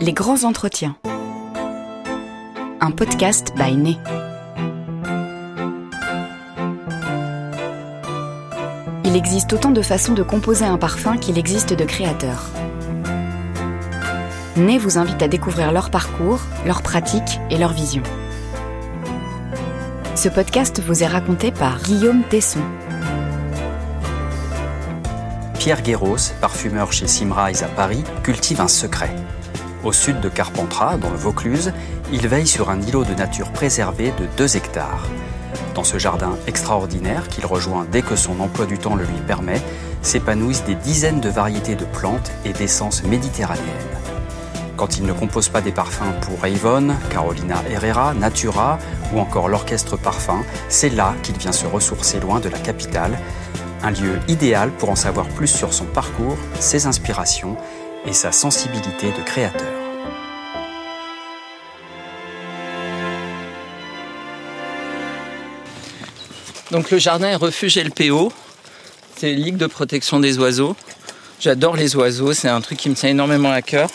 Les 0.00 0.12
grands 0.12 0.44
entretiens. 0.44 0.96
Un 2.80 2.92
podcast 2.92 3.52
by 3.56 3.76
Né. 3.76 3.98
Il 9.04 9.16
existe 9.16 9.52
autant 9.52 9.72
de 9.72 9.82
façons 9.82 10.14
de 10.14 10.22
composer 10.22 10.64
un 10.64 10.78
parfum 10.78 11.16
qu'il 11.16 11.36
existe 11.36 11.72
de 11.72 11.84
créateurs. 11.84 12.44
Né 14.56 14.78
vous 14.78 14.98
invite 14.98 15.20
à 15.20 15.26
découvrir 15.26 15.72
leur 15.72 15.90
parcours, 15.90 16.40
leurs 16.64 16.82
pratiques 16.82 17.40
et 17.50 17.58
leur 17.58 17.72
vision. 17.72 18.04
Ce 20.14 20.28
podcast 20.28 20.80
vous 20.80 21.02
est 21.02 21.08
raconté 21.08 21.50
par 21.50 21.82
Guillaume 21.82 22.22
Tesson. 22.30 22.60
Pierre 25.58 25.82
Guéros, 25.82 26.32
parfumeur 26.40 26.92
chez 26.92 27.08
Simrise 27.08 27.64
à 27.64 27.68
Paris, 27.68 28.04
cultive 28.22 28.60
un 28.60 28.68
secret. 28.68 29.10
Au 29.88 29.92
sud 29.92 30.20
de 30.20 30.28
Carpentras, 30.28 30.98
dans 30.98 31.08
le 31.08 31.16
Vaucluse, 31.16 31.72
il 32.12 32.28
veille 32.28 32.46
sur 32.46 32.68
un 32.68 32.78
îlot 32.82 33.04
de 33.04 33.14
nature 33.14 33.50
préservé 33.50 34.12
de 34.18 34.26
2 34.36 34.58
hectares. 34.58 35.08
Dans 35.74 35.82
ce 35.82 35.96
jardin 35.96 36.36
extraordinaire 36.46 37.26
qu'il 37.28 37.46
rejoint 37.46 37.86
dès 37.90 38.02
que 38.02 38.14
son 38.14 38.38
emploi 38.40 38.66
du 38.66 38.76
temps 38.76 38.96
le 38.96 39.04
lui 39.04 39.18
permet, 39.26 39.62
s'épanouissent 40.02 40.64
des 40.64 40.74
dizaines 40.74 41.20
de 41.20 41.30
variétés 41.30 41.74
de 41.74 41.86
plantes 41.86 42.30
et 42.44 42.52
d'essences 42.52 43.02
méditerranéennes. 43.02 43.64
Quand 44.76 44.98
il 44.98 45.06
ne 45.06 45.14
compose 45.14 45.48
pas 45.48 45.62
des 45.62 45.72
parfums 45.72 46.20
pour 46.20 46.44
Avon, 46.44 46.94
Carolina 47.08 47.62
Herrera, 47.70 48.12
Natura 48.12 48.78
ou 49.14 49.20
encore 49.20 49.48
l'orchestre 49.48 49.96
parfum, 49.96 50.42
c'est 50.68 50.90
là 50.90 51.14
qu'il 51.22 51.38
vient 51.38 51.52
se 51.52 51.64
ressourcer 51.64 52.20
loin 52.20 52.40
de 52.40 52.50
la 52.50 52.58
capitale, 52.58 53.18
un 53.82 53.90
lieu 53.92 54.20
idéal 54.28 54.70
pour 54.70 54.90
en 54.90 54.96
savoir 54.96 55.26
plus 55.28 55.48
sur 55.48 55.72
son 55.72 55.86
parcours, 55.86 56.36
ses 56.60 56.84
inspirations 56.84 57.56
et 58.04 58.12
sa 58.12 58.32
sensibilité 58.32 59.12
de 59.12 59.22
créateur. 59.24 59.77
Donc 66.70 66.90
le 66.90 66.98
jardin 66.98 67.28
est 67.28 67.34
refuge 67.34 67.78
LPO, 67.78 68.30
c'est 69.16 69.32
Ligue 69.32 69.56
de 69.56 69.66
protection 69.66 70.20
des 70.20 70.38
oiseaux. 70.38 70.76
J'adore 71.40 71.76
les 71.76 71.96
oiseaux, 71.96 72.34
c'est 72.34 72.48
un 72.48 72.60
truc 72.60 72.78
qui 72.78 72.90
me 72.90 72.94
tient 72.94 73.08
énormément 73.08 73.50
à 73.50 73.62
cœur. 73.62 73.88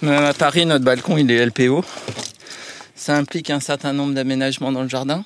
Même 0.00 0.24
à 0.24 0.32
Paris, 0.32 0.64
notre 0.64 0.84
balcon, 0.84 1.16
il 1.16 1.28
est 1.28 1.44
LPO. 1.44 1.84
Ça 2.94 3.16
implique 3.16 3.50
un 3.50 3.58
certain 3.58 3.92
nombre 3.92 4.14
d'aménagements 4.14 4.70
dans 4.70 4.82
le 4.82 4.88
jardin. 4.88 5.24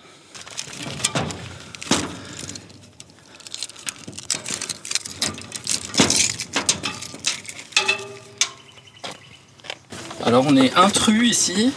Alors 10.24 10.46
on 10.48 10.56
est 10.56 10.74
intrus 10.74 11.28
ici. 11.28 11.72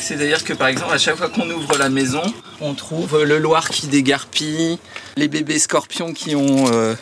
C'est-à-dire 0.00 0.44
que 0.44 0.52
par 0.52 0.68
exemple 0.68 0.92
à 0.92 0.98
chaque 0.98 1.16
fois 1.16 1.28
qu'on 1.28 1.48
ouvre 1.50 1.76
la 1.76 1.88
maison, 1.88 2.22
on 2.60 2.74
trouve 2.74 3.22
le 3.22 3.38
Loir 3.38 3.68
qui 3.68 3.86
dégarpille, 3.86 4.78
les 5.16 5.28
bébés 5.28 5.58
scorpions 5.58 6.12
qui 6.12 6.34
ont 6.34 6.72
euh, 6.72 6.94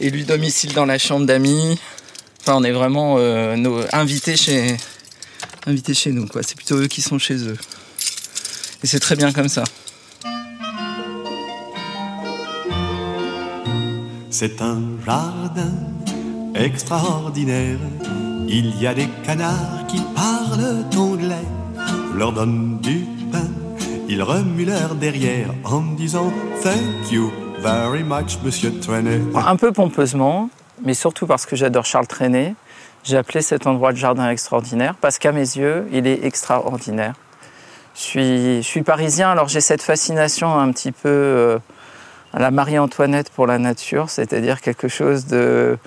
élu 0.00 0.22
domicile 0.22 0.72
dans 0.74 0.86
la 0.86 0.98
chambre 0.98 1.26
d'amis. 1.26 1.78
Enfin 2.40 2.54
on 2.56 2.64
est 2.64 2.72
vraiment 2.72 3.16
euh, 3.18 3.56
nos 3.56 3.80
invités 3.92 4.36
chez 4.36 4.76
invités 5.66 5.94
chez 5.94 6.12
nous. 6.12 6.26
C'est 6.42 6.56
plutôt 6.56 6.76
eux 6.76 6.88
qui 6.88 7.02
sont 7.02 7.18
chez 7.18 7.36
eux. 7.46 7.58
Et 8.82 8.86
c'est 8.86 9.00
très 9.00 9.16
bien 9.16 9.32
comme 9.32 9.48
ça. 9.48 9.64
C'est 14.30 14.60
un 14.60 14.80
jardin 15.04 15.72
extraordinaire. 16.54 17.78
Il 18.48 18.80
y 18.80 18.86
a 18.86 18.94
des 18.94 19.08
canards 19.24 19.86
qui 19.86 20.00
parlent 20.14 20.84
anglais. 20.96 21.11
Leur 22.16 22.32
donnent 22.32 22.78
du 22.82 23.06
pain. 23.30 23.48
Ils 24.08 24.22
remuent 24.22 24.66
derrière 25.00 25.48
en 25.64 25.80
disant 25.80 26.32
Thank 26.62 27.10
you 27.10 27.32
very 27.60 28.02
much, 28.02 28.38
monsieur 28.44 28.78
Trenet. 28.80 29.20
Un 29.34 29.56
peu 29.56 29.72
pompeusement, 29.72 30.50
mais 30.84 30.94
surtout 30.94 31.26
parce 31.26 31.46
que 31.46 31.56
j'adore 31.56 31.86
Charles 31.86 32.06
Trenet, 32.06 32.54
j'ai 33.04 33.16
appelé 33.16 33.40
cet 33.40 33.66
endroit 33.66 33.92
de 33.92 33.96
jardin 33.96 34.28
extraordinaire 34.28 34.94
parce 35.00 35.18
qu'à 35.18 35.32
mes 35.32 35.40
yeux, 35.40 35.88
il 35.92 36.06
est 36.06 36.24
extraordinaire. 36.24 37.14
Je 37.94 38.60
suis, 38.62 38.82
parisien, 38.82 39.30
alors 39.30 39.48
j'ai 39.48 39.60
cette 39.60 39.82
fascination 39.82 40.58
un 40.58 40.70
petit 40.72 40.92
peu 40.92 41.08
euh, 41.08 41.58
la 42.40 42.50
Marie-Antoinette 42.50 43.30
pour 43.30 43.46
la 43.46 43.58
nature, 43.58 44.08
c'est-à-dire 44.10 44.60
quelque 44.60 44.88
chose 44.88 45.26
de... 45.26 45.78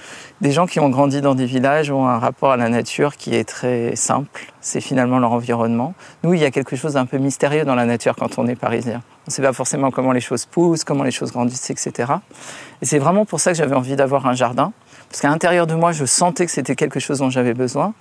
Des 0.42 0.52
gens 0.52 0.68
qui 0.68 0.80
ont 0.80 0.90
grandi 0.90 1.22
dans 1.22 1.34
des 1.34 1.46
villages 1.46 1.90
ont 1.90 2.08
un 2.08 2.20
rapport 2.20 2.52
à 2.52 2.58
la 2.58 2.70
nature 2.70 3.16
qui 3.16 3.36
est 3.36 3.46
très 3.46 3.96
simple, 3.96 4.54
c'est 4.62 4.82
finalement 4.82 5.18
leur 5.18 5.32
environnement. 5.32 5.94
Nous, 6.24 6.34
il 6.34 6.40
y 6.40 6.46
a 6.46 6.52
quelque 6.52 6.76
chose 6.76 6.94
d'un 6.94 7.06
peu 7.06 7.18
mystérieux 7.18 7.64
dans 7.64 7.76
la 7.76 7.86
nature 7.86 8.16
quand 8.16 8.38
on 8.38 8.46
est 8.48 8.56
parisien. 8.56 9.02
On 9.22 9.30
ne 9.30 9.32
sait 9.32 9.42
pas 9.42 9.54
forcément 9.54 9.92
comment 9.92 10.12
les 10.12 10.22
choses 10.22 10.46
poussent, 10.46 10.84
comment 10.84 11.04
les 11.04 11.12
choses 11.12 11.32
grandissent, 11.32 11.70
etc. 11.70 12.14
Et 12.82 12.86
c'est 12.86 13.00
vraiment 13.00 13.26
pour 13.26 13.40
ça 13.40 13.52
que 13.52 13.58
j'avais 13.58 13.76
envie 13.76 13.96
d'avoir 13.96 14.28
un 14.28 14.34
jardin, 14.34 14.72
parce 15.10 15.22
qu'à 15.22 15.30
l'intérieur 15.30 15.66
de 15.66 15.74
moi, 15.74 15.94
je 15.94 16.06
sentais 16.06 16.46
que 16.46 16.52
c'était 16.52 16.76
quelque 16.76 17.00
chose 17.00 17.20
dont 17.20 17.30
j'avais 17.30 17.54
besoin 17.54 17.94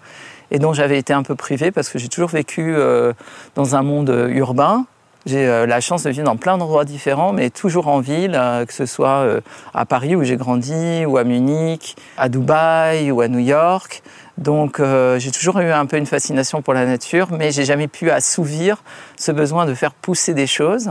et 0.50 0.58
dont 0.58 0.72
j'avais 0.72 0.98
été 0.98 1.12
un 1.12 1.22
peu 1.22 1.34
privé 1.34 1.70
parce 1.70 1.88
que 1.88 1.98
j'ai 1.98 2.08
toujours 2.08 2.28
vécu 2.28 2.74
euh, 2.74 3.12
dans 3.54 3.76
un 3.76 3.82
monde 3.82 4.10
euh, 4.10 4.28
urbain. 4.28 4.86
J'ai 5.26 5.46
euh, 5.46 5.64
la 5.64 5.80
chance 5.80 6.02
de 6.02 6.10
vivre 6.10 6.24
dans 6.24 6.36
plein 6.36 6.58
d'endroits 6.58 6.84
différents, 6.84 7.32
mais 7.32 7.48
toujours 7.48 7.88
en 7.88 8.00
ville, 8.00 8.34
euh, 8.34 8.66
que 8.66 8.74
ce 8.74 8.84
soit 8.84 9.24
euh, 9.24 9.40
à 9.72 9.86
Paris 9.86 10.14
où 10.14 10.22
j'ai 10.22 10.36
grandi, 10.36 11.06
ou 11.06 11.16
à 11.16 11.24
Munich, 11.24 11.96
à 12.18 12.28
Dubaï 12.28 13.10
ou 13.10 13.22
à 13.22 13.28
New 13.28 13.38
York. 13.38 14.02
Donc 14.36 14.80
euh, 14.80 15.18
j'ai 15.18 15.30
toujours 15.30 15.60
eu 15.60 15.70
un 15.70 15.86
peu 15.86 15.96
une 15.96 16.06
fascination 16.06 16.60
pour 16.60 16.74
la 16.74 16.84
nature, 16.84 17.28
mais 17.30 17.52
j'ai 17.52 17.64
jamais 17.64 17.88
pu 17.88 18.10
assouvir 18.10 18.82
ce 19.16 19.32
besoin 19.32 19.64
de 19.64 19.74
faire 19.74 19.94
pousser 19.94 20.34
des 20.34 20.46
choses. 20.46 20.90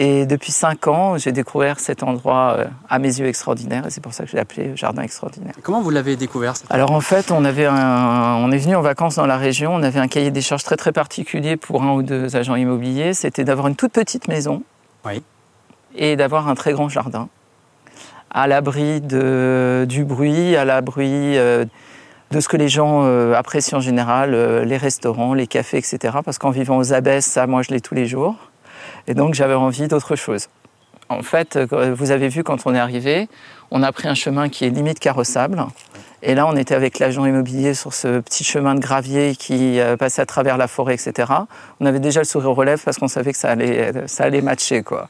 Et 0.00 0.26
depuis 0.26 0.52
cinq 0.52 0.86
ans, 0.86 1.18
j'ai 1.18 1.32
découvert 1.32 1.80
cet 1.80 2.04
endroit 2.04 2.54
euh, 2.56 2.66
à 2.88 3.00
mes 3.00 3.08
yeux 3.18 3.26
extraordinaire, 3.26 3.84
et 3.84 3.90
c'est 3.90 4.00
pour 4.00 4.14
ça 4.14 4.22
que 4.24 4.30
je 4.30 4.36
l'ai 4.36 4.40
appelé 4.40 4.70
Jardin 4.76 5.02
extraordinaire. 5.02 5.54
Comment 5.64 5.82
vous 5.82 5.90
l'avez 5.90 6.14
découvert 6.14 6.54
Alors 6.70 6.92
en 6.92 7.00
fait, 7.00 7.32
on, 7.32 7.44
avait 7.44 7.66
un- 7.66 8.36
on 8.36 8.52
est 8.52 8.58
venu 8.58 8.76
en 8.76 8.80
vacances 8.80 9.16
dans 9.16 9.26
la 9.26 9.36
région, 9.36 9.74
on 9.74 9.82
avait 9.82 9.98
un 9.98 10.06
cahier 10.06 10.30
des 10.30 10.40
charges 10.40 10.62
très 10.62 10.76
très 10.76 10.92
particulier 10.92 11.56
pour 11.56 11.82
un 11.82 11.92
ou 11.94 12.02
deux 12.04 12.36
agents 12.36 12.54
immobiliers, 12.54 13.12
c'était 13.12 13.42
d'avoir 13.42 13.66
une 13.66 13.74
toute 13.74 13.90
petite 13.92 14.28
maison 14.28 14.62
Oui. 15.04 15.20
et 15.96 16.14
d'avoir 16.14 16.46
un 16.48 16.54
très 16.54 16.72
grand 16.74 16.88
jardin, 16.88 17.28
à 18.30 18.46
l'abri 18.46 19.00
de- 19.00 19.84
du 19.88 20.04
bruit, 20.04 20.54
à 20.54 20.64
l'abri 20.64 21.36
euh, 21.36 21.64
de 22.30 22.38
ce 22.38 22.48
que 22.48 22.56
les 22.56 22.68
gens 22.68 23.02
euh, 23.04 23.34
apprécient 23.34 23.78
en 23.78 23.80
général, 23.80 24.32
euh, 24.34 24.64
les 24.64 24.76
restaurants, 24.76 25.34
les 25.34 25.48
cafés, 25.48 25.78
etc. 25.78 26.18
Parce 26.24 26.38
qu'en 26.38 26.50
vivant 26.50 26.76
aux 26.76 26.92
abesses, 26.92 27.26
ça, 27.26 27.48
moi, 27.48 27.62
je 27.62 27.70
l'ai 27.70 27.80
tous 27.80 27.94
les 27.94 28.06
jours. 28.06 28.36
Et 29.08 29.14
donc, 29.14 29.34
j'avais 29.34 29.54
envie 29.54 29.88
d'autre 29.88 30.14
chose. 30.14 30.48
En 31.08 31.22
fait, 31.22 31.56
euh, 31.56 31.94
vous 31.96 32.10
avez 32.10 32.28
vu 32.28 32.44
quand 32.44 32.66
on 32.66 32.74
est 32.74 32.78
arrivé, 32.78 33.28
on 33.70 33.82
a 33.82 33.90
pris 33.90 34.06
un 34.06 34.14
chemin 34.14 34.50
qui 34.50 34.66
est 34.66 34.70
limite 34.70 35.00
carrossable. 35.00 35.64
Et 36.22 36.34
là, 36.34 36.46
on 36.46 36.56
était 36.56 36.74
avec 36.74 36.98
l'agent 36.98 37.24
immobilier 37.24 37.72
sur 37.72 37.94
ce 37.94 38.20
petit 38.20 38.44
chemin 38.44 38.74
de 38.74 38.80
gravier 38.80 39.34
qui 39.34 39.80
euh, 39.80 39.96
passait 39.96 40.20
à 40.20 40.26
travers 40.26 40.58
la 40.58 40.68
forêt, 40.68 40.94
etc. 40.94 41.32
On 41.80 41.86
avait 41.86 42.00
déjà 42.00 42.20
le 42.20 42.26
sourire 42.26 42.58
aux 42.58 42.62
lèvres 42.62 42.82
parce 42.84 42.98
qu'on 42.98 43.08
savait 43.08 43.32
que 43.32 43.38
ça 43.38 43.50
allait, 43.50 44.06
ça 44.06 44.24
allait 44.24 44.42
matcher, 44.42 44.82
quoi. 44.82 45.08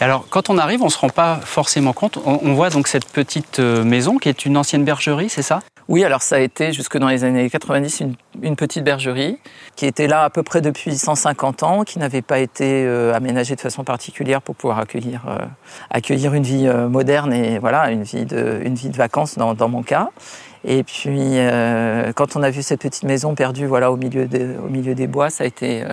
Alors, 0.00 0.26
quand 0.30 0.48
on 0.48 0.58
arrive, 0.58 0.82
on 0.82 0.86
ne 0.86 0.90
se 0.90 0.98
rend 0.98 1.08
pas 1.08 1.40
forcément 1.42 1.92
compte. 1.92 2.18
On, 2.24 2.38
on 2.42 2.54
voit 2.54 2.70
donc 2.70 2.86
cette 2.86 3.06
petite 3.06 3.58
euh, 3.58 3.82
maison 3.82 4.18
qui 4.18 4.28
est 4.28 4.44
une 4.44 4.56
ancienne 4.56 4.84
bergerie, 4.84 5.28
c'est 5.28 5.42
ça? 5.42 5.60
Oui, 5.88 6.04
alors 6.04 6.22
ça 6.22 6.36
a 6.36 6.38
été 6.38 6.72
jusque 6.72 6.96
dans 6.96 7.08
les 7.08 7.24
années 7.24 7.50
90 7.50 8.04
une, 8.42 8.56
petite 8.56 8.84
bergerie 8.84 9.38
qui 9.76 9.86
était 9.86 10.06
là 10.06 10.24
à 10.24 10.30
peu 10.30 10.42
près 10.42 10.60
depuis 10.60 10.96
150 10.96 11.62
ans, 11.62 11.82
qui 11.84 11.98
n'avait 11.98 12.22
pas 12.22 12.38
été 12.38 12.84
euh, 12.84 13.14
aménagée 13.14 13.56
de 13.56 13.60
façon 13.60 13.82
particulière 13.82 14.42
pour 14.42 14.54
pouvoir 14.54 14.78
accueillir, 14.78 15.22
euh, 15.28 16.34
une 16.34 16.42
vie 16.42 16.66
euh, 16.66 16.88
moderne 16.88 17.32
et 17.32 17.58
voilà 17.58 17.90
une 17.90 18.04
vie 18.04 18.24
de, 18.24 18.96
vacances 18.96 19.36
dans, 19.36 19.68
mon 19.68 19.82
cas. 19.82 20.10
Et 20.64 20.84
puis 20.84 21.38
quand 22.14 22.36
on 22.36 22.42
a 22.42 22.50
vu 22.50 22.62
cette 22.62 22.80
petite 22.80 23.02
maison 23.02 23.34
perdue 23.34 23.66
voilà 23.66 23.90
au 23.90 23.96
milieu 23.96 24.28
au 24.64 24.68
milieu 24.68 24.94
des 24.94 25.08
bois, 25.08 25.28
ça 25.28 25.42
a 25.42 25.46
été 25.46 25.84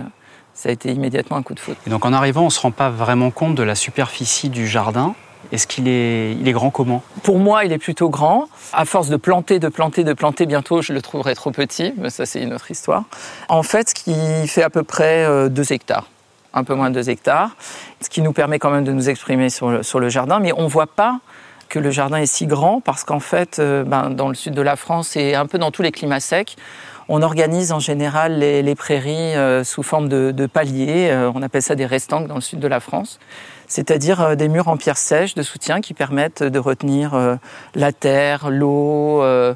ça 0.54 0.70
a 0.70 0.72
été 0.72 0.92
immédiatement 0.92 1.38
un 1.38 1.44
coup 1.44 1.56
de 1.56 1.60
foudre. 1.60 1.78
Et 1.88 1.90
donc 1.90 2.06
en 2.06 2.14
arrivant, 2.14 2.42
on 2.42 2.46
ne 2.46 2.50
se 2.52 2.60
rend 2.60 2.72
pas 2.72 2.90
vraiment 2.90 3.32
compte 3.32 3.56
de 3.56 3.64
la 3.64 3.76
superficie 3.76 4.50
du 4.50 4.68
jardin. 4.68 5.16
Est-ce 5.52 5.68
qu'il 5.68 5.88
est, 5.88 6.52
grand 6.52 6.70
comment? 6.70 7.02
Pour 7.24 7.40
moi, 7.40 7.66
il 7.66 7.72
est 7.72 7.78
plutôt 7.78 8.10
grand. 8.10 8.48
À 8.74 8.86
force 8.86 9.10
de 9.10 9.18
planter, 9.18 9.60
de 9.60 9.68
planter, 9.68 10.04
de 10.04 10.14
planter, 10.14 10.46
bientôt, 10.46 10.82
je 10.82 10.94
le 10.94 11.02
trouverai 11.02 11.36
trop 11.36 11.52
petit. 11.52 11.94
Mais 11.98 12.10
ça, 12.10 12.26
c'est 12.26 12.42
une 12.42 12.54
autre 12.54 12.70
histoire. 12.70 13.04
En 13.48 13.64
fait, 13.64 13.90
ce 13.90 13.96
qui 13.96 14.48
fait 14.48 14.64
à 14.64 14.70
peu 14.70 14.84
près 14.84 15.50
2 15.50 15.74
hectares, 15.74 16.08
un 16.54 16.64
peu 16.64 16.76
moins 16.76 16.90
de 16.90 16.96
2 16.96 17.10
hectares, 17.10 17.56
ce 18.02 18.10
qui 18.10 18.22
nous 18.22 18.34
permet 18.34 18.60
quand 18.60 18.70
même 18.70 18.84
de 18.84 18.92
nous 18.92 19.10
exprimer 19.10 19.50
sur 19.50 20.00
le, 20.00 20.10
jardin. 20.10 20.40
Mais 20.40 20.54
on 20.54 20.64
ne 20.64 20.70
voit 20.70 20.88
pas 20.88 21.20
que 21.68 21.80
le 21.80 21.92
jardin 21.92 22.18
est 22.18 22.26
si 22.26 22.48
grand 22.48 22.82
parce 22.82 23.04
qu'en 23.04 23.20
fait, 23.20 23.60
euh, 23.60 23.84
ben, 23.84 24.10
dans 24.10 24.28
le 24.28 24.36
sud 24.36 24.54
de 24.54 24.62
la 24.62 24.76
France 24.76 25.16
et 25.16 25.36
un 25.36 25.46
peu 25.46 25.60
dans 25.60 25.72
tous 25.72 25.84
les 25.84 25.92
climats 25.92 26.20
secs, 26.20 26.56
on 27.08 27.22
organise 27.24 27.72
en 27.72 27.80
général 27.80 28.38
les, 28.40 28.76
prairies 28.76 29.36
euh, 29.36 29.64
sous 29.64 29.82
forme 29.82 30.10
de, 30.10 30.46
paliers. 30.46 31.10
Euh, 31.10 31.32
on 31.34 31.42
appelle 31.42 31.64
ça 31.64 31.76
des 31.76 31.86
restanques 31.86 32.28
dans 32.28 32.36
le 32.36 32.42
sud 32.42 32.60
de 32.60 32.68
la 32.68 32.80
France. 32.80 33.20
C'est-à-dire 33.70 34.22
euh, 34.22 34.36
des 34.36 34.50
murs 34.50 34.68
en 34.68 34.76
pierre 34.76 34.98
sèche 34.98 35.36
de 35.36 35.44
soutien 35.44 35.80
qui 35.80 35.94
permettent 35.94 36.44
de 36.44 36.60
retenir 36.60 37.14
euh, 37.14 37.36
la 37.76 37.94
terre, 37.94 38.50
l'eau, 38.50 39.22
euh, 39.22 39.54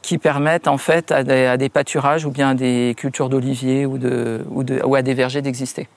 qui 0.00 0.16
permettent 0.16 0.66
en 0.66 0.78
fait 0.78 1.12
à 1.12 1.22
des, 1.22 1.44
à 1.44 1.58
des 1.58 1.68
pâturages 1.68 2.24
ou 2.24 2.30
bien 2.30 2.50
à 2.50 2.54
des 2.54 2.94
cultures 2.96 3.28
d'oliviers 3.28 3.84
ou, 3.84 3.98
de, 3.98 4.44
ou, 4.50 4.64
de, 4.64 4.80
ou 4.82 4.94
à 4.94 5.02
des 5.02 5.12
vergers 5.12 5.42
d'exister. 5.42 5.88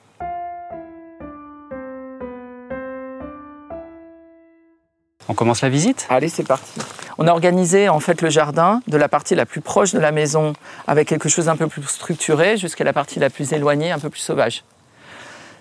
On 5.26 5.32
commence 5.32 5.62
la 5.62 5.70
visite? 5.70 6.06
Allez, 6.10 6.28
c'est 6.28 6.46
parti. 6.46 6.78
On 7.16 7.26
a 7.26 7.30
organisé 7.30 7.88
en 7.88 7.98
fait 7.98 8.20
le 8.20 8.28
jardin 8.28 8.82
de 8.88 8.98
la 8.98 9.08
partie 9.08 9.34
la 9.34 9.46
plus 9.46 9.62
proche 9.62 9.92
de 9.92 9.98
la 9.98 10.12
maison 10.12 10.52
avec 10.86 11.08
quelque 11.08 11.30
chose 11.30 11.46
d'un 11.46 11.56
peu 11.56 11.66
plus 11.66 11.82
structuré 11.84 12.58
jusqu'à 12.58 12.84
la 12.84 12.92
partie 12.92 13.18
la 13.20 13.30
plus 13.30 13.54
éloignée, 13.54 13.90
un 13.90 13.98
peu 13.98 14.10
plus 14.10 14.20
sauvage. 14.20 14.64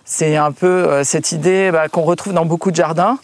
C'est 0.05 0.35
un 0.35 0.51
peu 0.51 0.67
euh, 0.67 1.03
cette 1.03 1.31
idée 1.31 1.71
bah, 1.71 1.87
qu'on 1.87 2.01
retrouve 2.01 2.33
dans 2.33 2.45
beaucoup 2.45 2.71
de 2.71 2.75
jardins 2.75 3.17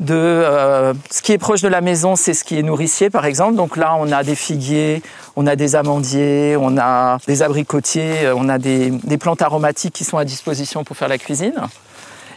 de 0.00 0.14
euh, 0.14 0.92
ce 1.08 1.22
qui 1.22 1.30
est 1.30 1.38
proche 1.38 1.62
de 1.62 1.68
la 1.68 1.80
maison, 1.80 2.16
c'est 2.16 2.34
ce 2.34 2.42
qui 2.42 2.58
est 2.58 2.62
nourricier 2.62 3.10
par 3.10 3.24
exemple. 3.26 3.54
Donc 3.54 3.76
là, 3.76 3.94
on 3.98 4.10
a 4.10 4.24
des 4.24 4.34
figuiers, 4.34 5.02
on 5.36 5.46
a 5.46 5.54
des 5.54 5.76
amandiers, 5.76 6.56
on 6.58 6.76
a 6.76 7.18
des 7.28 7.42
abricotiers, 7.42 8.24
euh, 8.24 8.34
on 8.36 8.48
a 8.48 8.58
des, 8.58 8.90
plantes 9.20 9.42
aromatiques 9.42 9.94
qui 9.94 10.02
sont 10.02 10.18
à 10.18 10.24
disposition 10.24 10.82
pour 10.82 10.96
faire 10.96 11.06
la 11.06 11.18
cuisine. 11.18 11.54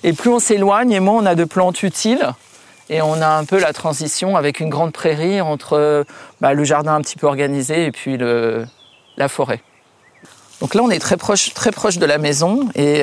Et 0.04 0.14
plus 0.14 0.30
on 0.30 0.38
s'éloigne, 0.38 0.92
et 0.92 1.00
moins 1.00 1.16
on 1.16 1.26
a 1.26 1.34
de 1.34 1.44
plantes 1.44 1.82
utiles 1.82 2.32
et 2.90 3.02
on 3.02 3.16
a 3.22 3.28
un 3.28 3.44
peu 3.44 3.60
la 3.60 3.74
transition 3.74 4.38
avec 4.38 4.60
une 4.60 4.70
grande 4.70 4.94
prairie 4.94 5.42
entre 5.42 6.06
bah, 6.40 6.54
le 6.54 6.64
jardin 6.64 6.96
un 6.96 7.02
petit 7.02 7.18
peu 7.18 7.28
organisé 7.28 7.86
et 7.86 7.92
puis 7.92 8.18
la 8.18 9.28
forêt. 9.28 9.62
Donc 10.62 10.74
là, 10.74 10.84
on 10.84 10.90
est 10.90 11.00
très 11.00 11.18
proche, 11.18 11.50
de 11.98 12.06
la 12.06 12.18
maison 12.18 12.70
et 12.76 13.02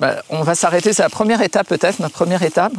bah, 0.00 0.22
on 0.30 0.42
va 0.42 0.54
s'arrêter. 0.54 0.92
C'est 0.92 1.02
la 1.02 1.08
première 1.08 1.42
étape 1.42 1.68
peut-être, 1.68 2.00
notre 2.00 2.14
première 2.14 2.42
étape, 2.42 2.72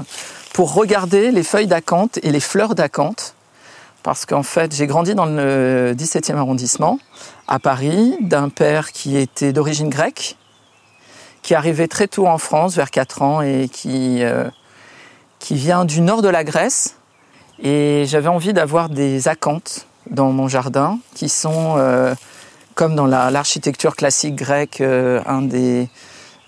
pour 0.53 0.73
regarder 0.73 1.31
les 1.31 1.43
feuilles 1.43 1.67
d'acanthe 1.67 2.19
et 2.23 2.31
les 2.31 2.39
fleurs 2.39 2.75
d'acanthe. 2.75 3.35
Parce 4.03 4.25
qu'en 4.25 4.43
fait, 4.43 4.75
j'ai 4.75 4.87
grandi 4.87 5.13
dans 5.13 5.27
le 5.27 5.93
17e 5.95 6.35
arrondissement, 6.35 6.99
à 7.47 7.59
Paris, 7.59 8.17
d'un 8.19 8.49
père 8.49 8.91
qui 8.91 9.15
était 9.15 9.53
d'origine 9.53 9.89
grecque, 9.89 10.37
qui 11.43 11.53
arrivait 11.53 11.87
très 11.87 12.07
tôt 12.07 12.27
en 12.27 12.39
France, 12.39 12.75
vers 12.75 12.89
4 12.89 13.21
ans, 13.21 13.41
et 13.41 13.69
qui 13.71 14.23
euh, 14.23 14.49
qui 15.41 15.55
vient 15.55 15.83
du 15.83 16.01
nord 16.01 16.21
de 16.21 16.29
la 16.29 16.43
Grèce. 16.43 16.95
Et 17.61 18.05
j'avais 18.07 18.29
envie 18.29 18.53
d'avoir 18.53 18.89
des 18.89 19.27
acanthes 19.27 19.87
dans 20.09 20.31
mon 20.31 20.47
jardin, 20.47 20.99
qui 21.13 21.29
sont, 21.29 21.75
euh, 21.77 22.15
comme 22.75 22.95
dans 22.95 23.05
l'architecture 23.05 23.95
classique 23.95 24.35
grecque, 24.35 24.81
euh, 24.81 25.21
un, 25.25 25.41
des, 25.41 25.89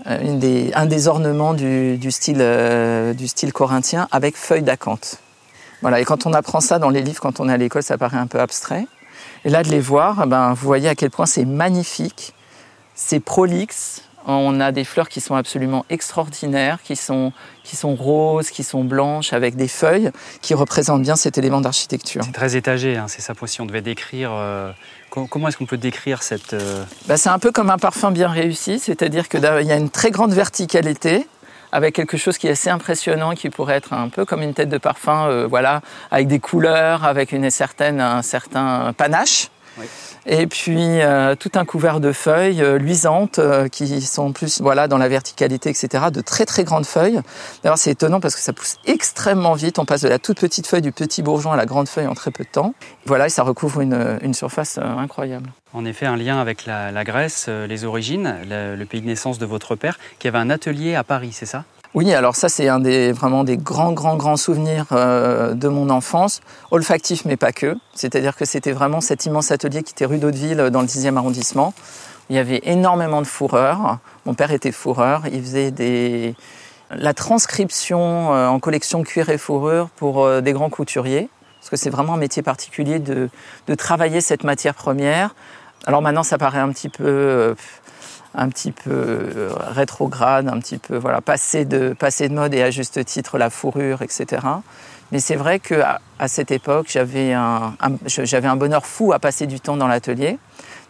euh, 0.07 0.69
un 0.73 0.85
des 0.85 1.07
ornements 1.07 1.53
du, 1.53 1.97
du 1.97 2.11
style, 2.11 2.38
euh, 2.39 3.13
du 3.13 3.27
style 3.27 3.53
corinthien, 3.53 4.07
avec 4.11 4.35
feuilles 4.35 4.63
d'acanthe. 4.63 5.19
Voilà, 5.81 6.00
et 6.00 6.05
quand 6.05 6.25
on 6.25 6.33
apprend 6.33 6.61
ça 6.61 6.79
dans 6.79 6.89
les 6.89 7.01
livres, 7.01 7.19
quand 7.21 7.39
on 7.39 7.50
est 7.50 7.53
à 7.53 7.57
l'école, 7.57 7.83
ça 7.83 7.97
paraît 7.97 8.17
un 8.17 8.27
peu 8.27 8.39
abstrait. 8.39 8.88
Et 9.45 9.50
là, 9.50 9.63
de 9.63 9.69
les 9.69 9.81
voir, 9.81 10.25
ben, 10.27 10.53
vous 10.53 10.65
voyez 10.65 10.88
à 10.88 10.95
quel 10.95 11.09
point 11.09 11.25
c'est 11.25 11.45
magnifique, 11.45 12.33
c'est 12.95 13.19
prolixe, 13.19 14.03
on 14.25 14.59
a 14.61 14.71
des 14.71 14.85
fleurs 14.85 15.09
qui 15.09 15.19
sont 15.19 15.35
absolument 15.35 15.85
extraordinaires, 15.89 16.79
qui 16.81 16.95
sont, 16.95 17.33
roses, 17.83 18.50
qui 18.50 18.63
sont 18.63 18.83
blanches, 18.83 19.33
avec 19.33 19.55
des 19.55 19.67
feuilles 19.67 20.11
qui 20.41 20.53
représentent 20.53 21.01
bien 21.01 21.15
cet 21.15 21.38
élément 21.38 21.61
d'architecture. 21.61 22.23
C'est 22.23 22.31
très 22.31 22.55
étagé, 22.55 22.95
hein, 22.95 23.07
c'est 23.07 23.21
ça 23.21 23.33
si 23.45 23.61
on 23.61 23.65
devait 23.65 23.81
décrire. 23.81 24.31
euh, 24.31 24.71
comment 25.30 25.48
est-ce 25.48 25.57
qu'on 25.57 25.65
peut 25.65 25.77
décrire 25.77 26.24
cette. 26.24 26.54
euh, 26.54 26.83
Bah, 27.07 27.18
c'est 27.18 27.30
un 27.30 27.39
peu 27.39 27.51
comme 27.51 27.69
un 27.69 27.77
parfum 27.77 28.12
bien 28.12 28.30
réussi, 28.30 28.80
c'est-à-dire 28.80 29.30
qu'il 29.30 29.42
y 29.42 29.71
a 29.71 29.75
une 29.75 29.89
très 29.89 30.12
grande 30.12 30.33
verticalité 30.33 31.27
avec 31.71 31.95
quelque 31.95 32.18
chose 32.18 32.38
qui 32.38 32.48
est 32.48 32.51
assez 32.51 32.69
impressionnant, 32.69 33.33
qui 33.33 33.50
pourrait 33.50 33.75
être 33.75 33.94
un 33.94 34.10
peu 34.10 34.25
comme 34.25 34.44
une 34.44 34.54
tête 34.54 34.69
de 34.69 34.77
parfum, 34.77 35.27
euh, 35.27 35.48
voilà, 35.50 35.81
avec 36.12 36.27
des 36.27 36.39
couleurs, 36.39 37.04
avec 37.04 37.31
une 37.31 37.50
certaine, 37.50 38.00
un 38.00 38.21
certain 38.21 38.94
panache. 38.95 39.50
Oui. 39.77 39.85
Et 40.25 40.47
puis 40.47 41.01
euh, 41.01 41.35
tout 41.35 41.51
un 41.55 41.65
couvert 41.65 41.99
de 41.99 42.11
feuilles 42.11 42.61
euh, 42.61 42.77
luisantes 42.77 43.39
euh, 43.39 43.67
qui 43.67 44.01
sont 44.01 44.31
plus 44.31 44.61
voilà 44.61 44.87
dans 44.87 44.97
la 44.97 45.07
verticalité, 45.07 45.69
etc. 45.69 46.05
De 46.11 46.21
très 46.21 46.45
très 46.45 46.63
grandes 46.63 46.85
feuilles. 46.85 47.19
D'ailleurs 47.63 47.77
c'est 47.77 47.91
étonnant 47.91 48.19
parce 48.19 48.35
que 48.35 48.41
ça 48.41 48.53
pousse 48.53 48.77
extrêmement 48.85 49.53
vite. 49.53 49.79
On 49.79 49.85
passe 49.85 50.01
de 50.01 50.09
la 50.09 50.19
toute 50.19 50.39
petite 50.39 50.67
feuille 50.67 50.81
du 50.81 50.91
petit 50.91 51.23
bourgeon 51.23 51.51
à 51.51 51.57
la 51.57 51.65
grande 51.65 51.89
feuille 51.89 52.07
en 52.07 52.13
très 52.13 52.31
peu 52.31 52.43
de 52.43 52.49
temps. 52.49 52.73
Voilà, 53.05 53.27
et 53.27 53.29
ça 53.29 53.43
recouvre 53.43 53.81
une, 53.81 54.19
une 54.21 54.33
surface 54.33 54.77
incroyable. 54.77 55.49
En 55.73 55.85
effet, 55.85 56.05
un 56.05 56.17
lien 56.17 56.39
avec 56.39 56.65
la, 56.65 56.91
la 56.91 57.03
Grèce, 57.03 57.47
les 57.49 57.83
origines, 57.83 58.35
le, 58.47 58.75
le 58.75 58.85
pays 58.85 59.01
de 59.01 59.07
naissance 59.07 59.39
de 59.39 59.45
votre 59.45 59.75
père, 59.75 59.97
qui 60.19 60.27
avait 60.27 60.37
un 60.37 60.49
atelier 60.51 60.95
à 60.95 61.03
Paris, 61.03 61.31
c'est 61.33 61.47
ça? 61.47 61.65
Oui, 61.95 62.11
alors 62.11 62.35
ça 62.35 62.49
c'est 62.49 62.67
un 62.67 62.79
des 62.79 63.11
vraiment 63.11 63.43
des 63.43 63.55
grands 63.55 63.91
grands 63.91 64.15
grands 64.15 64.37
souvenirs 64.37 64.85
euh, 64.93 65.53
de 65.53 65.67
mon 65.67 65.91
enfance, 65.91 66.41
olfactif 66.71 67.23
mais 67.25 67.37
pas 67.37 67.51
que. 67.51 67.77
C'est-à-dire 67.93 68.35
que 68.35 68.45
c'était 68.45 68.71
vraiment 68.71 68.99
cet 68.99 69.27
immense 69.27 69.51
atelier 69.51 69.83
qui 69.83 69.91
était 69.91 70.05
rue 70.05 70.17
d'Hauteville 70.17 70.69
dans 70.71 70.81
le 70.81 70.87
10e 70.87 71.17
arrondissement. 71.17 71.73
Il 72.29 72.35
y 72.35 72.39
avait 72.39 72.61
énormément 72.63 73.21
de 73.21 73.27
fourreurs. 73.27 73.99
Mon 74.25 74.33
père 74.33 74.51
était 74.51 74.71
fourreur, 74.71 75.23
il 75.31 75.41
faisait 75.41 75.69
des 75.69 76.35
la 76.89 77.13
transcription 77.13 78.33
euh, 78.33 78.47
en 78.47 78.59
collection 78.59 79.03
cuir 79.03 79.29
et 79.29 79.37
fourrure 79.37 79.89
pour 79.95 80.23
euh, 80.23 80.41
des 80.41 80.53
grands 80.53 80.69
couturiers 80.69 81.29
parce 81.59 81.69
que 81.69 81.75
c'est 81.77 81.89
vraiment 81.89 82.15
un 82.15 82.17
métier 82.17 82.41
particulier 82.43 82.99
de, 82.99 83.29
de 83.67 83.75
travailler 83.75 84.19
cette 84.19 84.43
matière 84.43 84.73
première. 84.73 85.33
Alors 85.85 86.01
maintenant 86.01 86.23
ça 86.23 86.37
paraît 86.37 86.59
un 86.59 86.69
petit 86.69 86.89
peu 86.89 87.05
euh, 87.05 87.55
un 88.35 88.50
petit 88.50 88.71
peu 88.71 88.91
euh, 88.91 89.50
rétrograde, 89.56 90.47
un 90.47 90.59
petit 90.59 90.77
peu 90.77 90.97
voilà, 90.97 91.21
passé 91.21 91.65
de, 91.65 91.94
passé 91.94 92.30
de 92.30 92.33
mode 92.33 92.53
et 92.53 92.63
à 92.63 92.71
juste 92.71 93.03
titre 93.06 93.38
la 93.38 93.50
fourrure, 93.50 94.01
etc. 94.01 94.41
Mais 95.12 95.19
c'est 95.19 95.35
vrai 95.35 95.59
qu'à 95.59 96.01
à 96.18 96.27
cette 96.27 96.51
époque, 96.51 96.88
j'avais 96.89 97.33
un, 97.33 97.75
j'avais 98.07 98.47
un 98.47 98.56
bonheur 98.56 98.85
fou 98.85 99.13
à 99.13 99.19
passer 99.19 99.45
du 99.45 99.59
temps 99.59 99.77
dans 99.77 99.88
l'atelier. 99.88 100.39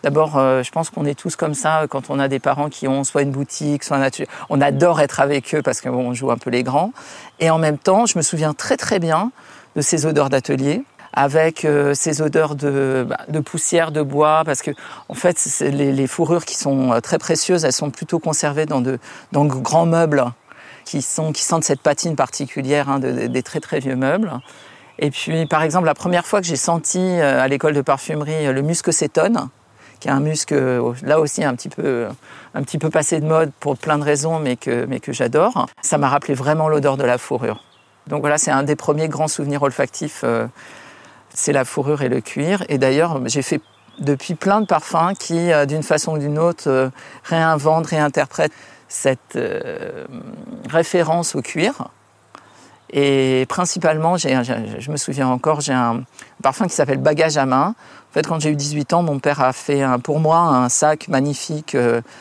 D'abord, 0.04 0.38
euh, 0.38 0.64
je 0.64 0.72
pense 0.72 0.90
qu'on 0.90 1.06
est 1.06 1.18
tous 1.18 1.36
comme 1.36 1.54
ça 1.54 1.86
quand 1.90 2.10
on 2.10 2.20
a 2.20 2.28
des 2.28 2.40
parents 2.40 2.70
qui 2.70 2.88
ont 2.88 3.04
soit 3.04 3.22
une 3.22 3.32
boutique, 3.32 3.84
soit 3.84 3.98
un 3.98 4.02
atelier. 4.02 4.28
On 4.50 4.62
adore 4.62 5.02
être 5.02 5.20
avec 5.20 5.56
eux 5.56 5.62
parce 5.62 5.82
qu'on 5.82 6.14
joue 6.14 6.30
un 6.30 6.38
peu 6.38 6.50
les 6.50 6.64
grands. 6.64 6.92
Et 7.40 7.50
en 7.50 7.58
même 7.58 7.78
temps, 7.78 8.06
je 8.06 8.18
me 8.18 8.22
souviens 8.22 8.54
très 8.54 8.78
très 8.78 9.00
bien 9.00 9.32
de 9.76 9.82
ces 9.82 10.06
odeurs 10.06 10.30
d'atelier 10.30 10.84
avec 11.14 11.64
euh, 11.64 11.94
ces 11.94 12.22
odeurs 12.22 12.56
de, 12.56 13.06
bah, 13.08 13.20
de 13.30 13.40
poussière, 13.40 13.92
de 13.92 14.02
bois, 14.02 14.42
parce 14.46 14.62
que 14.62 14.72
en 15.10 15.14
fait, 15.14 15.38
les, 15.62 16.08
fourrures 16.08 16.44
qui 16.44 16.56
sont 16.56 16.92
euh, 16.92 17.00
très 17.00 17.20
précieuses, 17.20 17.64
elles 17.64 17.72
sont 17.72 17.92
plutôt 17.92 18.20
conservées 18.20 18.66
dans 18.66 18.82
de, 18.82 19.00
grands 19.32 19.86
meubles 19.86 20.26
qui, 20.86 21.02
sentent 21.02 21.64
cette 21.64 21.82
patine 21.82 22.16
particulière 22.16 22.90
hein, 22.90 23.00
de- 23.00 23.12
de- 23.12 23.28
des 23.28 23.44
très 23.44 23.60
très 23.60 23.80
vieux 23.80 23.96
meubles. 23.96 24.32
Et 25.00 25.12
puis, 25.12 25.46
par 25.46 25.64
exemple, 25.64 25.86
la 25.86 25.94
première 25.94 26.26
fois 26.26 26.42
que 26.42 26.48
j'ai 26.48 26.56
senti 26.56 27.00
euh, 27.00 27.42
à 27.42 27.48
l'école 27.48 27.74
de 27.74 27.82
parfumerie 27.82 28.52
le 28.52 28.62
musc 28.62 28.92
cétone, 28.92 29.50
qui 30.00 30.08
est 30.08 30.12
un 30.12 30.20
musc 30.20 30.54
là 31.04 31.20
aussi 31.22 31.46
un 31.46 31.56
petit 31.56 31.70
peu, 31.70 32.10
passé 32.92 33.22
de 33.22 33.26
mode 33.26 33.52
pour 33.62 33.78
plein 33.78 33.98
de 33.98 34.04
raisons, 34.04 34.38
mais 34.40 34.58
que, 34.58 34.86
j'adore, 35.10 35.68
ça 35.82 35.98
m'a 35.98 36.10
rappelé 36.10 36.34
vraiment 36.34 36.68
l'odeur 36.68 36.98
de 36.98 37.06
la 37.06 37.18
fourrure. 37.18 37.64
Donc 38.08 38.20
voilà, 38.20 38.38
c'est 38.38 38.52
un 38.52 38.64
des 38.64 38.76
premiers 38.76 39.08
grands 39.08 39.30
souvenirs 39.30 39.64
olfactifs, 39.64 40.26
c'est 41.34 41.54
la 41.54 41.66
fourrure 41.66 42.02
et 42.02 42.10
le 42.10 42.22
cuir. 42.22 42.64
Et 42.70 42.78
d'ailleurs, 42.78 43.20
j'ai 43.28 43.42
fait 43.42 43.62
depuis 44.00 44.36
plein 44.36 44.62
de 44.62 44.66
parfums 44.66 45.14
qui, 45.18 45.52
euh, 45.52 45.66
d'une 45.66 45.84
façon 45.84 46.14
ou 46.14 46.18
d'une 46.18 46.40
autre, 46.40 46.68
euh, 46.68 46.90
réinventent, 47.24 47.88
réinterprètent 47.88 48.54
cette 48.88 49.36
euh, 49.36 50.06
référence 50.70 51.36
au 51.36 51.42
cuir. 51.42 51.90
Et 52.96 53.48
principalement, 53.50 54.18
je 54.18 54.92
me 54.92 54.98
souviens 54.98 55.28
encore, 55.28 55.62
j'ai 55.62 55.74
un 55.74 56.04
parfum 56.44 56.68
qui 56.68 56.76
s'appelle 56.76 57.00
Bagage 57.00 57.38
à 57.38 57.48
main. 57.48 57.74
En 58.12 58.14
fait, 58.14 58.28
quand 58.28 58.40
j'ai 58.40 58.52
eu 58.52 58.56
18 58.56 58.94
ans, 58.94 59.02
mon 59.02 59.18
père 59.18 59.42
a 59.42 59.52
fait 59.52 59.82
pour 60.04 60.20
moi 60.20 60.38
un 60.38 60.70
sac 60.70 61.08
magnifique 61.08 61.76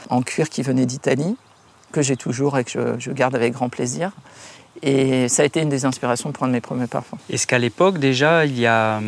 en 0.09 0.23
cuir 0.23 0.49
qui 0.49 0.63
venait 0.63 0.87
d'Italie, 0.87 1.37
que 1.93 2.03
j'ai 2.03 2.17
toujours 2.17 2.59
et 2.59 2.65
que 2.65 2.71
je, 2.71 2.99
je 2.99 3.11
garde 3.13 3.35
avec 3.35 3.53
grand 3.53 3.69
plaisir. 3.69 4.11
Et 4.83 5.29
ça 5.29 5.43
a 5.43 5.45
été 5.45 5.61
une 5.61 5.69
des 5.69 5.85
inspirations 5.85 6.33
pour 6.33 6.45
un 6.45 6.49
de 6.49 6.55
mes 6.55 6.61
premiers 6.61 6.89
parfums. 6.89 7.19
Est-ce 7.31 7.47
qu'à 7.47 7.59
l'époque, 7.59 7.99
déjà, 7.99 8.47
il 8.47 8.59
y 8.59 8.67
a, 8.67 9.01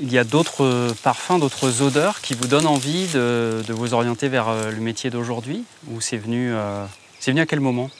il 0.00 0.12
y 0.12 0.18
a 0.18 0.22
d'autres 0.22 0.94
parfums, 1.02 1.40
d'autres 1.40 1.82
odeurs 1.82 2.20
qui 2.20 2.34
vous 2.34 2.46
donnent 2.46 2.68
envie 2.68 3.08
de, 3.08 3.62
de 3.66 3.72
vous 3.72 3.94
orienter 3.94 4.28
vers 4.28 4.48
euh, 4.48 4.70
le 4.70 4.80
métier 4.80 5.10
d'aujourd'hui? 5.10 5.64
Ou 5.90 6.00
c'est 6.00 6.18
venu, 6.18 6.52
euh, 6.54 6.84
c'est 7.18 7.32
venu 7.32 7.40
à 7.40 7.46
quel 7.46 7.60
moment? 7.60 7.90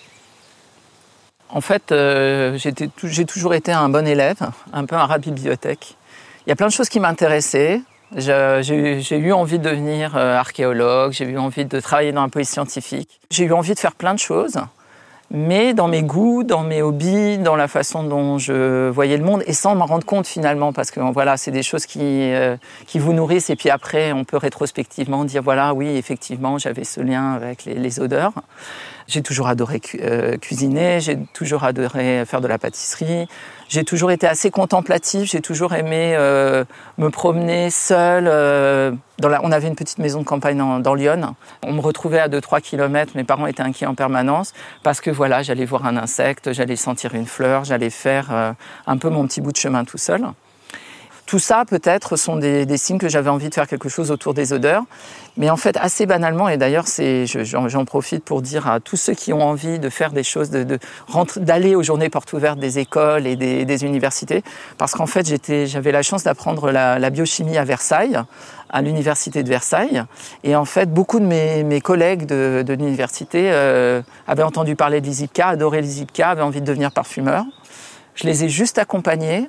En 1.49 1.61
fait, 1.61 1.90
euh, 1.90 2.57
j'ai 2.57 3.25
toujours 3.26 3.54
été 3.54 3.73
un 3.73 3.88
bon 3.88 4.07
élève, 4.07 4.40
un 4.73 4.85
peu 4.87 4.97
un 4.97 5.04
rat 5.04 5.19
de 5.19 5.25
bibliothèque. 5.31 5.97
Il 6.47 6.50
y 6.50 6.52
a 6.52 6.57
plein 6.57 6.69
de 6.69 6.73
choses 6.73 6.88
qui 6.88 7.00
m'intéressaient. 7.00 7.83
J'ai 8.16 9.16
eu- 9.16 9.33
envie 9.33 9.59
de 9.59 9.64
devenir 9.71 10.16
euh, 10.16 10.37
archéologue, 10.37 11.12
j'ai 11.12 11.25
eu 11.25 11.38
envie 11.38 11.64
de 11.64 11.81
travailler 11.81 12.12
dans 12.12 12.23
un 12.23 12.28
pays 12.28 12.45
scientifique. 12.45 13.21
J'ai 13.31 13.45
eu 13.45 13.52
envie 13.52 13.75
de 13.75 13.78
faire 13.78 13.92
plein 13.95 14.12
de 14.12 14.19
choses, 14.19 14.59
mais 15.31 15.73
dans 15.73 15.88
mes 15.88 16.02
goûts, 16.02 16.45
dans 16.45 16.62
mes 16.62 16.83
hobbies, 16.83 17.38
dans 17.38 17.57
la 17.57 17.69
façon 17.69 18.02
dont 18.02 18.37
je 18.37 18.90
voyais 18.90 19.16
le 19.16 19.25
monde, 19.25 19.42
et 19.47 19.54
sans 19.54 19.75
m'en 19.75 19.87
rendre 19.87 20.04
compte 20.04 20.26
finalement, 20.26 20.75
parce 20.75 20.90
que 20.90 21.00
voilà, 21.00 21.38
c'est 21.38 21.52
des 21.52 21.62
choses 21.62 21.87
qui, 21.87 22.00
euh, 22.02 22.57
qui 22.87 22.99
vous 22.99 23.14
nourrissent, 23.14 23.49
et 23.49 23.57
puis 23.57 23.71
après, 23.71 24.12
on 24.12 24.25
peut 24.25 24.37
rétrospectivement 24.37 25.25
dire 25.25 25.42
voilà, 25.42 25.73
oui, 25.73 25.88
effectivement, 25.97 26.59
j'avais 26.59 26.85
ce 26.85 27.00
lien 27.00 27.33
avec 27.33 27.64
les 27.64 27.99
odeurs. 27.99 28.33
J'ai 29.06 29.23
toujours 29.23 29.49
adoré 29.49 29.80
euh, 30.00 30.37
cuisiner, 30.37 31.00
j'ai 31.00 31.18
toujours 31.32 31.64
adoré 31.64 32.25
faire 32.26 32.40
de 32.40 32.49
la 32.49 32.59
pâtisserie. 32.59 33.26
J'ai 33.68 33.85
toujours 33.85 34.11
été 34.11 34.26
assez 34.26 34.50
contemplatif, 34.50 35.30
j'ai 35.30 35.40
toujours 35.40 35.73
aimé 35.73 36.14
euh, 36.16 36.64
me 36.99 37.09
promener 37.09 37.71
seul. 37.71 38.26
Euh. 38.28 38.92
On 39.23 39.52
avait 39.52 39.68
une 39.68 39.76
petite 39.76 39.99
maison 39.99 40.21
de 40.21 40.26
campagne 40.26 40.59
dans, 40.59 40.78
dans 40.78 40.94
Lyon. 40.94 41.35
On 41.64 41.73
me 41.73 41.80
retrouvait 41.80 42.18
à 42.18 42.28
2-3 42.28 42.61
km, 42.61 43.12
mes 43.14 43.25
parents 43.25 43.47
étaient 43.47 43.62
inquiets 43.62 43.87
en 43.87 43.94
permanence 43.94 44.52
parce 44.82 45.00
que 45.00 45.11
voilà, 45.11 45.42
j'allais 45.42 45.64
voir 45.64 45.87
un 45.87 45.97
insecte, 45.97 46.52
j'allais 46.52 46.76
sentir 46.76 47.14
une 47.14 47.26
fleur, 47.26 47.64
j'allais 47.64 47.90
faire 47.90 48.54
un 48.87 48.97
peu 48.97 49.09
mon 49.09 49.26
petit 49.26 49.40
bout 49.40 49.52
de 49.52 49.56
chemin 49.56 49.85
tout 49.85 49.99
seul. 49.99 50.26
Tout 51.33 51.39
ça, 51.39 51.65
peut-être, 51.67 52.17
sont 52.17 52.37
des, 52.37 52.77
signes 52.77 52.99
que 52.99 53.09
j'avais 53.09 53.31
envie 53.31 53.49
de 53.49 53.55
faire 53.55 53.67
quelque 53.67 53.89
chose 53.89 54.11
autour 54.11 54.35
des 54.35 54.53
odeurs. 54.53 54.83
Mais 55.39 55.49
en 55.49 55.57
fait, 55.57 55.79
assez 55.79 56.05
banalement, 56.05 56.51
et 56.51 56.59
d'ailleurs, 56.59 56.85
j'en 57.25 57.87
profite 57.87 58.23
pour 58.23 58.43
dire 58.43 58.69
à 58.69 58.81
tous 58.81 58.99
ceux 58.99 59.15
qui 59.15 59.33
ont 59.33 59.41
envie 59.41 59.79
de 59.79 59.89
faire 59.89 60.12
des 60.12 60.25
choses, 60.25 60.51
d'aller 60.51 60.67
de, 60.67 61.41
d'aller 61.41 61.75
aux 61.75 61.83
journées 61.83 62.11
portes 62.11 62.35
ouvertes 62.35 62.59
des 62.59 62.79
écoles 62.81 63.27
et 63.27 63.37
des, 63.37 63.85
universités, 63.87 64.43
parce 64.77 64.93
qu'en 64.93 65.07
fait, 65.07 65.27
j'avais 65.67 65.91
la 65.91 66.03
chance 66.03 66.23
d'apprendre 66.23 66.71
la, 66.71 67.09
biochimie 67.09 67.57
à 67.57 67.65
Versailles, 67.65 68.21
à 68.69 68.83
l'université 68.83 69.43
de 69.43 69.49
Versailles. 69.49 70.05
Et 70.45 70.55
en 70.55 70.67
fait, 70.67 70.93
beaucoup 70.93 71.19
de 71.19 71.25
mes, 71.25 71.81
collègues 71.81 72.27
de, 72.27 72.75
l'université 72.75 73.49
euh, 73.53 74.03
avaient 74.29 74.43
entendu 74.43 74.77
parler 74.77 75.01
de 75.01 75.07
l'ISIPCA, 75.07 75.49
adoraient 75.49 75.81
l'ISIPCA, 75.81 76.29
avaient 76.29 76.43
envie 76.43 76.61
de 76.61 76.67
devenir 76.67 76.93
parfumeur. 76.93 77.47
Je 78.17 78.27
les 78.27 78.45
ai 78.45 78.51
juste 78.51 78.77
accompagnés 78.77 79.49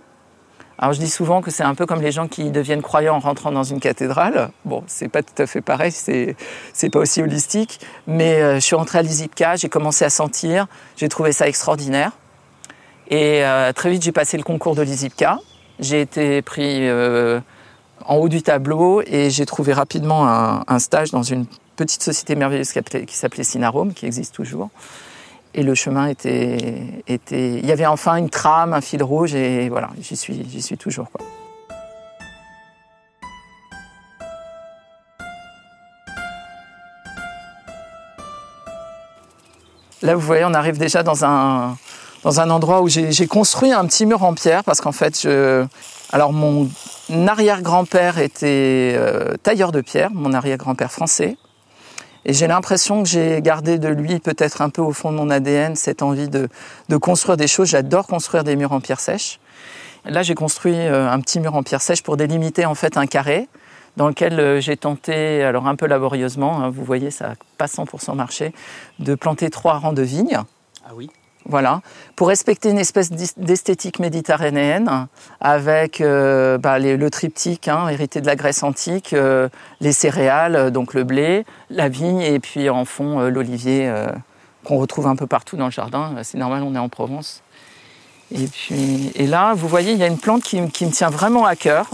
alors 0.77 0.94
je 0.94 1.00
dis 1.00 1.10
souvent 1.10 1.42
que 1.42 1.51
c'est 1.51 1.63
un 1.63 1.75
peu 1.75 1.86
comme 1.86 2.01
les 2.01 2.12
gens 2.12 2.27
qui 2.27 2.50
deviennent 2.50 2.82
croyants 2.82 3.15
en 3.15 3.20
rentrant 3.20 3.51
dans 3.51 3.63
une 3.63 3.80
cathédrale. 3.80 4.50
Bon, 4.65 4.84
c'est 4.88 5.08
pas 5.08 5.22
tout 5.22 5.39
à 5.42 5.46
fait 5.46 5.62
pareil, 5.62 5.92
c'est 5.92 6.36
c'est 6.74 6.89
pas 6.89 7.00
aussi 7.00 7.22
holistique, 7.22 7.80
mais 8.08 8.42
euh, 8.42 8.56
je 8.56 8.60
suis 8.62 8.75
rentrée 8.75 9.00
à 9.00 9.01
l'ISIPCA, 9.01 9.56
j'ai 9.56 9.70
commencé 9.70 10.03
à 10.03 10.10
sentir, 10.10 10.68
j'ai 10.98 11.10
trouvé 11.10 11.32
ça 11.32 11.48
extraordinaire. 11.48 12.12
Et 13.10 13.46
euh, 13.46 13.72
très 13.74 13.92
vite 13.92 14.03
j'ai 14.03 14.12
passé 14.12 14.38
le 14.38 14.44
concours 14.44 14.75
de 14.75 14.82
l'ISIPCA. 14.82 15.39
J'ai 15.80 16.01
été 16.01 16.42
pris 16.42 16.88
euh, 16.88 17.39
en 18.06 18.15
haut 18.15 18.30
du 18.30 18.42
tableau 18.42 19.01
et 19.06 19.30
j'ai 19.30 19.46
trouvé 19.46 19.74
rapidement 19.74 20.27
un, 20.27 20.63
un, 20.68 20.80
stage 20.80 21.12
dans 21.12 21.24
une 21.24 21.46
petite 21.75 22.03
société 22.03 22.36
merveilleuse 22.36 22.72
qui 22.72 23.15
s'appelait 23.15 23.44
Sinarome, 23.44 23.94
qui 23.94 24.06
existe 24.06 24.34
toujours 24.36 24.70
et 25.55 25.63
le 25.63 25.75
chemin 25.75 26.07
était, 26.07 27.03
était, 27.07 27.60
il 27.60 27.65
y 27.65 27.72
avait 27.72 27.86
enfin 27.86 28.15
une 28.15 28.29
trame, 28.29 28.74
un 28.74 28.81
fil 28.81 29.03
rouge, 29.03 29.36
et 29.36 29.69
voilà, 29.69 29.89
j'y 30.01 30.15
suis, 30.15 30.45
j'y 30.50 30.62
suis 30.62 30.77
toujours. 30.77 31.12
Quoi. 31.12 31.25
Là, 40.03 40.15
vous 40.15 40.22
voyez, 40.22 40.43
on 40.43 40.53
arrive 40.53 40.77
déjà 40.77 41.01
dans 41.01 41.24
un, 41.24 41.77
dans 42.24 42.41
un 42.41 42.50
endroit 42.50 42.81
où 42.81 42.89
j'ai 42.89 43.27
construit 43.27 43.72
un 43.72 43.86
petit 43.86 44.05
mur 44.05 44.24
en 44.24 44.33
pierre 44.33 44.63
parce 44.65 44.81
qu'en 44.81 44.91
fait, 44.91 45.25
alors 46.12 46.33
mon 46.33 46.69
arrière-grand-père 47.10 48.17
était 48.17 48.95
euh, 48.98 49.36
tailleur 49.41 49.72
de 49.72 49.79
pierre, 49.79 50.10
mon 50.12 50.33
arrière-grand-père 50.33 50.91
français. 50.91 51.38
Et 52.25 52.34
j'ai 52.34 52.48
l'impression 52.48 53.03
que 53.03 53.10
j'ai 53.10 53.42
gardé 53.42 53.80
de 53.80 53.89
lui, 53.89 54.20
peut-être 54.20 54.62
un 54.62 54.70
peu 54.70 54.82
au 54.82 54.94
fond 54.94 55.12
de 55.12 55.18
mon 55.18 55.30
ADN, 55.30 55.75
cette 55.75 56.01
envie 56.01 56.30
de, 56.30 56.48
de 56.89 56.98
construire 56.98 57.38
des 57.38 57.48
choses. 57.48 57.70
J'adore 57.70 58.08
construire 58.08 58.44
des 58.44 58.56
murs 58.56 58.72
en 58.72 58.80
pierre 58.80 59.00
sèche. 59.00 59.39
Là, 60.06 60.24
j'ai 60.24 60.36
construit 60.36 60.75
euh, 60.75 61.10
un 61.10 61.20
petit 61.20 61.39
mur 61.39 61.56
en 61.56 61.63
pierre 61.63 61.82
sèche 61.82 62.03
pour 62.03 62.18
délimiter 62.18 62.65
en 62.65 62.75
fait 62.75 62.98
un 62.98 63.08
carré 63.08 63.48
dans 63.96 64.08
lequel 64.08 64.39
euh, 64.39 64.60
j'ai 64.60 64.75
tenté, 64.75 65.44
alors 65.44 65.68
un 65.68 65.75
peu 65.75 65.86
laborieusement, 65.86 66.62
hein, 66.62 66.70
vous 66.70 66.84
voyez, 66.84 67.12
ça 67.12 67.30
n'a 67.30 67.36
pas 67.58 67.68
100% 67.68 68.15
marché, 68.15 68.53
de 69.00 69.15
planter 69.15 69.50
trois 69.50 69.77
rangs 69.77 69.94
de 69.94 70.01
vignes. 70.01 70.39
Ah 70.86 70.92
oui 70.96 71.10
voilà, 71.45 71.81
pour 72.15 72.29
respecter 72.29 72.69
une 72.69 72.77
espèce 72.77 73.12
d'esthétique 73.38 74.00
méditerranéenne 74.00 75.07
avec 75.41 76.00
euh, 76.00 76.57
bah, 76.57 76.79
le 76.79 77.09
triptyque 77.09 77.67
hein, 77.67 77.89
hérité 77.89 78.21
de 78.21 78.25
la 78.25 78.35
Grèce 78.35 78.63
antique, 78.63 79.13
euh, 79.13 79.50
les 79.81 79.91
céréales, 79.91 80.71
donc 80.71 80.93
le 80.93 81.03
blé, 81.03 81.45
la 81.69 81.89
vigne 81.89 82.21
et 82.21 82.39
puis 82.39 82.69
en 82.69 82.85
fond 82.85 83.19
euh, 83.19 83.29
l'olivier 83.29 83.91
qu'on 84.63 84.77
retrouve 84.77 85.07
un 85.07 85.15
peu 85.15 85.27
partout 85.27 85.57
dans 85.57 85.65
le 85.65 85.71
jardin. 85.71 86.15
C'est 86.23 86.38
normal, 86.38 86.63
on 86.63 86.75
est 86.75 86.79
en 86.79 86.89
Provence. 86.89 87.41
Et 88.31 88.47
puis 88.47 89.12
et 89.15 89.27
là, 89.27 89.53
vous 89.53 89.67
voyez, 89.67 89.91
il 89.91 89.97
y 89.97 90.03
a 90.03 90.07
une 90.07 90.17
plante 90.17 90.43
qui, 90.43 90.62
me 90.62 90.67
tient 90.67 91.09
vraiment 91.09 91.45
à 91.45 91.55
cœur. 91.55 91.89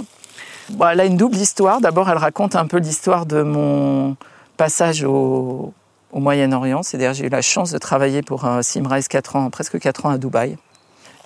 Bon, 0.69 0.87
elle 0.87 0.99
a 0.99 1.05
une 1.05 1.17
double 1.17 1.35
histoire. 1.35 1.81
D'abord, 1.81 2.09
elle 2.09 2.17
raconte 2.17 2.55
un 2.55 2.67
peu 2.67 2.77
l'histoire 2.77 3.25
de 3.25 3.41
mon 3.41 4.15
passage 4.57 5.03
au, 5.03 5.73
au 6.11 6.19
Moyen-Orient. 6.19 6.83
C'est-à-dire 6.83 7.13
j'ai 7.13 7.25
eu 7.25 7.29
la 7.29 7.41
chance 7.41 7.71
de 7.71 7.77
travailler 7.77 8.21
pour 8.21 8.45
un 8.45 8.61
Simrise 8.61 9.07
4 9.07 9.35
ans, 9.35 9.49
presque 9.49 9.79
4 9.79 10.05
ans 10.05 10.09
à 10.09 10.17
Dubaï. 10.17 10.57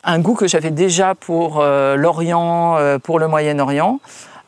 Un 0.03 0.19
goût 0.19 0.35
que 0.35 0.47
j'avais 0.47 0.71
déjà 0.71 1.15
pour 1.15 1.61
euh, 1.61 1.95
l'Orient, 1.95 2.77
euh, 2.77 2.99
pour 2.99 3.19
le 3.19 3.27
Moyen-Orient, 3.27 3.99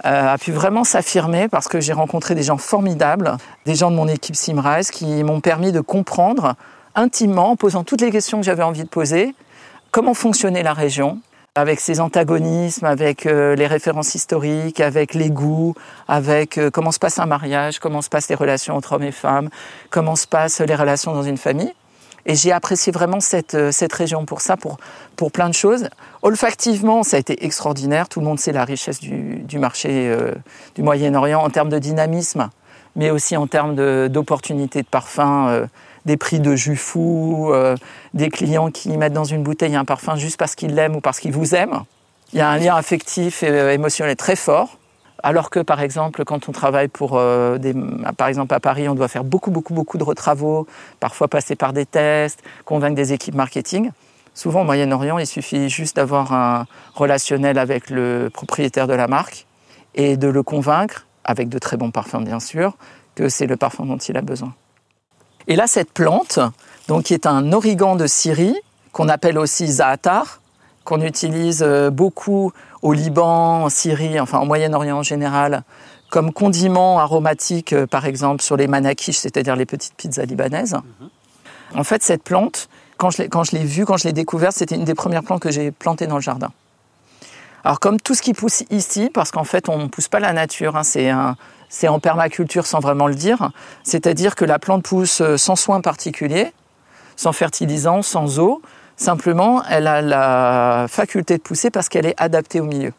euh, 0.06 0.34
a 0.34 0.38
pu 0.38 0.52
vraiment 0.52 0.84
s'affirmer 0.84 1.48
parce 1.48 1.68
que 1.68 1.80
j'ai 1.80 1.94
rencontré 1.94 2.36
des 2.36 2.44
gens 2.44 2.58
formidables, 2.58 3.38
des 3.66 3.76
gens 3.76 3.90
de 3.90 3.96
mon 3.96 4.08
équipe 4.08 4.36
Simrise 4.36 4.92
qui 4.92 5.24
m'ont 5.24 5.40
permis 5.40 5.72
de 5.72 5.80
comprendre 5.80 6.56
intimement, 6.96 7.52
en 7.52 7.56
posant 7.56 7.84
toutes 7.84 8.02
les 8.02 8.12
questions 8.12 8.40
que 8.40 8.46
j'avais 8.46 8.64
envie 8.64 8.84
de 8.84 8.90
poser, 8.90 9.34
comment 9.92 10.14
fonctionnait 10.14 10.64
la 10.64 10.74
région, 10.74 11.20
avec 11.56 11.80
ses 11.80 12.02
antagonismes, 12.02 12.86
avec 12.86 13.26
euh, 13.26 13.56
les 13.56 13.66
références 13.66 14.14
historiques, 14.14 14.82
avec 14.82 15.14
les 15.14 15.30
goûts, 15.30 15.74
avec 16.10 16.58
euh, 16.58 16.70
comment 16.70 16.92
se 16.92 17.00
passe 17.00 17.18
un 17.18 17.26
mariage, 17.26 17.80
comment 17.80 18.02
se 18.02 18.10
passent 18.10 18.28
les 18.28 18.36
relations 18.36 18.76
entre 18.76 18.94
hommes 18.94 19.04
et 19.04 19.14
femmes, 19.14 19.50
comment 19.90 20.18
se 20.18 20.28
passent 20.28 20.60
les 20.60 20.76
relations 20.76 21.14
dans 21.14 21.24
une 21.24 21.38
famille. 21.38 21.74
Et 22.26 22.36
j'ai 22.36 22.52
apprécié 22.52 22.92
vraiment 22.92 23.22
cette, 23.22 23.56
euh, 23.56 23.72
cette 23.72 23.94
région 23.94 24.26
pour 24.26 24.42
ça, 24.42 24.58
pour, 24.58 24.78
pour 25.16 25.32
plein 25.32 25.48
de 25.48 25.54
choses. 25.54 25.88
Olfactivement, 26.24 27.04
ça 27.04 27.16
a 27.16 27.20
été 27.22 27.46
extraordinaire. 27.46 28.10
Tout 28.10 28.20
le 28.20 28.26
monde 28.26 28.40
sait 28.40 28.52
la 28.52 28.66
richesse 28.66 29.00
du, 29.00 29.36
du 29.38 29.58
marché 29.58 30.14
du 30.76 30.84
Moyen-Orient 30.84 31.42
en 31.42 31.50
termes 31.50 31.70
de 31.70 31.80
dynamisme, 31.80 32.50
mais 32.98 33.12
aussi 33.12 33.38
en 33.38 33.48
termes 33.48 33.76
d'opportunités 34.10 34.80
de, 34.80 34.86
de 34.86 34.90
parfums 34.90 35.68
des 36.06 36.18
prix 36.18 36.40
de 36.40 36.56
jus 36.56 36.76
fou, 36.76 37.50
euh, 37.52 37.76
des 38.14 38.30
clients 38.30 38.72
qui 38.72 38.96
mettent 38.98 39.14
dans 39.14 39.24
une 39.24 39.44
bouteille 39.44 39.76
un 39.76 39.86
parfum 39.86 40.16
juste 40.16 40.38
parce 40.38 40.56
qu'ils 40.56 40.76
l'aiment 40.76 40.96
ou 40.96 41.02
parce 41.02 41.20
qu'ils 41.20 41.34
vous 41.34 41.56
aiment. 41.56 41.82
Il 42.34 42.40
y 42.40 42.42
a 42.42 42.50
un 42.50 42.58
lien 42.58 42.76
affectif 42.76 43.44
et 43.44 43.50
euh, 43.50 43.74
émotionnel 43.74 44.16
très 44.16 44.36
fort. 44.36 44.78
Alors 45.24 45.50
que, 45.50 45.60
par 45.60 45.82
exemple, 45.82 46.24
quand 46.24 46.50
on 46.50 46.52
travaille 46.52 46.88
pour 46.88 47.18
euh, 47.18 47.58
des, 47.58 47.74
par 48.18 48.28
exemple 48.28 48.54
à 48.54 48.60
Paris, 48.60 48.88
on 48.88 48.94
doit 48.94 49.08
faire 49.08 49.24
beaucoup, 49.24 49.50
beaucoup, 49.50 49.74
beaucoup 49.74 49.98
de 49.98 50.04
retravaux, 50.04 50.68
parfois 51.00 51.28
passer 51.28 51.56
par 51.56 51.74
des 51.74 51.86
tests, 51.86 52.44
convaincre 52.64 52.96
des 52.96 53.14
équipes 53.14 53.34
marketing. 53.34 53.92
Souvent, 54.36 54.62
au 54.62 54.66
Moyen-Orient, 54.66 55.18
il 55.18 55.26
suffit 55.26 55.70
juste 55.70 55.96
d'avoir 55.96 56.34
un 56.34 56.68
relationnel 56.94 57.58
avec 57.58 57.90
le 57.90 58.30
propriétaire 58.32 58.86
de 58.86 58.94
la 58.94 59.08
marque 59.08 59.48
et 59.96 60.18
de 60.18 60.28
le 60.28 60.44
convaincre, 60.44 61.08
avec 61.24 61.50
de 61.50 61.58
très 61.58 61.78
bons 61.78 61.90
parfums 61.90 62.24
bien 62.24 62.40
sûr, 62.40 62.76
que 63.16 63.30
c'est 63.30 63.48
le 63.48 63.56
parfum 63.56 63.86
dont 63.86 63.98
il 63.98 64.18
a 64.18 64.22
besoin. 64.22 64.54
Et 65.48 65.56
là, 65.56 65.68
cette 65.68 65.92
plante, 65.92 66.40
donc, 66.88 67.04
qui 67.04 67.14
est 67.14 67.26
un 67.26 67.52
origan 67.52 67.96
de 67.96 68.08
Syrie, 68.08 68.56
qu'on 68.92 69.10
appelle 69.10 69.38
aussi 69.38 69.68
zaatar, 69.68 70.40
qu'on 70.84 71.02
utilise 71.02 71.64
euh, 71.64 71.90
beaucoup 71.90 72.52
au 72.82 72.94
Liban, 72.94 73.64
en 73.64 73.70
Syrie, 73.70 74.20
enfin 74.20 74.40
au 74.40 74.46
Moyen-Orient 74.46 74.98
en 74.98 75.04
général, 75.04 75.64
comme 76.10 76.32
condiment 76.32 77.00
aromatique, 77.00 77.74
euh, 77.74 77.88
par 77.88 78.06
exemple, 78.06 78.42
sur 78.42 78.56
les 78.56 78.68
manakish, 78.68 79.18
c'est-à-dire 79.18 79.56
les 79.56 79.66
petites 79.66 79.96
pizzas 79.96 80.26
libanaises. 80.26 80.74
Mhm. 80.74 81.10
En 81.80 81.84
fait, 81.84 82.04
cette 82.04 82.24
plante, 82.24 82.70
quand 82.98 83.10
je 83.10 83.52
l'ai 83.52 83.64
vue, 83.66 83.86
quand 83.86 83.98
je 83.98 84.06
l'ai 84.06 84.14
découverte, 84.14 84.56
c'était 84.56 84.76
une 84.76 84.86
des 84.86 84.96
premières 84.96 85.24
plantes 85.24 85.42
que 85.42 85.52
j'ai 85.52 85.72
plantées 85.72 86.08
dans 86.08 86.16
le 86.16 86.22
jardin. 86.22 86.52
Alors, 87.66 87.80
comme 87.80 88.00
tout 88.00 88.14
ce 88.14 88.22
qui 88.22 88.34
pousse 88.34 88.64
ici, 88.70 89.10
parce 89.12 89.32
qu'en 89.32 89.44
fait, 89.44 89.68
on 89.70 89.80
ne 89.80 89.88
pousse 89.88 90.08
pas 90.08 90.20
la 90.20 90.32
nature, 90.34 90.78
hein, 90.78 90.84
c'est 90.84 91.10
un, 91.10 91.36
c'est 91.70 91.88
en 91.88 92.00
permaculture 92.00 92.66
sans 92.66 92.80
vraiment 92.80 93.08
le 93.08 93.16
dire, 93.16 93.52
c'est-à-dire 93.84 94.36
que 94.36 94.46
la 94.46 94.60
plante 94.60 94.84
pousse 94.84 95.22
euh, 95.22 95.38
sans 95.38 95.56
soins 95.56 95.82
particuliers, 95.82 96.54
sans 97.16 97.32
fertilisant, 97.32 98.02
sans 98.02 98.40
eau, 98.40 98.62
simplement 98.98 99.64
elle 99.70 99.88
a 99.88 100.02
la 100.02 100.86
faculté 100.88 101.38
de 101.38 101.42
pousser 101.42 101.70
parce 101.70 101.90
qu'elle 101.90 102.06
est 102.06 102.16
adaptée 102.18 102.60
au 102.60 102.66
milieu. 102.66 102.94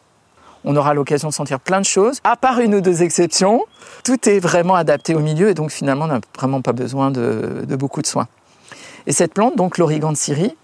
On 0.63 0.75
aura 0.75 0.93
l'occasion 0.93 1.29
de 1.29 1.33
sentir 1.33 1.59
plein 1.59 1.79
de 1.79 1.85
choses, 1.85 2.19
à 2.23 2.35
part 2.35 2.59
une 2.59 2.75
ou 2.75 2.81
deux 2.81 3.03
exceptions, 3.03 3.63
tout 4.03 4.27
est 4.27 4.39
vraiment 4.39 4.75
adapté 4.75 5.15
au 5.15 5.19
milieu 5.19 5.49
et 5.49 5.53
donc 5.53 5.71
finalement 5.71 6.05
on 6.05 6.09
n'a 6.09 6.21
vraiment 6.37 6.61
pas 6.61 6.73
besoin 6.73 7.11
de, 7.11 7.63
de 7.67 7.75
beaucoup 7.75 8.01
de 8.01 8.07
soins. 8.07 8.27
Et 9.07 9.13
cette 9.13 9.33
plante, 9.33 9.55
donc 9.55 9.77
l'origan 9.77 10.11
de 10.11 10.17
Syrie, 10.17 10.55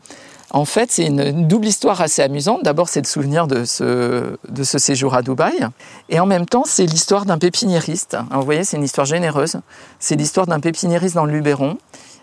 en 0.53 0.65
fait, 0.65 0.91
c'est 0.91 1.07
une 1.07 1.47
double 1.47 1.65
histoire 1.65 1.99
assez 1.99 2.21
amusante. 2.21 2.63
D'abord, 2.63 2.87
c'est 2.87 3.01
le 3.01 3.07
souvenir 3.07 3.47
de 3.47 3.65
ce, 3.65 4.37
de 4.47 4.63
ce 4.63 4.77
séjour 4.77 5.15
à 5.15 5.23
Dubaï. 5.23 5.67
Et 6.09 6.19
en 6.19 6.27
même 6.27 6.45
temps, 6.45 6.63
c'est 6.63 6.85
l'histoire 6.85 7.25
d'un 7.25 7.39
pépiniériste. 7.39 8.15
vous 8.31 8.43
voyez, 8.43 8.63
c'est 8.63 8.77
une 8.77 8.83
histoire 8.83 9.05
généreuse. 9.05 9.57
C'est 9.99 10.15
l'histoire 10.15 10.45
d'un 10.45 10.59
pépiniériste 10.59 11.15
dans 11.15 11.25
le 11.25 11.33
Luberon, 11.33 11.77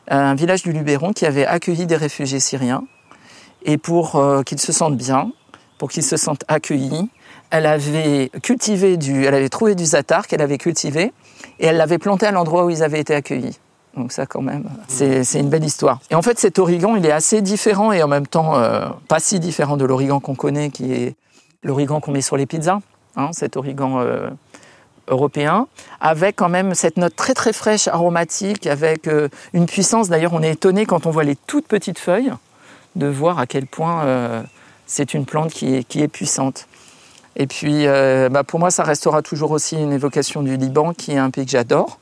un 0.06 0.36
village 0.36 0.62
du 0.62 0.72
Luberon 0.72 1.12
qui 1.12 1.26
avait 1.26 1.44
accueilli 1.44 1.86
des 1.86 1.96
réfugiés 1.96 2.38
syriens. 2.38 2.84
Et 3.64 3.78
pour 3.78 4.14
euh, 4.14 4.42
qu'ils 4.42 4.60
se 4.60 4.72
sentent 4.72 4.96
bien, 4.96 5.32
pour 5.76 5.90
qu'ils 5.90 6.04
se 6.04 6.16
sentent 6.16 6.44
accueillis, 6.46 7.10
elle 7.50 7.66
avait 7.66 8.30
cultivé 8.42 8.96
du, 8.96 9.24
elle 9.24 9.34
avait 9.34 9.48
trouvé 9.48 9.74
du 9.74 9.84
zatar 9.84 10.28
qu'elle 10.28 10.40
avait 10.40 10.56
cultivé 10.56 11.12
et 11.58 11.66
elle 11.66 11.76
l'avait 11.76 11.98
planté 11.98 12.26
à 12.26 12.30
l'endroit 12.30 12.64
où 12.64 12.70
ils 12.70 12.82
avaient 12.82 13.00
été 13.00 13.14
accueillis. 13.14 13.58
Donc 13.96 14.12
ça 14.12 14.24
quand 14.24 14.42
même, 14.42 14.64
c'est 14.86 15.22
une 15.34 15.48
belle 15.48 15.64
histoire. 15.64 16.00
Et 16.10 16.14
en 16.14 16.22
fait 16.22 16.38
cet 16.38 16.58
origan, 16.58 16.94
il 16.94 17.04
est 17.04 17.10
assez 17.10 17.42
différent 17.42 17.90
et 17.90 18.02
en 18.02 18.08
même 18.08 18.26
temps 18.26 18.56
euh, 18.56 18.88
pas 19.08 19.18
si 19.18 19.40
différent 19.40 19.76
de 19.76 19.84
l'origan 19.84 20.20
qu'on 20.20 20.36
connaît, 20.36 20.70
qui 20.70 20.92
est 20.92 21.16
l'origan 21.64 22.00
qu'on 22.00 22.12
met 22.12 22.20
sur 22.20 22.36
les 22.36 22.46
pizzas, 22.46 22.78
hein, 23.16 23.30
cet 23.32 23.56
origan 23.56 24.00
euh, 24.00 24.30
européen, 25.08 25.66
avec 26.00 26.36
quand 26.36 26.48
même 26.48 26.74
cette 26.74 26.98
note 26.98 27.16
très 27.16 27.34
très 27.34 27.52
fraîche, 27.52 27.88
aromatique, 27.88 28.68
avec 28.68 29.08
euh, 29.08 29.28
une 29.54 29.66
puissance. 29.66 30.08
D'ailleurs, 30.08 30.34
on 30.34 30.42
est 30.42 30.52
étonné 30.52 30.86
quand 30.86 31.06
on 31.06 31.10
voit 31.10 31.24
les 31.24 31.36
toutes 31.36 31.66
petites 31.66 31.98
feuilles 31.98 32.32
de 32.94 33.08
voir 33.08 33.40
à 33.40 33.46
quel 33.46 33.66
point 33.66 34.44
c'est 34.86 35.14
une 35.14 35.24
plante 35.24 35.52
qui 35.52 35.76
est, 35.76 36.08
puissante. 36.08 36.66
Et 37.36 37.46
puis, 37.46 37.86
bah, 37.86 38.42
pour 38.42 38.58
moi, 38.58 38.72
ça 38.72 38.82
restera 38.82 39.22
toujours 39.22 39.52
aussi 39.52 39.76
une 39.76 39.92
évocation 39.92 40.42
du 40.42 40.56
Liban, 40.56 40.92
qui 40.92 41.12
est 41.12 41.18
un 41.18 41.30
pays 41.30 41.44
que 41.44 41.52
j'adore. 41.52 42.00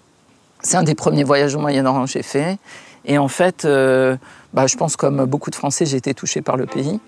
C'est 0.62 0.76
un 0.76 0.82
des 0.82 0.94
premiers 0.94 1.24
voyages 1.24 1.54
au 1.54 1.60
Moyen-Orient 1.60 2.04
que 2.04 2.10
j'ai 2.10 2.22
fait. 2.22 2.58
Et 3.04 3.16
en 3.18 3.28
fait, 3.28 3.64
euh, 3.64 4.16
bah, 4.52 4.66
je 4.66 4.76
pense 4.76 4.96
comme 4.96 5.24
beaucoup 5.24 5.50
de 5.50 5.54
Français, 5.54 5.86
j'ai 5.86 5.96
été 5.96 6.14
touché 6.14 6.42
par 6.42 6.56
le 6.56 6.66
pays. 6.66 7.00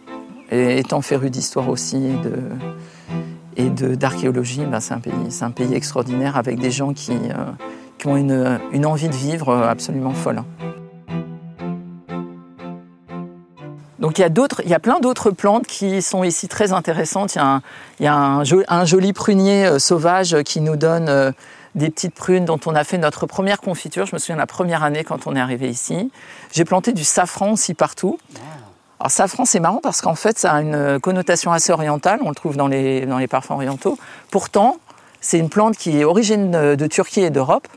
Et 0.53 0.79
étant 0.79 1.01
féru 1.03 1.31
d'histoire 1.31 1.69
aussi 1.69 1.97
et 1.97 2.17
de, 2.17 2.35
et 3.57 3.97
d'archéologie, 3.97 4.65
bah, 4.67 4.81
c'est 4.81 4.95
un, 4.95 4.99
pays- 5.01 5.13
un 5.43 5.51
pays 5.51 5.75
extraordinaire 5.75 6.37
avec 6.37 6.59
des 6.59 6.71
gens 6.71 6.93
qui, 6.93 7.13
euh, 7.13 7.45
qui 7.99 8.07
ont 8.07 8.17
une, 8.17 8.59
une 8.73 8.87
envie 8.87 9.09
de 9.09 9.15
vivre 9.15 9.55
absolument 9.55 10.15
folle. 10.15 10.43
Donc 13.99 14.19
il 14.19 14.23
y 14.23 14.25
a 14.25 14.31
il 14.65 14.71
y 14.71 14.75
a 14.75 14.79
plein 14.79 14.99
d'autres 14.99 15.31
plantes 15.31 15.67
qui 15.67 16.01
sont 16.01 16.25
ici 16.25 16.49
très 16.49 16.73
intéressantes. 16.73 17.35
Il 17.35 17.39
y 17.39 17.41
a 17.43 17.47
un, 17.47 17.63
il 18.01 18.05
y 18.05 18.09
a 18.09 18.17
un, 18.17 18.45
jo- 18.45 18.63
un 18.67 18.87
joli 18.87 19.13
prunier 19.13 19.67
euh, 19.67 19.79
sauvage 19.79 20.43
qui 20.43 20.63
nous 20.63 20.77
donne 20.77 21.35
des 21.75 21.91
petites 21.91 22.15
prunes 22.15 22.45
dont 22.45 22.59
on 22.67 22.75
a 22.75 22.85
fait 22.85 22.99
notre 22.99 23.27
première 23.27 23.61
confiture. 23.61 24.07
Je 24.07 24.15
me 24.15 24.19
souviens 24.19 24.37
la 24.37 24.47
première 24.47 24.83
année 24.83 25.05
quand 25.05 25.27
on 25.27 25.37
est 25.37 25.41
arrivé 25.41 25.69
ici. 25.69 26.11
J'ai 26.53 26.65
planté 26.65 26.93
du 26.93 27.05
safran 27.05 27.53
aussi 27.53 27.75
partout. 27.75 28.19
Alors 28.99 29.11
safran, 29.11 29.45
c'est 29.45 29.61
marrant 29.61 29.81
parce 29.83 30.01
qu'en 30.01 30.15
fait, 30.15 30.39
ça 30.39 30.53
a 30.53 30.61
une 30.61 30.99
connotation 31.01 31.53
assez 31.53 31.73
orientale. 31.73 32.21
On 32.23 32.29
le 32.29 32.35
trouve 32.35 32.57
dans 32.57 32.69
les, 32.69 33.07
dans 33.07 33.19
les 33.19 33.29
parfums 33.29 33.53
orientaux. 33.53 33.99
Pourtant, 34.31 34.77
c'est 35.21 35.39
une 35.39 35.49
plante 35.49 35.77
qui 35.77 35.99
est 35.99 36.05
origine 36.05 36.51
de, 36.51 36.75
de 36.75 36.87
Turquie 36.87 37.21
et 37.21 37.31
d'Europe, 37.31 37.69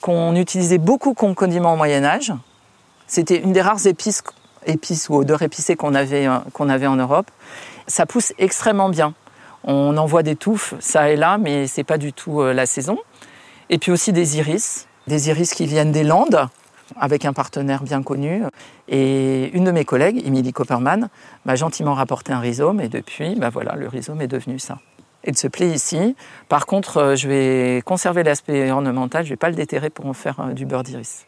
qu'on 0.00 0.36
utilisait 0.36 0.78
beaucoup 0.78 1.14
comme 1.14 1.34
condiment 1.34 1.72
au 1.72 1.76
Moyen 1.76 2.04
Âge. 2.04 2.32
C'était 3.06 3.38
une 3.38 3.52
des 3.52 3.62
rares 3.62 3.86
épices, 3.86 4.22
épices 4.66 5.08
ou 5.08 5.14
odeurs 5.14 5.42
épicées 5.42 5.76
qu'on 5.76 5.94
avait, 5.94 6.28
qu'on 6.52 6.68
avait 6.68 6.86
en 6.86 6.96
Europe. 6.96 7.30
Ça 7.86 8.04
pousse 8.04 8.32
extrêmement 8.38 8.88
bien. 8.88 9.14
On 9.66 9.96
en 9.96 10.06
voit 10.06 10.22
des 10.22 10.36
touffes, 10.36 10.74
ça 10.78 11.10
et 11.10 11.16
là, 11.16 11.38
mais 11.38 11.66
c'est 11.66 11.84
pas 11.84 11.98
du 11.98 12.12
tout 12.12 12.40
euh, 12.40 12.52
la 12.52 12.66
saison. 12.66 12.98
Et 13.68 13.78
puis 13.78 13.90
aussi 13.90 14.12
des 14.12 14.38
iris, 14.38 14.86
des 15.08 15.28
iris 15.28 15.52
qui 15.52 15.66
viennent 15.66 15.90
des 15.90 16.04
Landes, 16.04 16.48
avec 16.94 17.24
un 17.24 17.32
partenaire 17.32 17.82
bien 17.82 18.02
connu. 18.02 18.44
Et 18.88 19.50
une 19.54 19.64
de 19.64 19.72
mes 19.72 19.84
collègues, 19.84 20.22
Émilie 20.24 20.52
Copperman, 20.52 21.08
m'a 21.44 21.56
gentiment 21.56 21.94
rapporté 21.94 22.32
un 22.32 22.38
rhizome, 22.38 22.80
et 22.80 22.88
depuis, 22.88 23.34
bah 23.34 23.50
voilà, 23.50 23.74
le 23.74 23.88
rhizome 23.88 24.20
est 24.22 24.28
devenu 24.28 24.58
ça. 24.58 24.78
De 25.26 25.36
se 25.36 25.48
plaît 25.48 25.70
ici. 25.70 26.14
Par 26.48 26.66
contre, 26.66 26.98
euh, 26.98 27.16
je 27.16 27.26
vais 27.26 27.82
conserver 27.84 28.22
l'aspect 28.22 28.70
ornemental, 28.70 29.24
je 29.24 29.30
vais 29.30 29.36
pas 29.36 29.50
le 29.50 29.56
déterrer 29.56 29.90
pour 29.90 30.06
en 30.06 30.12
faire 30.12 30.38
euh, 30.38 30.52
du 30.52 30.66
beurre 30.66 30.84
d'iris. 30.84 31.26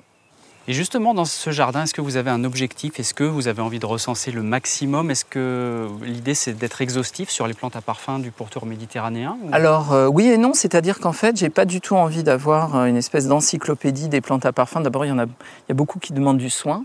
Et 0.71 0.75
justement, 0.75 1.15
dans 1.15 1.25
ce 1.25 1.49
jardin, 1.49 1.85
est-ce 1.85 1.95
que 1.95 2.03
vous 2.03 2.19
avez 2.19 2.29
un 2.29 2.45
objectif? 2.45 3.01
Est-ce 3.01 3.15
que 3.15 3.25
vous 3.25 3.49
avez 3.49 3.63
envie 3.63 3.79
de 3.79 3.87
recenser 3.87 4.31
le 4.31 4.43
maximum? 4.43 5.11
Est-ce 5.11 5.25
que 5.25 5.89
l'idée, 6.03 6.35
c'est 6.35 6.53
d'être 6.53 6.83
exhaustif 6.83 7.31
sur 7.31 7.47
les 7.47 7.55
plantes 7.55 7.75
à 7.75 7.81
parfum 7.81 8.19
du 8.19 8.31
pourtour 8.31 8.67
méditerranéen 8.67 9.39
Alors 9.51 9.95
euh, 9.95 10.09
oui 10.09 10.27
et 10.27 10.37
non, 10.37 10.53
c'est-à-dire 10.53 10.99
qu'en 10.99 11.15
fait, 11.15 11.39
j'ai 11.39 11.49
pas 11.49 11.65
du 11.65 11.81
tout 11.81 11.97
envie 11.97 12.23
d'avoir 12.23 12.77
euh, 12.77 12.85
une 12.85 12.97
espèce 12.97 13.27
d'encyclopédie 13.29 14.11
des 14.11 14.21
plantes 14.21 14.45
à 14.45 14.53
parfum. 14.53 14.83
D'abord, 14.83 15.07
il 15.07 15.09
y 15.09 15.13
en 15.13 15.19
a, 15.19 15.25
beaucoup 15.71 15.99
qui 16.01 16.13
demandent 16.13 16.37
du 16.37 16.51
soin. 16.51 16.85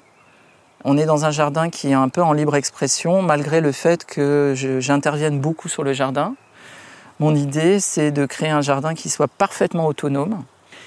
On 0.85 0.97
est 0.97 1.05
dans 1.05 1.25
un 1.25 1.31
jardin 1.31 1.69
qui 1.69 1.89
est 1.89 1.93
un 1.93 2.07
peu 2.07 2.23
en 2.23 2.31
libre 2.31 2.55
expression, 2.55 3.21
malgré 3.21 3.59
le 3.59 3.73
fait 3.73 4.05
que 4.05 4.53
j'intervienne 4.79 5.41
beaucoup 5.41 5.67
sur 5.67 5.83
le 5.83 5.91
jardin. 5.91 6.35
Mon 7.19 7.35
idée, 7.35 7.81
c'est 7.81 8.11
de 8.11 8.25
créer 8.25 8.49
un 8.49 8.61
jardin 8.61 8.93
qui 8.93 9.09
soit 9.09 9.27
parfaitement 9.27 9.87
autonome, 9.87 10.45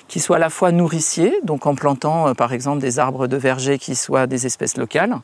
qui 0.09 0.21
soit 0.21 0.37
à 0.37 0.39
la 0.39 0.51
fois 0.51 0.73
nourricier, 0.73 1.41
donc 1.43 1.67
en 1.67 1.75
plantant 1.75 2.29
euh, 2.29 2.35
par 2.35 2.52
exemple 2.52 2.80
des 2.80 2.99
arbres 2.99 3.26
de 3.26 3.37
verger 3.37 3.78
qui 3.78 3.95
soient 3.95 4.26
des 4.26 4.47
espèces 4.47 4.76
locales, 4.76 5.17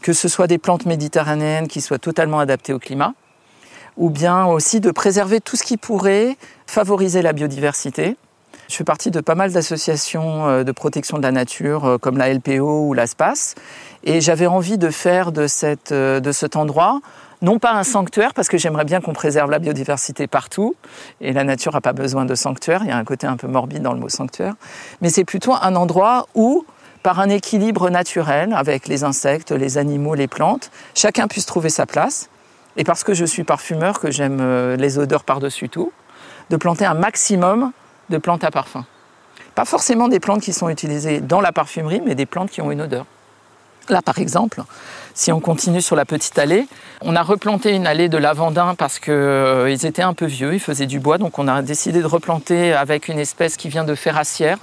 que 0.00 0.12
ce 0.12 0.28
soit 0.28 0.46
des 0.46 0.58
plantes 0.58 0.86
méditerranéennes 0.86 1.68
qui 1.68 1.80
soient 1.80 1.98
totalement 1.98 2.38
adaptées 2.38 2.72
au 2.72 2.78
climat, 2.78 3.14
ou 3.96 4.10
bien 4.10 4.46
aussi 4.46 4.80
de 4.80 4.90
préserver 4.90 5.40
tout 5.40 5.56
ce 5.56 5.62
qui 5.62 5.76
pourrait 5.76 6.36
favoriser 6.66 7.22
la 7.22 7.32
biodiversité. 7.32 8.16
Je 8.68 8.76
fais 8.76 8.84
partie 8.84 9.10
de 9.10 9.20
pas 9.20 9.34
mal 9.34 9.52
d'associations 9.52 10.48
euh, 10.48 10.64
de 10.64 10.72
protection 10.72 11.18
de 11.18 11.22
la 11.22 11.32
nature, 11.32 11.84
euh, 11.84 11.98
comme 11.98 12.16
la 12.16 12.32
LPO 12.32 12.86
ou 12.86 12.94
la 12.94 13.06
SPACE, 13.06 13.54
et 14.04 14.20
j'avais 14.20 14.46
envie 14.46 14.78
de 14.78 14.90
faire 14.90 15.30
de 15.30 15.46
cet 15.46 16.56
endroit 16.56 17.00
non 17.42 17.58
pas 17.58 17.72
un 17.72 17.84
sanctuaire, 17.84 18.32
parce 18.34 18.48
que 18.48 18.56
j'aimerais 18.56 18.84
bien 18.84 19.00
qu'on 19.00 19.12
préserve 19.12 19.50
la 19.50 19.58
biodiversité 19.58 20.26
partout, 20.26 20.74
et 21.20 21.32
la 21.32 21.44
nature 21.44 21.72
n'a 21.72 21.80
pas 21.80 21.92
besoin 21.92 22.24
de 22.24 22.34
sanctuaire, 22.34 22.82
il 22.84 22.88
y 22.88 22.92
a 22.92 22.96
un 22.96 23.04
côté 23.04 23.26
un 23.26 23.36
peu 23.36 23.48
morbide 23.48 23.82
dans 23.82 23.92
le 23.92 24.00
mot 24.00 24.08
sanctuaire, 24.08 24.54
mais 25.00 25.10
c'est 25.10 25.24
plutôt 25.24 25.52
un 25.52 25.74
endroit 25.74 26.26
où, 26.34 26.64
par 27.02 27.18
un 27.18 27.28
équilibre 27.28 27.90
naturel 27.90 28.54
avec 28.54 28.86
les 28.86 29.02
insectes, 29.02 29.50
les 29.50 29.76
animaux, 29.76 30.14
les 30.14 30.28
plantes, 30.28 30.70
chacun 30.94 31.26
puisse 31.26 31.46
trouver 31.46 31.68
sa 31.68 31.84
place, 31.84 32.30
et 32.76 32.84
parce 32.84 33.04
que 33.04 33.12
je 33.12 33.24
suis 33.24 33.44
parfumeur, 33.44 33.98
que 33.98 34.10
j'aime 34.10 34.38
euh, 34.40 34.76
les 34.76 34.98
odeurs 34.98 35.24
par-dessus 35.24 35.68
tout, 35.68 35.92
de 36.48 36.56
planter 36.56 36.86
un 36.86 36.94
maximum 36.94 37.72
de 38.08 38.18
plantes 38.18 38.44
à 38.44 38.50
parfum. 38.50 38.86
Pas 39.54 39.64
forcément 39.64 40.08
des 40.08 40.20
plantes 40.20 40.40
qui 40.40 40.52
sont 40.52 40.68
utilisées 40.68 41.20
dans 41.20 41.40
la 41.40 41.52
parfumerie, 41.52 42.00
mais 42.06 42.14
des 42.14 42.26
plantes 42.26 42.50
qui 42.50 42.62
ont 42.62 42.70
une 42.70 42.80
odeur. 42.80 43.04
Là, 43.88 44.02
par 44.02 44.18
exemple, 44.18 44.62
si 45.14 45.32
on 45.32 45.40
continue 45.40 45.82
sur 45.82 45.96
la 45.96 46.04
petite 46.04 46.38
allée, 46.38 46.66
on 47.02 47.16
a 47.16 47.22
replanté 47.22 47.72
une 47.72 47.86
allée 47.86 48.08
de 48.08 48.16
lavandins 48.16 48.74
parce 48.76 48.98
qu'ils 48.98 49.86
étaient 49.86 50.02
un 50.02 50.14
peu 50.14 50.26
vieux, 50.26 50.54
ils 50.54 50.60
faisaient 50.60 50.86
du 50.86 51.00
bois, 51.00 51.18
donc 51.18 51.38
on 51.38 51.48
a 51.48 51.62
décidé 51.62 52.00
de 52.00 52.06
replanter 52.06 52.72
avec 52.72 53.08
une 53.08 53.18
espèce 53.18 53.56
qui 53.56 53.68
vient 53.68 53.84
de 53.84 53.94
Ferracière, 53.94 54.58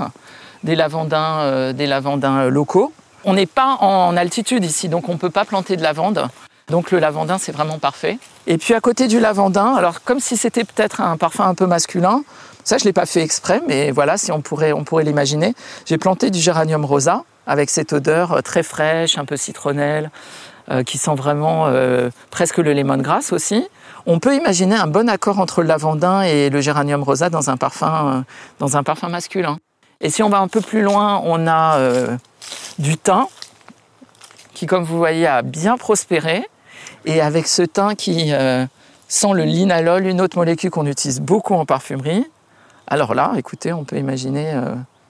des 0.64 0.76
lavandins, 0.76 1.40
euh, 1.42 1.74
euh, 1.74 2.50
locaux. 2.50 2.94
On 3.26 3.34
n'est 3.34 3.46
pas 3.46 3.78
en 3.82 4.16
altitude 4.16 4.64
ici, 4.64 4.90
donc 4.90 5.10
on 5.10 5.14
ne 5.14 5.18
peut 5.18 5.30
pas 5.30 5.46
planter 5.46 5.76
de 5.76 5.84
lavande. 5.84 6.28
Donc 6.70 6.92
le 6.92 7.00
lavandin, 7.00 7.38
c'est 7.38 7.52
vraiment 7.52 7.80
parfait. 7.80 8.18
Et 8.48 8.58
puis 8.58 8.74
à 8.74 8.80
côté 8.80 9.08
du 9.08 9.20
lavandin, 9.20 9.76
alors 9.76 10.04
comme 10.04 10.20
si 10.20 10.38
c'était 10.38 10.64
peut-être 10.64 11.02
un 11.02 11.18
parfum 11.18 11.46
un 11.46 11.56
peu 11.56 11.66
masculin, 11.66 12.24
ça 12.64 12.78
je 12.78 12.86
l'ai 12.86 12.94
pas 12.94 13.06
fait 13.06 13.22
exprès, 13.22 13.62
mais 13.68 13.92
voilà, 13.92 14.18
si 14.18 14.32
on 14.32 14.42
pourrait, 14.42 14.72
on 14.72 14.84
pourrait 14.84 15.04
l'imaginer, 15.04 15.54
j'ai 15.86 15.98
planté 15.98 16.30
du 16.30 16.40
géranium 16.40 16.86
rosa 16.86 17.24
avec 17.50 17.72
cette 17.72 17.94
odeur 17.94 18.32
euh, 18.32 18.42
très 18.42 18.62
fraîche, 18.64 19.18
un 19.18 19.26
peu 19.26 19.36
citronnelle, 19.36 20.12
euh, 20.70 20.84
qui 20.84 21.00
sent 21.00 21.16
vraiment 21.16 21.66
euh, 21.66 22.12
presque 22.30 22.60
le 22.60 22.74
lemongrass 22.74 23.34
aussi. 23.34 23.68
On 24.06 24.20
peut 24.20 24.36
imaginer 24.36 24.76
un 24.76 24.86
bon 24.86 25.10
accord 25.10 25.40
entre 25.40 25.62
le 25.64 25.68
lavandin 25.68 26.22
et 26.22 26.52
le 26.52 26.62
géranium 26.62 27.02
rosa 27.02 27.30
dans 27.30 27.50
un 27.50 27.58
parfum, 27.58 28.24
dans 28.60 28.78
un 28.78 28.84
parfum 28.84 29.10
masculin. 29.10 29.58
Et 30.00 30.10
si 30.10 30.22
on 30.24 30.30
va 30.30 30.38
un 30.40 30.48
peu 30.48 30.62
plus 30.62 30.82
loin, 30.82 31.22
on 31.26 31.48
a 31.48 31.78
du 32.80 32.98
thym 32.98 33.26
qui, 34.54 34.66
comme 34.66 34.84
vous 34.84 34.98
voyez, 34.98 35.28
a 35.28 35.42
bien 35.42 35.78
prospéré. 35.78 36.48
Et 37.06 37.20
avec 37.20 37.48
ce 37.48 37.62
thym 37.62 37.96
qui 37.96 38.32
sent 39.10 39.34
le 39.34 39.44
linalol, 39.44 40.08
une 40.08 40.22
autre 40.22 40.38
molécule 40.38 40.72
qu'on 40.72 40.86
utilise 40.86 41.20
beaucoup 41.20 41.54
en 41.54 41.66
parfumerie. 41.66 42.26
Alors 42.88 43.14
là, 43.14 43.34
écoutez, 43.38 43.74
on 43.74 43.84
peut 43.84 43.98
imaginer 43.98 44.54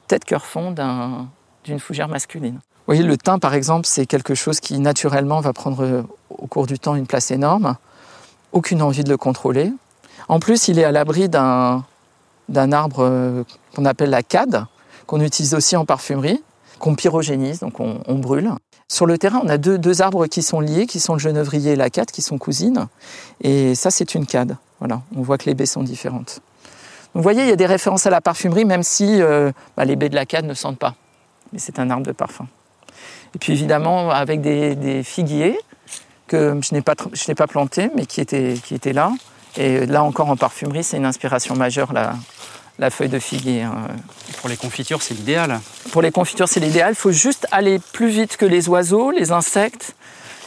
tête 0.08 0.25
cœur 0.25 0.45
fond 0.45 0.71
d'un- 0.71 1.28
d'une 1.63 1.80
fougère 1.80 2.08
masculine. 2.08 2.56
Vous 2.89 2.95
voyez, 2.95 3.04
le 3.04 3.17
thym, 3.17 3.39
par 3.39 3.54
exemple, 3.54 3.86
c'est 3.86 4.06
quelque 4.06 4.34
chose 4.34 4.60
qui 4.60 4.80
naturellement 4.80 5.41
va 5.41 5.54
prendre 5.54 5.84
euh, 5.84 6.02
au 6.30 6.48
cours 6.48 6.65
du 6.65 6.80
temps 6.80 6.95
une 6.95 7.06
place 7.06 7.30
énorme. 7.30 7.76
Aucune 8.52 8.82
envie 8.82 9.04
de 9.04 9.10
le 9.10 9.17
contrôler. 9.17 9.72
En 10.28 10.39
plus, 10.39 10.67
il 10.67 10.80
est 10.80 10.84
à 10.84 10.91
l'abri 10.91 11.30
d'un 11.30 11.84
arbre 12.50 13.00
euh, 13.04 13.43
qu'on 13.76 13.86
appelle 13.86 14.10
la 14.10 14.24
cade, 14.24 14.65
qu'on 15.06 15.22
utilise 15.22 15.54
aussi 15.54 15.76
en 15.76 15.86
parfumerie, 15.86 16.41
qu'on 16.80 16.95
pyrogénise, 16.95 17.60
donc 17.60 17.80
on, 17.80 18.15
brûle. 18.15 18.52
Sur 18.88 19.06
le 19.06 19.17
terrain, 19.17 19.41
on 19.43 19.50
a 19.50 19.58
deux, 19.58 20.02
arbres 20.02 20.28
qui 20.28 20.41
sont 20.41 20.60
liés, 20.60 20.88
qui 20.88 21.00
sont 21.00 21.13
le 21.13 21.19
genevrier 21.19 21.74
et 21.74 21.76
la 21.76 21.89
cade, 21.89 22.10
qui 22.10 22.22
sont 22.22 22.38
cousines. 22.38 22.88
Et 23.41 23.76
ça, 23.76 23.91
c'est 23.91 24.15
une 24.15 24.26
cade. 24.26 24.58
Voilà, 24.80 25.02
on 25.15 25.22
voit 25.22 25.38
que 25.38 25.45
les 25.45 25.54
baies 25.54 25.65
sont 25.65 25.84
différentes. 25.84 26.39
Vous 27.13 27.22
voyez, 27.22 27.43
il 27.43 27.50
y 27.50 27.52
a 27.52 27.56
des 27.56 27.65
références 27.65 28.06
à 28.06 28.10
la 28.10 28.22
parfumerie, 28.22 28.65
même 28.65 28.84
si 28.84 29.22
euh, 29.22 29.52
bah, 29.76 29.86
les 29.86 29.95
baies 29.95 30.10
de 30.10 30.15
la 30.15 30.26
cade 30.26 30.45
ne 30.45 30.54
sentent 30.54 30.80
pas. 30.80 30.95
Mais 31.53 31.59
c'est 31.59 31.79
un 31.79 31.89
arbre 31.89 32.05
de 32.05 32.12
parfum. 32.12 32.47
Et 33.35 33.39
puis 33.39 33.53
évidemment, 33.53 34.09
avec 34.12 34.41
des, 34.41 34.75
des 34.75 35.03
figuiers 35.03 35.57
que 36.27 36.59
je 36.62 36.73
n'ai 36.73 36.81
pas, 36.81 36.93
tr- 36.93 37.09
je 37.13 37.23
n'ai 37.27 37.35
pas 37.35 37.47
plantés, 37.47 37.89
mais 37.95 38.05
qui 38.05 38.21
étaient, 38.21 38.55
qui 38.63 38.75
étaient 38.75 38.93
là. 38.93 39.12
Et 39.57 39.85
là 39.85 40.03
encore, 40.03 40.29
en 40.29 40.35
parfumerie, 40.38 40.83
c'est 40.83 40.97
une 40.97 41.05
inspiration 41.05 41.55
majeure, 41.55 41.91
la, 41.93 42.13
la 42.77 42.89
feuille 42.91 43.09
de 43.09 43.19
figuier. 43.19 43.63
hein. 43.63 43.73
Pour 44.39 44.49
les 44.49 44.57
confitures, 44.57 45.01
c'est 45.01 45.13
l'idéal. 45.15 45.59
Pour 45.91 46.01
les 46.01 46.12
confitures, 46.12 46.47
c'est 46.47 46.59
l'idéal. 46.59 46.91
Il 46.93 46.95
faut 46.95 47.12
juste 47.12 47.47
aller 47.51 47.79
plus 47.93 48.09
vite 48.09 48.38
que 48.38 48.45
les 48.45 48.69
oiseaux, 48.69 49.12
les 49.12 49.31
insectes 49.31 49.95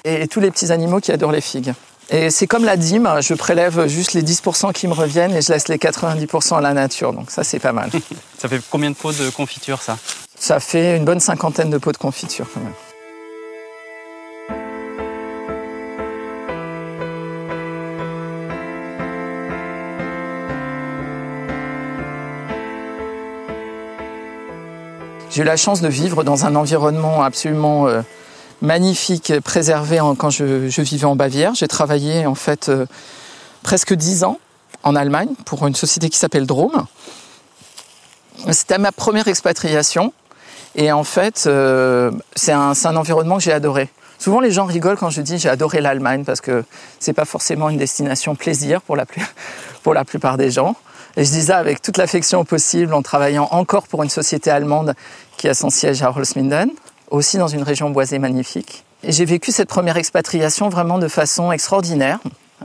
et 0.05 0.27
tous 0.29 0.41
les 0.41 0.51
petits 0.51 0.71
animaux 0.73 1.01
qui 1.01 1.11
adorent 1.13 1.33
les 1.33 1.41
figues. 1.41 1.73
Et 2.11 2.31
c'est 2.31 2.47
comme 2.47 2.65
la 2.65 2.77
dîme, 2.77 3.09
je 3.21 3.35
prélève 3.35 3.87
juste 3.87 4.13
les 4.13 4.23
10% 4.23 4.73
qui 4.73 4.87
me 4.89 4.93
reviennent 4.93 5.35
et 5.35 5.41
je 5.43 5.53
laisse 5.53 5.69
les 5.69 5.79
90% 5.79 6.57
à 6.59 6.61
la 6.61 6.75
nature. 6.75 7.13
Donc 7.13 7.31
ça, 7.31 7.43
c'est 7.45 7.61
pas 7.61 7.73
mal. 7.73 7.91
Ça 8.39 8.49
fait 8.49 8.61
combien 8.71 8.91
de 8.91 8.97
pots 8.97 9.13
de 9.13 9.31
confiture, 9.31 9.81
ça? 9.83 9.97
Ça 10.43 10.59
fait 10.59 10.97
une 10.97 11.05
bonne 11.05 11.21
cinquantaine 11.21 11.71
de 11.71 11.79
pots 11.79 11.93
de 11.93 11.97
confiture 11.97 12.49
quand 12.53 12.59
même. 12.59 12.73
J'ai 25.31 25.43
eu 25.43 25.45
la 25.45 25.57
chance 25.57 25.81
de 25.81 25.87
vivre 25.87 26.25
dans 26.25 26.45
un 26.45 26.57
environnement 26.57 27.23
absolument 27.23 27.87
euh, 27.87 28.03
magnifique, 28.63 29.33
préservé 29.45 30.01
quand 30.19 30.31
je, 30.31 30.67
vivais 30.83 31.05
en 31.05 31.15
Bavière. 31.15 31.55
J'ai 31.55 31.69
travaillé 31.69 32.27
en 32.27 32.35
fait 32.35 32.69
euh, 32.69 32.87
presque 33.63 33.95
dix 33.95 34.25
ans 34.25 34.41
en 34.83 34.97
Allemagne 34.97 35.35
pour 35.45 35.65
une 35.69 35.77
société 35.77 36.11
qui 36.11 36.19
s'appelle 36.19 36.47
Drôme. 36.47 36.85
C'était 38.51 38.79
ma 38.79 38.91
première 38.91 39.29
expatriation 39.29 40.13
et 40.75 40.93
en 40.93 41.05
fait 41.05 41.45
euh, 41.47 42.11
c'est 42.35 42.53
un, 42.53 42.73
un, 42.85 42.97
environnement 42.97 43.37
que 43.37 43.43
j'ai 43.43 43.53
adoré. 43.53 43.89
Souvent 44.19 44.41
les 44.41 44.51
gens 44.51 44.65
rigolent 44.65 44.97
quand 44.97 45.11
je 45.11 45.21
dis 45.21 45.39
j'ai 45.39 45.49
adoré 45.49 45.81
l'Allemagne 45.81 46.25
parce 46.25 46.41
que 46.41 46.65
c'est 47.01 47.13
pas 47.13 47.25
forcément 47.25 47.69
une 47.69 47.79
destination 47.79 48.35
plaisir 48.35 48.81
pour 48.83 48.97
la, 48.97 49.05
pour 49.83 49.95
la 49.95 50.05
plupart 50.05 50.37
des 50.37 50.51
gens. 50.51 50.77
Et 51.17 51.25
je 51.25 51.31
dis 51.31 51.43
ça 51.43 51.59
avec 51.59 51.83
toute 51.83 51.99
l'affection 51.99 52.45
possible 52.45 52.95
en 52.95 53.03
travaillant 53.03 53.49
encore 53.51 53.87
pour 53.87 54.03
une 54.03 54.09
société 54.09 54.51
allemande 54.51 54.95
qui 55.37 55.49
a 55.49 55.55
son 55.55 55.69
siège 55.69 56.03
à 56.03 56.11
Holzminden, 56.11 56.71
aussi 57.11 57.37
dans 57.37 57.49
une 57.49 57.63
région 57.63 57.91
boisée 57.91 58.19
magnifique. 58.19 58.85
Et 59.03 59.13
j'ai 59.13 59.25
vécu 59.25 59.53
cette 59.53 59.69
première 59.69 59.97
expatriation 59.97 60.69
vraiment 60.69 60.99
de 60.99 61.09
façon 61.09 61.53
extraordinaire. 61.53 62.19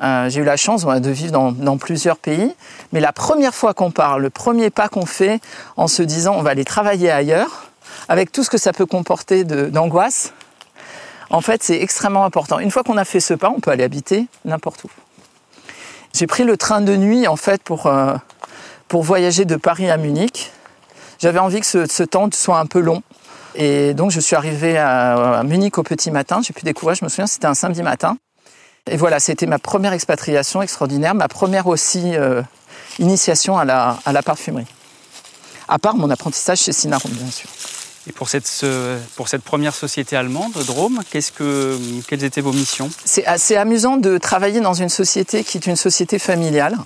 Euh, 0.03 0.29
j'ai 0.29 0.41
eu 0.41 0.43
la 0.43 0.57
chance 0.57 0.85
de 0.85 1.09
vivre 1.09 1.31
dans, 1.31 1.51
dans, 1.51 1.77
plusieurs 1.77 2.17
pays, 2.17 2.53
mais 2.93 2.99
la 2.99 3.11
première 3.11 3.55
fois 3.55 3.73
qu'on 3.73 3.89
part, 3.89 4.19
le 4.19 4.29
premier 4.29 4.69
pas 4.69 4.89
qu'on 4.89 5.07
fait 5.07 5.41
en 5.75 5.87
se 5.87 6.03
disant 6.03 6.35
on 6.35 6.43
va 6.43 6.51
aller 6.51 6.65
travailler 6.65 7.09
ailleurs, 7.09 7.66
avec 8.09 8.31
tout 8.31 8.43
ce 8.43 8.49
que 8.49 8.57
ça 8.57 8.73
peut 8.73 8.85
comporter 8.85 9.43
d'angoisse, 9.43 10.33
en 11.29 11.41
fait 11.41 11.63
c'est 11.63 11.81
extrêmement 11.81 12.25
important. 12.25 12.59
Une 12.59 12.71
fois 12.71 12.83
qu'on 12.83 12.97
a 12.97 13.05
fait 13.05 13.19
ce 13.19 13.33
pas, 13.33 13.49
on 13.49 13.59
peut 13.59 13.71
aller 13.71 13.83
habiter 13.83 14.27
n'importe 14.45 14.83
où. 14.83 14.89
J'ai 16.13 16.27
pris 16.27 16.43
le 16.43 16.57
train 16.57 16.81
de 16.81 16.95
nuit 16.95 17.27
en 17.27 17.35
fait 17.35 17.61
pour, 17.61 17.85
euh, 17.85 18.15
pour 18.87 19.03
voyager 19.03 19.45
de 19.45 19.55
Paris 19.55 19.89
à 19.89 19.97
Munich. 19.97 20.51
J'avais 21.19 21.39
envie 21.39 21.59
que 21.59 21.65
ce, 21.65 22.03
temps 22.03 22.29
soit 22.33 22.59
un 22.59 22.65
peu 22.65 22.79
long. 22.79 23.03
Et 23.55 23.93
donc 23.93 24.11
je 24.11 24.19
suis 24.19 24.35
arrivé 24.35 24.77
à, 24.77 25.43
Munich 25.43 25.77
au 25.77 25.83
petit 25.83 26.11
matin. 26.11 26.41
J'ai 26.43 26.53
pu 26.53 26.63
découvrir, 26.63 26.95
je 26.95 27.03
me 27.03 27.09
souviens, 27.09 27.27
c'était 27.27 27.47
un 27.47 27.53
samedi 27.53 27.83
matin. 27.83 28.17
Et 28.89 28.97
voilà, 28.97 29.19
c'était 29.19 29.45
ma 29.45 29.59
première 29.59 29.93
expatriation 29.93 30.61
extraordinaire, 30.61 31.13
ma 31.13 31.27
première 31.27 31.67
aussi 31.67 32.15
euh, 32.15 32.41
initiation 32.99 33.57
à 33.57 33.65
la, 33.65 33.99
à 34.05 34.13
la 34.13 34.23
parfumerie. 34.23 34.67
À 35.67 35.77
part 35.79 35.95
mon 35.95 36.09
apprentissage 36.09 36.59
chez 36.59 36.71
Sinarum, 36.71 37.11
bien 37.11 37.29
sûr. 37.29 37.49
Et 38.07 38.13
pour 38.13 38.29
cette, 38.29 39.43
première 39.43 39.75
société 39.75 40.15
allemande, 40.15 40.53
Drôme, 40.65 41.01
quelles 41.11 42.23
étaient 42.23 42.41
vos 42.41 42.53
missions? 42.53 42.89
C'est 43.03 43.25
assez 43.25 43.57
amusant 43.57 43.97
de 43.97 44.17
travailler 44.17 44.61
dans 44.61 44.73
une 44.73 44.89
société 44.89 45.43
qui 45.43 45.57
est 45.57 45.67
une 45.67 45.75
société 45.75 46.17
familiale, 46.17 46.77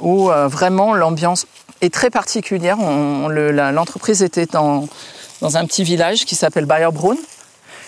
où 0.00 0.30
euh, 0.30 0.48
vraiment 0.48 0.94
l'ambiance 0.94 1.46
est 1.80 1.92
très 1.92 2.10
particulière. 2.10 2.76
L'entreprise 2.76 4.22
était 4.22 4.44
dans, 4.44 4.88
un 5.42 5.64
petit 5.64 5.84
village 5.84 6.26
qui 6.26 6.34
s'appelle 6.34 6.66
Bayerbrunn. 6.66 7.18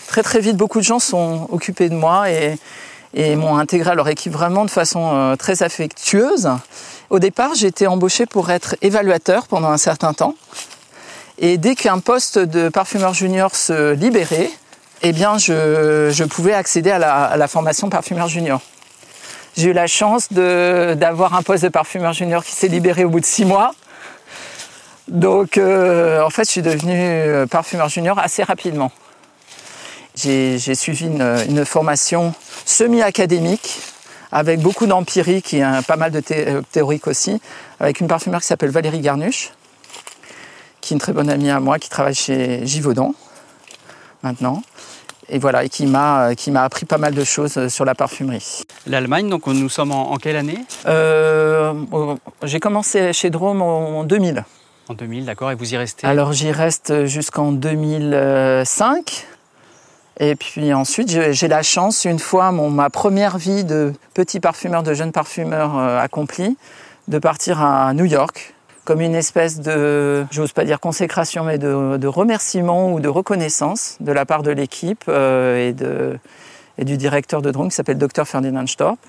Très 0.07 0.23
très 0.23 0.39
vite, 0.39 0.57
beaucoup 0.57 0.79
de 0.79 0.83
gens 0.83 0.99
sont 0.99 1.47
occupés 1.51 1.89
de 1.89 1.95
moi 1.95 2.31
et, 2.31 2.57
et 3.13 3.35
m'ont 3.35 3.57
intégré 3.57 3.91
à 3.91 3.95
leur 3.95 4.07
équipe 4.09 4.33
vraiment 4.33 4.65
de 4.65 4.71
façon 4.71 5.11
euh, 5.13 5.35
très 5.35 5.61
affectueuse. 5.61 6.49
Au 7.11 7.19
départ, 7.19 7.53
j'ai 7.53 7.67
été 7.67 7.85
embauchée 7.85 8.25
pour 8.25 8.49
être 8.49 8.75
évaluateur 8.81 9.47
pendant 9.47 9.69
un 9.69 9.77
certain 9.77 10.13
temps. 10.13 10.33
Et 11.37 11.57
dès 11.57 11.75
qu'un 11.75 11.99
poste 11.99 12.39
de 12.39 12.69
parfumeur 12.69 13.13
junior 13.13 13.55
se 13.55 13.93
libérait, 13.93 14.49
eh 15.01 15.11
bien, 15.11 15.37
je, 15.37 16.09
je 16.11 16.23
pouvais 16.23 16.53
accéder 16.53 16.91
à 16.91 17.37
la, 17.37 17.47
formation 17.47 17.89
parfumeur 17.89 18.27
junior. 18.27 18.61
J'ai 19.57 19.69
eu 19.69 19.73
la 19.73 19.87
chance 19.87 20.31
d'avoir 20.31 21.35
un 21.35 21.43
poste 21.43 21.63
de 21.63 21.69
parfumeur 21.69 22.13
junior 22.13 22.43
qui 22.43 22.53
s'est 22.53 22.67
libéré 22.67 23.03
au 23.03 23.09
bout 23.09 23.19
de 23.19 23.25
six 23.25 23.45
mois. 23.45 23.73
Donc, 25.07 25.57
euh, 25.57 26.23
en 26.23 26.29
fait, 26.29 26.45
je 26.45 26.51
suis 26.51 26.61
devenu 26.61 26.93
euh, 26.95 27.45
parfumeur 27.45 27.89
junior 27.89 28.17
assez 28.17 28.43
rapidement. 28.43 28.91
J'ai 30.15 30.57
suivi 30.75 31.07
une, 31.07 31.35
une, 31.49 31.65
formation 31.65 32.33
semi-académique 32.65 33.81
avec 34.31 34.61
beaucoup 34.61 34.87
d'empirique 34.87 35.53
et 35.53 35.63
pas 35.85 35.97
mal 35.97 36.11
de 36.11 36.23
euh, 36.31 36.61
théorique 36.71 37.05
aussi, 37.07 37.41
avec 37.79 37.99
une 37.99 38.07
parfumeur 38.07 38.39
qui 38.39 38.47
s'appelle 38.47 38.69
Valérie 38.69 39.01
Garnuche, 39.01 39.51
qui 40.85 40.93
est 40.93 40.95
une 40.95 41.01
très 41.01 41.13
bonne 41.13 41.31
amie 41.31 41.49
à 41.49 41.59
moi, 41.59 41.79
qui 41.79 41.89
travaille 41.89 42.13
chez 42.13 42.65
Givaudan 42.65 43.15
maintenant 44.21 44.61
et 45.27 45.39
voilà, 45.39 45.63
et 45.63 45.69
qui 45.69 45.87
m'a 45.87 46.35
qui 46.35 46.51
m'a 46.51 46.63
appris 46.63 46.85
pas 46.85 46.99
mal 46.99 47.15
de 47.15 47.23
choses 47.23 47.57
euh, 47.57 47.67
sur 47.67 47.83
la 47.83 47.95
parfumerie. 47.95 48.61
L'Allemagne, 48.85 49.27
donc 49.27 49.47
nous 49.47 49.69
sommes 49.69 49.91
en, 49.91 50.15
quelle 50.17 50.35
année? 50.35 50.59
Euh, 50.85 51.73
J'ai 52.43 52.59
commencé 52.59 53.11
chez 53.11 53.31
Drôme 53.31 53.63
en 53.63 54.03
2000. 54.03 54.45
En 54.87 54.93
2000, 54.93 55.25
d'accord, 55.25 55.49
et 55.49 55.55
vous 55.55 55.73
y 55.73 55.77
restez? 55.77 56.05
Alors 56.05 56.31
j'y 56.31 56.51
reste 56.51 57.05
jusqu'en 57.05 57.51
2005. 57.51 59.25
Et 60.19 60.35
puis 60.35 60.71
ensuite, 60.75 61.09
j'ai 61.09 61.47
la 61.47 61.63
chance, 61.63 62.05
une 62.05 62.19
fois 62.19 62.51
mon, 62.51 62.69
ma 62.69 62.91
première 62.91 63.39
vie 63.39 63.63
de 63.63 63.93
petit 64.13 64.39
parfumeur, 64.39 64.83
de 64.83 64.93
jeune 64.93 65.11
parfumeur 65.11 65.75
euh, 65.75 65.99
accomplie, 65.99 66.55
de 67.07 67.17
partir 67.17 67.63
à 67.63 67.95
New 67.95 68.05
York 68.05 68.53
comme 68.85 69.01
une 69.01 69.15
espèce 69.15 69.59
de, 69.59 70.25
j'ose 70.31 70.53
pas 70.53 70.63
dire 70.63 70.79
consécration, 70.79 71.43
mais 71.43 71.57
de, 71.57 72.07
remerciement 72.07 72.93
ou 72.93 72.99
de 72.99 73.09
reconnaissance 73.09 73.97
de 73.99 74.11
la 74.11 74.25
part 74.25 74.43
de 74.43 74.51
l'équipe 74.51 75.03
euh, 75.09 75.69
et, 75.69 75.73
de, 75.73 76.17
et 76.77 76.85
du 76.85 76.95
directeur 76.95 77.41
de 77.41 77.51
drone 77.51 77.69
qui 77.69 77.75
s'appelle 77.75 77.97
Dr 77.97 78.25
Ferdinand 78.25 78.67
Storp, 78.67 78.99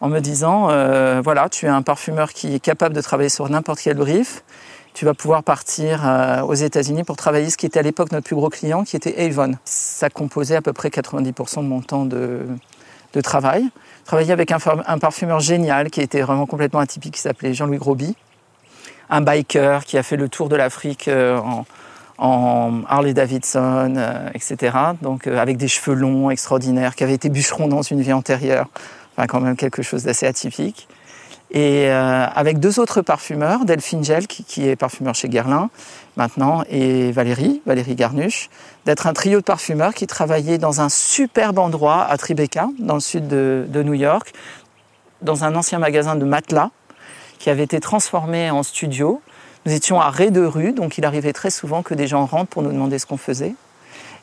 en 0.00 0.08
me 0.08 0.20
disant, 0.20 0.68
euh, 0.70 1.20
voilà, 1.22 1.48
tu 1.48 1.66
es 1.66 1.68
un 1.68 1.82
parfumeur 1.82 2.32
qui 2.32 2.54
est 2.54 2.60
capable 2.60 2.94
de 2.94 3.00
travailler 3.00 3.28
sur 3.28 3.48
n'importe 3.48 3.80
quel 3.82 3.96
brief, 3.96 4.44
tu 4.94 5.04
vas 5.04 5.12
pouvoir 5.12 5.42
partir 5.42 6.06
euh, 6.06 6.42
aux 6.42 6.54
États-Unis 6.54 7.02
pour 7.02 7.16
travailler 7.16 7.50
ce 7.50 7.56
qui 7.56 7.66
était 7.66 7.80
à 7.80 7.82
l'époque 7.82 8.12
notre 8.12 8.24
plus 8.24 8.36
gros 8.36 8.48
client, 8.48 8.84
qui 8.84 8.96
était 8.96 9.22
Avon. 9.22 9.54
Ça 9.64 10.08
composait 10.08 10.56
à 10.56 10.62
peu 10.62 10.72
près 10.72 10.88
90% 10.88 11.56
de 11.56 11.60
mon 11.62 11.80
temps 11.80 12.04
de, 12.04 12.46
de 13.12 13.20
travail. 13.20 13.68
Travailler 14.04 14.32
avec 14.32 14.52
un, 14.52 14.58
un, 14.86 14.98
parfumeur 14.98 15.40
génial 15.40 15.90
qui 15.90 16.00
était 16.00 16.22
vraiment 16.22 16.46
complètement 16.46 16.80
atypique, 16.80 17.14
qui 17.14 17.20
s'appelait 17.20 17.52
Jean-Louis 17.52 17.78
Groby, 17.78 18.14
un 19.10 19.20
biker 19.20 19.84
qui 19.84 19.98
a 19.98 20.02
fait 20.02 20.16
le 20.16 20.28
tour 20.28 20.48
de 20.48 20.56
l'Afrique 20.56 21.08
euh, 21.08 21.40
en, 22.18 22.82
Harley 22.88 23.14
Davidson, 23.14 23.94
euh, 23.96 24.28
etc. 24.34 24.76
Donc 25.02 25.26
euh, 25.26 25.38
avec 25.38 25.56
des 25.56 25.68
cheveux 25.68 25.94
longs 25.94 26.30
extraordinaires, 26.30 26.94
qui 26.94 27.04
avait 27.04 27.14
été 27.14 27.28
bûcheron 27.28 27.68
dans 27.68 27.82
une 27.82 28.00
vie 28.00 28.12
antérieure, 28.12 28.68
enfin 29.16 29.26
quand 29.26 29.40
même 29.40 29.56
quelque 29.56 29.82
chose 29.82 30.04
d'assez 30.04 30.26
atypique. 30.26 30.88
Et 31.52 31.88
avec 31.88 32.58
deux 32.58 32.80
autres 32.80 33.02
parfumeurs, 33.02 33.64
Delphine 33.64 34.02
Gel, 34.02 34.26
qui, 34.26 34.68
est 34.68 34.74
parfumeur 34.74 35.14
chez 35.14 35.28
Guerlain 35.28 35.70
maintenant, 36.16 36.64
et 36.68 37.12
Valérie, 37.12 37.62
Valérie 37.66 37.94
Garnuche, 37.94 38.50
d'être 38.84 39.06
un 39.06 39.12
trio 39.12 39.38
de 39.38 39.44
parfumeurs 39.44 39.94
qui 39.94 40.08
travaillaient 40.08 40.58
dans 40.58 40.80
un 40.80 40.88
superbe 40.88 41.60
endroit 41.60 42.02
à 42.02 42.16
Tribeca, 42.16 42.68
dans 42.80 42.94
le 42.94 43.00
sud 43.00 43.28
de, 43.28 43.64
de 43.68 43.82
New 43.84 43.94
York, 43.94 44.32
dans 45.22 45.44
un 45.44 45.54
ancien 45.54 45.78
magasin 45.78 46.16
de 46.16 46.24
matelas, 46.24 46.70
qui 47.38 47.50
avait 47.50 47.64
été 47.64 47.80
transformé 47.80 48.50
en 48.50 48.62
studio. 48.62 49.20
Nous 49.64 49.72
étions 49.72 50.00
à 50.00 50.10
Ré 50.10 50.30
de 50.30 50.44
rue, 50.44 50.72
donc 50.72 50.98
il 50.98 51.04
arrivait 51.04 51.32
très 51.32 51.50
souvent 51.50 51.82
que 51.82 51.94
des 51.94 52.06
gens 52.06 52.24
rentrent 52.24 52.50
pour 52.50 52.62
nous 52.62 52.72
demander 52.72 52.98
ce 52.98 53.06
qu'on 53.06 53.16
faisait. 53.16 53.54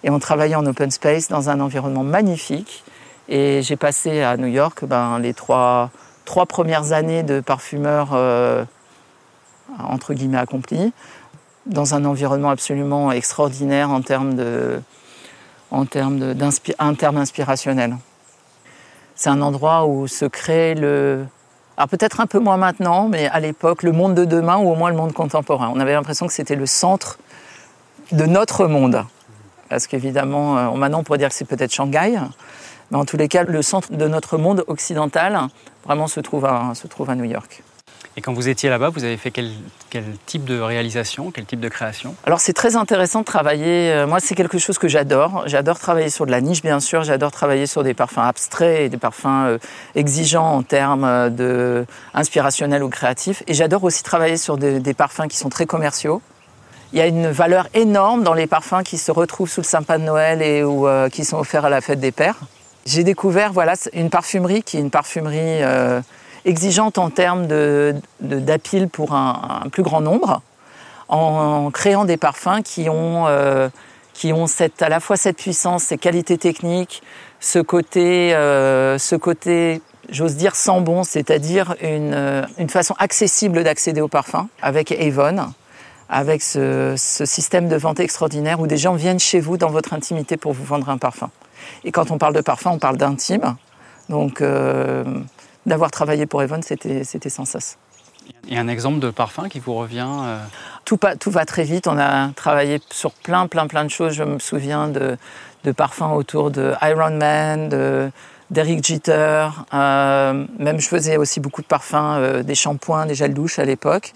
Et 0.04 0.10
on 0.10 0.20
travaillait 0.20 0.56
en 0.56 0.66
open 0.66 0.92
space 0.92 1.30
dans 1.30 1.50
un 1.50 1.60
environnement 1.60 2.04
magnifique. 2.04 2.84
Et 3.30 3.62
j'ai 3.62 3.76
passé 3.76 4.22
à 4.22 4.36
New 4.38 4.48
York 4.48 4.84
ben, 4.86 5.20
les 5.20 5.34
trois, 5.34 5.92
trois 6.26 6.46
premières 6.46 6.92
années 6.92 7.24
de 7.24 7.40
parfumeur 7.40 8.10
euh, 8.14 8.66
entre 9.80 10.14
guillemets 10.14 10.38
accompli, 10.38 10.94
dans 11.66 11.96
un 11.96 12.06
environnement 12.06 12.50
absolument 12.50 13.12
extraordinaire 13.12 13.90
en 13.90 14.02
termes 14.02 14.36
de, 14.36 14.82
en 15.72 15.86
termes 15.86 16.36
terme 16.98 17.18
inspirationnel. 17.18 17.98
C'est 19.16 19.30
un 19.30 19.42
endroit 19.42 19.86
où 19.86 20.08
se 20.08 20.26
crée 20.26 20.76
le, 20.76 21.26
alors 21.78 21.90
peut-être 21.90 22.20
un 22.20 22.28
peu 22.28 22.40
moins 22.40 22.58
maintenant, 22.58 23.08
mais 23.08 23.28
à 23.28 23.40
l'époque, 23.40 23.84
le 23.84 23.92
monde 23.92 24.14
de 24.14 24.26
demain 24.26 24.58
ou 24.58 24.72
au 24.72 24.76
moins 24.76 24.92
le 24.92 24.96
monde 24.96 25.14
contemporain. 25.14 25.72
On 25.74 25.80
avait 25.80 25.94
l'impression 25.94 26.28
que 26.28 26.34
c'était 26.34 26.56
le 26.56 26.68
centre 26.68 27.18
de 28.12 28.26
notre 28.26 28.68
monde. 28.68 29.04
Parce 29.70 29.88
qu'évidemment, 29.88 30.58
euh, 30.58 30.72
maintenant 30.72 31.00
on 31.00 31.04
pourrait 31.04 31.18
dire 31.18 31.30
que 31.30 31.36
c'est 31.36 31.46
peut-être 31.46 31.74
Shanghai, 31.74 32.20
mais 32.92 32.98
en 32.98 33.06
tous 33.06 33.18
les 33.18 33.28
cas, 33.28 33.44
le 33.44 33.62
centre 33.64 33.92
de 33.92 34.08
notre 34.08 34.38
monde 34.38 34.64
occidental 34.68 35.48
vraiment 35.84 36.08
se 36.08 36.20
trouve 36.20 36.46
à, 36.46 36.74
se 36.76 36.86
trouve 36.86 37.10
à 37.10 37.16
New 37.16 37.24
York. 37.24 37.64
Et 38.16 38.22
quand 38.22 38.34
vous 38.34 38.48
étiez 38.48 38.70
là-bas, 38.70 38.90
vous 38.90 39.04
avez 39.04 39.18
fait 39.18 39.32
quel, 39.32 39.52
type 40.28 40.46
de 40.46 40.60
réalisation, 40.60 41.32
quel 41.32 41.46
type 41.46 41.60
de 41.60 41.70
création? 41.70 42.16
Alors 42.26 42.40
c'est 42.40 42.54
très 42.54 42.76
intéressant 42.76 43.22
de 43.22 43.26
travailler. 43.26 43.92
Euh, 43.92 44.06
moi, 44.06 44.20
c'est 44.20 44.36
quelque 44.36 44.60
chose 44.60 44.78
que 44.78 44.88
j'adore. 44.88 45.44
J'adore 45.48 45.80
travailler 45.80 46.10
sur 46.10 46.28
de 46.28 46.32
la 46.32 46.40
niche, 46.40 46.62
bien 46.62 46.80
sûr. 46.80 47.04
J'adore 47.04 47.32
travailler 47.32 47.66
sur 47.66 47.84
des 47.84 47.96
parfums 47.96 48.20
abstraits 48.20 48.82
et 48.82 48.90
des 48.90 48.98
parfums 48.98 49.46
euh, 49.46 49.58
exigeants 49.96 50.58
en 50.58 50.62
termes 50.62 51.06
euh, 51.06 51.30
de 51.30 51.86
inspirationnels 52.14 52.84
ou 52.84 52.90
créatifs. 52.90 53.42
Et 53.48 53.56
j'adore 53.56 53.84
aussi 53.84 54.04
travailler 54.04 54.38
sur 54.38 54.58
des, 54.58 54.94
parfums 54.94 55.28
qui 55.28 55.38
sont 55.38 55.50
très 55.50 55.66
commerciaux 55.66 56.22
Il 56.92 57.00
y 57.00 57.02
a 57.02 57.08
une 57.08 57.32
valeur 57.32 57.68
énorme 57.74 58.22
dans 58.22 58.36
les 58.36 58.46
parfums 58.46 58.84
qui 58.86 59.00
se 59.00 59.12
retrouvent 59.12 59.50
sous 59.50 59.62
le 59.62 59.66
sapin 59.66 59.98
de 59.98 60.04
Noël 60.04 60.44
et 60.44 60.64
ou, 60.64 60.88
qui 61.12 61.26
sont 61.26 61.38
offerts 61.38 61.66
à 61.66 61.70
la 61.72 61.82
fête 61.82 62.00
des 62.00 62.12
pères. 62.12 62.38
J'ai 62.86 63.04
découvert 63.04 63.54
voilà, 63.54 63.74
une 63.94 64.12
parfumerie 64.12 64.62
qui 64.62 64.78
est 64.78 64.82
une 64.82 64.92
parfumerie 64.92 65.62
exigeante 66.46 66.98
en 66.98 67.10
termes 67.10 67.48
d'appeal 67.48 68.82
de, 68.82 68.86
pour 68.88 69.14
un, 69.14 69.62
un, 69.66 69.70
plus 69.70 69.84
grand 69.84 70.02
nombre, 70.02 70.42
en, 71.10 71.70
créant 71.72 72.06
des 72.06 72.18
parfums 72.18 72.62
qui 72.64 72.90
ont, 72.90 73.28
euh, 73.28 73.70
qui 74.14 74.34
ont 74.34 74.48
cette, 74.48 74.82
à 74.82 74.90
la 74.90 75.00
fois 75.00 75.18
cette 75.18 75.38
puissance, 75.38 75.84
ces 75.84 75.98
qualités 75.98 76.38
techniques, 76.38 77.02
ce 77.40 77.60
côté, 77.60 78.34
euh, 78.34 78.98
ce 78.98 79.16
côté 79.16 79.82
j'ose 80.10 80.36
dire 80.36 80.56
sans 80.56 80.82
bon, 80.82 81.04
c'est-à-dire 81.04 81.76
une, 81.82 82.14
euh, 82.14 82.46
une, 82.58 82.70
façon 82.70 82.96
accessible 83.00 83.64
d'accéder 83.64 84.02
au 84.02 84.08
parfum 84.08 84.50
avec 84.62 84.92
Avon, 84.92 85.54
avec 86.10 86.42
ce, 86.42 86.96
ce, 86.98 87.26
système 87.26 87.70
de 87.70 87.76
vente 87.76 88.00
extraordinaire 88.00 88.60
où 88.60 88.68
des 88.68 88.78
gens 88.78 88.96
viennent 88.96 89.20
chez 89.20 89.40
vous 89.40 89.58
dans 89.58 89.70
votre 89.70 89.94
intimité 89.94 90.36
pour 90.38 90.54
vous 90.54 90.66
vendre 90.66 90.90
un 90.90 90.98
parfum. 90.98 91.30
Et 91.86 91.92
quand 91.92 92.12
on 92.12 92.18
parle 92.18 92.36
de 92.36 92.42
parfum, 92.42 92.72
on 92.72 92.80
parle 92.80 92.98
d'intime. 92.98 93.56
Donc 94.10 94.42
euh, 94.42 95.04
d'avoir 95.66 95.92
travaillé 95.92 96.26
pour 96.26 96.42
Avon, 96.42 96.62
c'était 96.62 97.30
sans 97.30 97.46
cesse. 97.46 97.78
A 98.52 98.60
un 98.60 98.68
exemple 98.68 99.00
de 99.00 99.10
parfum 99.10 99.50
qui 99.50 99.60
vous 99.60 99.74
revient 99.74 100.08
euh... 100.08 100.38
tout, 100.86 101.00
tout, 101.20 101.32
va 101.32 101.46
très 101.46 101.64
vite. 101.64 101.88
On 101.88 101.98
a 101.98 102.30
travaillé 102.36 102.80
sur 102.90 103.12
plein, 103.12 103.48
plein, 103.48 103.68
plein 103.68 103.84
de 103.84 103.90
choses. 103.90 104.14
Je 104.14 104.24
me 104.24 104.40
souviens 104.40 104.88
de, 104.88 105.18
de 105.64 105.72
parfums 105.72 106.14
autour 106.14 106.52
de 106.52 106.74
Iron 106.82 107.12
Man, 107.12 107.70
de, 107.70 108.12
d'Eric 108.50 108.86
Jeter. 108.86 109.48
Euh, 109.74 110.46
même 110.60 110.80
je 110.80 110.88
faisais 110.88 111.18
aussi 111.18 111.40
beaucoup 111.40 111.62
de 111.62 111.68
parfums, 111.68 111.96
euh, 111.96 112.44
des 112.44 112.56
shampoings, 112.56 113.06
des 113.06 113.16
gels 113.16 113.34
douche 113.34 113.60
à 113.60 113.66
l'époque. 113.66 114.14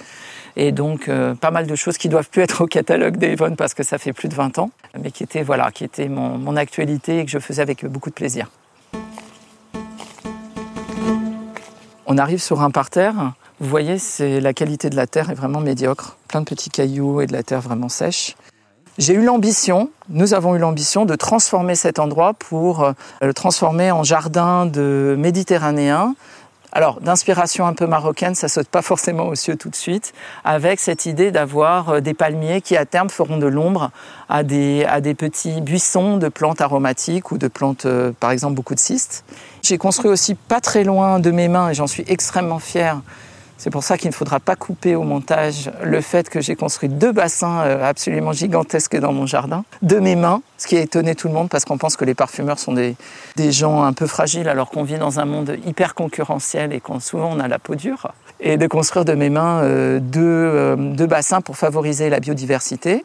Et 0.55 0.71
donc 0.71 1.07
euh, 1.07 1.35
pas 1.35 1.51
mal 1.51 1.67
de 1.67 1.75
choses 1.75 1.97
qui 1.97 2.09
doivent 2.09 2.29
plus 2.29 2.41
être 2.41 2.61
au 2.61 2.67
catalogue 2.67 3.17
d'Avon 3.17 3.55
parce 3.55 3.73
que 3.73 3.83
ça 3.83 3.97
fait 3.97 4.13
plus 4.13 4.27
de 4.27 4.35
20 4.35 4.59
ans, 4.59 4.71
mais 4.99 5.11
qui 5.11 5.23
étaient, 5.23 5.43
voilà, 5.43 5.71
qui 5.71 5.83
étaient 5.83 6.09
mon, 6.09 6.37
mon 6.37 6.55
actualité 6.55 7.19
et 7.19 7.25
que 7.25 7.31
je 7.31 7.39
faisais 7.39 7.61
avec 7.61 7.85
beaucoup 7.85 8.09
de 8.09 8.15
plaisir. 8.15 8.49
On 12.09 12.17
arrive 12.17 12.41
sur 12.41 12.61
un 12.61 12.71
parterre. 12.71 13.33
Vous 13.59 13.67
voyez, 13.69 13.99
c'est 13.99 14.39
la 14.39 14.53
qualité 14.53 14.89
de 14.89 14.95
la 14.95 15.07
terre 15.07 15.29
est 15.29 15.33
vraiment 15.35 15.59
médiocre. 15.59 16.15
Plein 16.29 16.39
de 16.39 16.45
petits 16.45 16.69
cailloux 16.69 17.19
et 17.19 17.27
de 17.27 17.33
la 17.33 17.43
terre 17.43 17.59
vraiment 17.59 17.89
sèche. 17.89 18.37
J'ai 18.97 19.13
eu 19.13 19.23
l'ambition, 19.23 19.89
nous 20.07 20.33
avons 20.33 20.55
eu 20.55 20.57
l'ambition 20.57 21.05
de 21.05 21.15
transformer 21.15 21.75
cet 21.75 21.99
endroit 21.99 22.33
pour 22.33 22.83
euh, 22.83 22.93
le 23.21 23.33
transformer 23.33 23.91
en 23.91 24.03
jardin 24.03 24.65
de 24.65 25.15
méditerranéen. 25.19 26.15
Alors, 26.73 26.99
d'inspiration 26.99 27.65
un 27.65 27.73
peu 27.73 27.87
marocaine, 27.87 28.35
ça 28.35 28.49
saute 28.49 28.67
pas 28.67 28.81
forcément 28.81 29.27
aux 29.27 29.35
cieux 29.35 29.55
tout 29.55 29.69
de 29.69 29.75
suite, 29.75 30.13
avec 30.43 30.79
cette 30.79 31.05
idée 31.05 31.31
d'avoir 31.31 31.89
euh, 31.89 31.99
des 32.01 32.13
palmiers 32.13 32.61
qui, 32.61 32.75
à 32.75 32.85
terme, 32.85 33.09
feront 33.09 33.37
de 33.37 33.47
l'ombre 33.47 33.91
à 34.27 34.43
des, 34.43 34.83
à 34.85 34.99
des 34.99 35.13
petits 35.13 35.61
buissons 35.61 36.17
de 36.17 36.27
plantes 36.27 36.59
aromatiques 36.59 37.31
ou 37.31 37.37
de 37.37 37.47
plantes, 37.47 37.85
euh, 37.85 38.11
par 38.19 38.31
exemple, 38.31 38.55
beaucoup 38.55 38.75
de 38.75 38.79
cystes. 38.79 39.23
J'ai 39.63 39.77
construit 39.77 40.11
aussi 40.11 40.35
pas 40.35 40.59
très 40.59 40.83
loin 40.83 41.19
de 41.19 41.31
mes 41.31 41.47
mains, 41.47 41.69
et 41.69 41.73
j'en 41.73 41.87
suis 41.87 42.03
extrêmement 42.07 42.59
fière, 42.59 43.01
c'est 43.57 43.71
pour 43.71 43.83
ça 43.83 43.97
qu'il 43.97 44.09
ne 44.09 44.13
faudra 44.13 44.39
pas 44.39 44.55
couper 44.55 44.95
au 44.95 45.01
montage 45.01 45.71
le 45.83 45.99
fait 46.01 46.29
que 46.29 46.41
j'ai 46.41 46.55
construit 46.55 46.89
deux 46.89 47.11
bassins 47.11 47.61
euh, 47.61 47.89
absolument 47.89 48.31
gigantesques 48.31 48.97
dans 48.97 49.11
mon 49.11 49.25
jardin, 49.25 49.63
de 49.81 49.97
mes 49.97 50.15
mains, 50.15 50.41
ce 50.57 50.67
qui 50.67 50.77
a 50.77 50.81
étonné 50.81 51.15
tout 51.15 51.27
le 51.27 51.33
monde 51.33 51.49
parce 51.49 51.65
qu'on 51.65 51.79
pense 51.79 51.95
que 51.95 52.05
les 52.05 52.13
parfumeurs 52.13 52.59
sont 52.59 52.73
des, 52.73 52.95
des 53.35 53.51
gens 53.51 53.83
un 53.83 53.93
peu 53.93 54.05
fragiles 54.05 54.47
alors 54.47 54.69
qu'on 54.69 54.83
vit 54.83 54.99
dans 54.99 55.19
un 55.19 55.25
monde 55.25 55.57
hyper 55.65 55.95
concurrentiel 55.95 56.71
et 56.71 56.79
qu'on 56.79 56.99
souvent 56.99 57.31
on 57.33 57.39
a 57.39 57.47
la 57.47 57.57
peau 57.57 57.75
dure. 57.75 58.11
Et 58.39 58.57
de 58.57 58.67
construire 58.67 59.05
de 59.05 59.13
mes 59.13 59.31
mains 59.31 59.63
euh, 59.63 59.99
deux, 59.99 60.21
euh, 60.21 60.75
deux 60.75 61.07
bassins 61.07 61.41
pour 61.41 61.57
favoriser 61.57 62.09
la 62.11 62.19
biodiversité. 62.19 63.03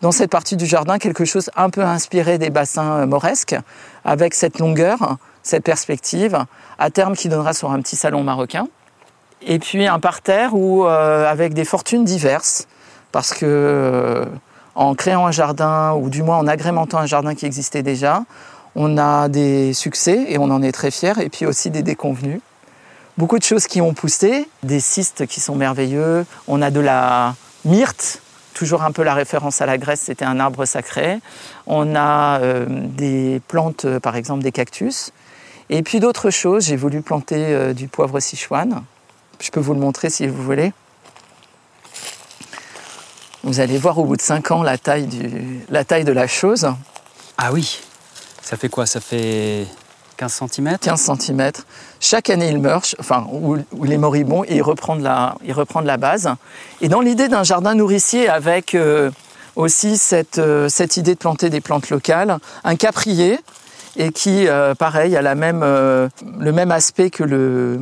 Dans 0.00 0.12
cette 0.12 0.30
partie 0.30 0.56
du 0.56 0.64
jardin, 0.64 0.98
quelque 0.98 1.24
chose 1.24 1.50
un 1.56 1.70
peu 1.70 1.82
inspiré 1.82 2.38
des 2.38 2.50
bassins 2.50 3.04
mauresques, 3.06 3.56
avec 4.04 4.32
cette 4.32 4.60
longueur, 4.60 5.16
cette 5.42 5.64
perspective, 5.64 6.44
à 6.78 6.90
terme 6.90 7.16
qui 7.16 7.28
donnera 7.28 7.52
sur 7.52 7.72
un 7.72 7.80
petit 7.80 7.96
salon 7.96 8.22
marocain 8.22 8.68
et 9.42 9.58
puis 9.58 9.86
un 9.86 10.00
parterre 10.00 10.54
où, 10.54 10.84
euh, 10.84 11.30
avec 11.30 11.54
des 11.54 11.64
fortunes 11.64 12.04
diverses, 12.04 12.66
parce 13.12 13.32
que 13.32 13.46
euh, 13.46 14.24
en 14.74 14.94
créant 14.94 15.26
un 15.26 15.32
jardin, 15.32 15.94
ou 15.94 16.10
du 16.10 16.22
moins 16.22 16.38
en 16.38 16.46
agrémentant 16.46 16.98
un 16.98 17.06
jardin 17.06 17.34
qui 17.34 17.46
existait 17.46 17.82
déjà, 17.82 18.24
on 18.74 18.98
a 18.98 19.28
des 19.28 19.72
succès 19.72 20.26
et 20.28 20.38
on 20.38 20.44
en 20.44 20.62
est 20.62 20.72
très 20.72 20.90
fiers, 20.90 21.20
et 21.20 21.28
puis 21.28 21.46
aussi 21.46 21.70
des 21.70 21.82
déconvenus. 21.82 22.40
Beaucoup 23.16 23.38
de 23.38 23.44
choses 23.44 23.66
qui 23.66 23.80
ont 23.80 23.94
poussé, 23.94 24.48
des 24.62 24.80
cystes 24.80 25.26
qui 25.26 25.40
sont 25.40 25.56
merveilleux, 25.56 26.24
on 26.46 26.62
a 26.62 26.70
de 26.70 26.80
la 26.80 27.34
myrte, 27.64 28.20
toujours 28.54 28.82
un 28.82 28.92
peu 28.92 29.02
la 29.02 29.14
référence 29.14 29.60
à 29.60 29.66
la 29.66 29.78
Grèce, 29.78 30.02
c'était 30.02 30.24
un 30.24 30.40
arbre 30.40 30.64
sacré. 30.64 31.20
On 31.66 31.94
a 31.94 32.40
euh, 32.40 32.66
des 32.68 33.40
plantes, 33.46 33.86
par 33.98 34.16
exemple 34.16 34.42
des 34.42 34.52
cactus. 34.52 35.12
Et 35.70 35.82
puis 35.82 36.00
d'autres 36.00 36.30
choses, 36.30 36.66
j'ai 36.66 36.76
voulu 36.76 37.02
planter 37.02 37.74
du 37.74 37.88
poivre 37.88 38.20
Sichuan, 38.20 38.82
je 39.40 39.50
peux 39.50 39.60
vous 39.60 39.74
le 39.74 39.80
montrer 39.80 40.10
si 40.10 40.26
vous 40.26 40.42
voulez. 40.42 40.72
Vous 43.44 43.60
allez 43.60 43.78
voir 43.78 43.98
au 43.98 44.04
bout 44.04 44.16
de 44.16 44.22
5 44.22 44.50
ans 44.50 44.62
la 44.62 44.78
taille, 44.78 45.06
du, 45.06 45.60
la 45.68 45.84
taille 45.84 46.04
de 46.04 46.12
la 46.12 46.26
chose. 46.26 46.68
Ah 47.38 47.52
oui, 47.52 47.80
ça 48.42 48.56
fait 48.56 48.68
quoi? 48.68 48.84
Ça 48.84 49.00
fait 49.00 49.66
15 50.16 50.42
cm 50.50 50.78
15 50.78 51.12
cm. 51.18 51.52
Chaque 52.00 52.30
année, 52.30 52.48
il 52.48 52.58
meurt, 52.58 52.96
enfin, 52.98 53.26
ou, 53.32 53.56
il 53.84 53.92
est 53.92 53.98
moribond, 53.98 54.44
et 54.44 54.56
il 54.56 54.62
reprend 54.62 54.96
de 54.96 55.04
la, 55.04 55.36
il 55.44 55.52
reprend 55.52 55.80
de 55.80 55.86
la 55.86 55.96
base. 55.96 56.28
Et 56.80 56.88
dans 56.88 57.00
l'idée 57.00 57.28
d'un 57.28 57.44
jardin 57.44 57.74
nourricier 57.74 58.28
avec 58.28 58.74
euh, 58.74 59.10
aussi 59.54 59.96
cette, 59.96 60.38
euh, 60.38 60.68
cette 60.68 60.96
idée 60.96 61.14
de 61.14 61.18
planter 61.18 61.48
des 61.48 61.60
plantes 61.60 61.88
locales, 61.90 62.38
un 62.64 62.74
caprier, 62.74 63.38
et 63.96 64.10
qui, 64.10 64.48
euh, 64.48 64.74
pareil, 64.74 65.16
a 65.16 65.22
la 65.22 65.34
même, 65.34 65.60
le 65.60 66.52
même 66.52 66.70
aspect 66.70 67.10
que 67.10 67.24
le, 67.24 67.80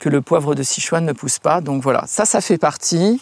que 0.00 0.08
le 0.08 0.20
poivre 0.20 0.56
de 0.56 0.64
Sichuan 0.64 1.04
ne 1.04 1.12
pousse 1.12 1.38
pas. 1.38 1.60
Donc 1.60 1.82
voilà, 1.82 2.04
ça, 2.08 2.24
ça 2.24 2.40
fait 2.40 2.58
partie 2.58 3.20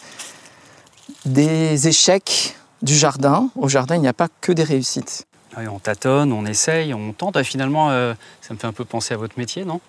des 1.26 1.88
échecs 1.88 2.56
du 2.80 2.94
jardin. 2.94 3.50
Au 3.56 3.68
jardin, 3.68 3.96
il 3.96 4.00
n'y 4.00 4.08
a 4.08 4.14
pas 4.14 4.28
que 4.40 4.52
des 4.52 4.62
réussites. 4.62 5.26
Oui, 5.58 5.66
on 5.68 5.78
tâtonne, 5.78 6.32
on 6.32 6.46
essaye, 6.46 6.94
on 6.94 7.12
tente. 7.12 7.36
Et 7.36 7.44
finalement, 7.44 7.90
euh, 7.90 8.14
ça 8.40 8.54
me 8.54 8.58
fait 8.58 8.66
un 8.66 8.72
peu 8.72 8.84
penser 8.84 9.12
à 9.12 9.16
votre 9.16 9.38
métier, 9.38 9.64
non? 9.64 9.80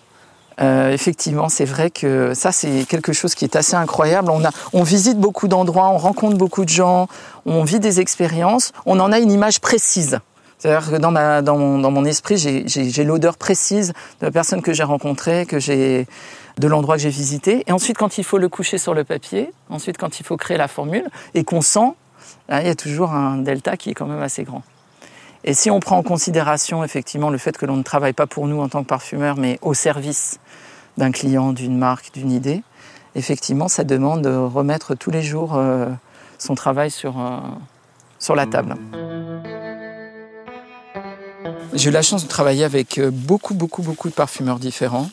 Euh, 0.62 0.92
effectivement, 0.92 1.48
c'est 1.48 1.64
vrai 1.64 1.90
que 1.90 2.34
ça, 2.34 2.52
c'est 2.52 2.86
quelque 2.86 3.14
chose 3.14 3.34
qui 3.34 3.46
est 3.46 3.56
assez 3.56 3.76
incroyable. 3.76 4.30
On, 4.30 4.44
a, 4.44 4.50
on 4.74 4.84
visite 4.84 5.18
beaucoup 5.18 5.48
d'endroits, 5.48 5.90
on 5.90 5.98
rencontre 5.98 6.38
beaucoup 6.38 6.66
de 6.66 6.70
gens, 6.70 7.08
on 7.46 7.64
vit 7.64 7.80
des 7.80 8.02
expériences, 8.02 8.74
on 8.86 9.00
en 9.00 9.14
a 9.14 9.20
une 9.20 9.32
image 9.32 9.62
précise. 9.62 10.20
C'est-à-dire 10.58 10.92
que 10.92 10.96
dans, 10.98 11.12
ma, 11.12 11.42
dans, 11.42 11.58
mon, 11.58 11.80
dans 11.80 11.92
mon 11.92 12.04
esprit, 12.04 12.38
j'ai 12.38 13.04
l'odeur 13.06 13.38
précise 13.38 13.94
de 14.20 14.26
la 14.26 14.32
personne 14.32 14.62
que 14.62 14.74
j'ai 14.74 14.84
rencontrée, 14.84 15.46
que 15.46 15.60
j'ai 15.60 16.08
de 16.60 16.68
l'endroit 16.68 16.98
que 16.98 17.02
j'ai 17.02 17.10
visité. 17.10 17.64
Et 17.68 17.72
ensuite, 17.72 17.98
quand 17.98 18.18
il 18.18 18.24
faut 18.24 18.38
le 18.38 18.50
coucher 18.50 18.78
sur 18.78 18.94
le 18.94 19.06
papier, 19.06 19.52
ensuite, 19.70 19.98
quand 19.98 20.20
il 20.20 20.26
faut 20.26 20.38
créer 20.38 20.58
la 20.58 20.68
formule, 20.68 21.08
et 21.34 21.44
qu'on 21.46 21.62
sent, 21.62 21.94
là, 22.50 22.62
il 22.62 22.68
y 22.68 22.70
a 22.70 22.76
toujours 22.76 23.14
un 23.14 23.38
delta 23.38 23.78
qui 23.78 23.90
est 23.90 23.94
quand 23.94 24.06
même 24.06 24.22
assez 24.22 24.44
grand. 24.44 24.62
Et 25.46 25.54
si 25.54 25.72
on 25.72 25.80
prend 25.80 25.98
en 25.98 26.04
considération 26.04 26.84
effectivement 26.84 27.30
le 27.30 27.38
fait 27.38 27.58
que 27.58 27.66
l'on 27.66 27.78
ne 27.78 27.84
travaille 27.84 28.12
pas 28.12 28.28
pour 28.28 28.46
nous 28.46 28.60
en 28.60 28.68
tant 28.68 28.84
que 28.84 28.90
parfumeur, 28.90 29.38
mais 29.38 29.58
au 29.62 29.74
service 29.74 30.40
d'un 30.98 31.12
client, 31.12 31.54
d'une 31.54 31.78
marque, 31.78 32.14
d'une 32.14 32.30
idée, 32.30 32.62
effectivement, 33.16 33.70
ça 33.70 33.86
demande 33.86 34.22
de 34.22 34.36
remettre 34.36 34.96
tous 34.96 35.12
les 35.12 35.24
jours 35.24 35.56
euh, 35.56 35.86
son 36.38 36.56
travail 36.56 36.92
sur, 36.92 37.22
euh, 37.22 37.40
sur 38.20 38.36
la 38.36 38.46
table. 38.48 38.76
J'ai 41.74 41.90
eu 41.90 41.94
la 41.94 42.02
chance 42.02 42.24
de 42.24 42.30
travailler 42.30 42.66
avec 42.66 42.98
euh, 42.98 43.10
beaucoup, 43.10 43.54
beaucoup, 43.54 43.82
beaucoup 43.82 44.10
de 44.10 44.14
parfumeurs 44.14 44.60
différents. 44.60 45.10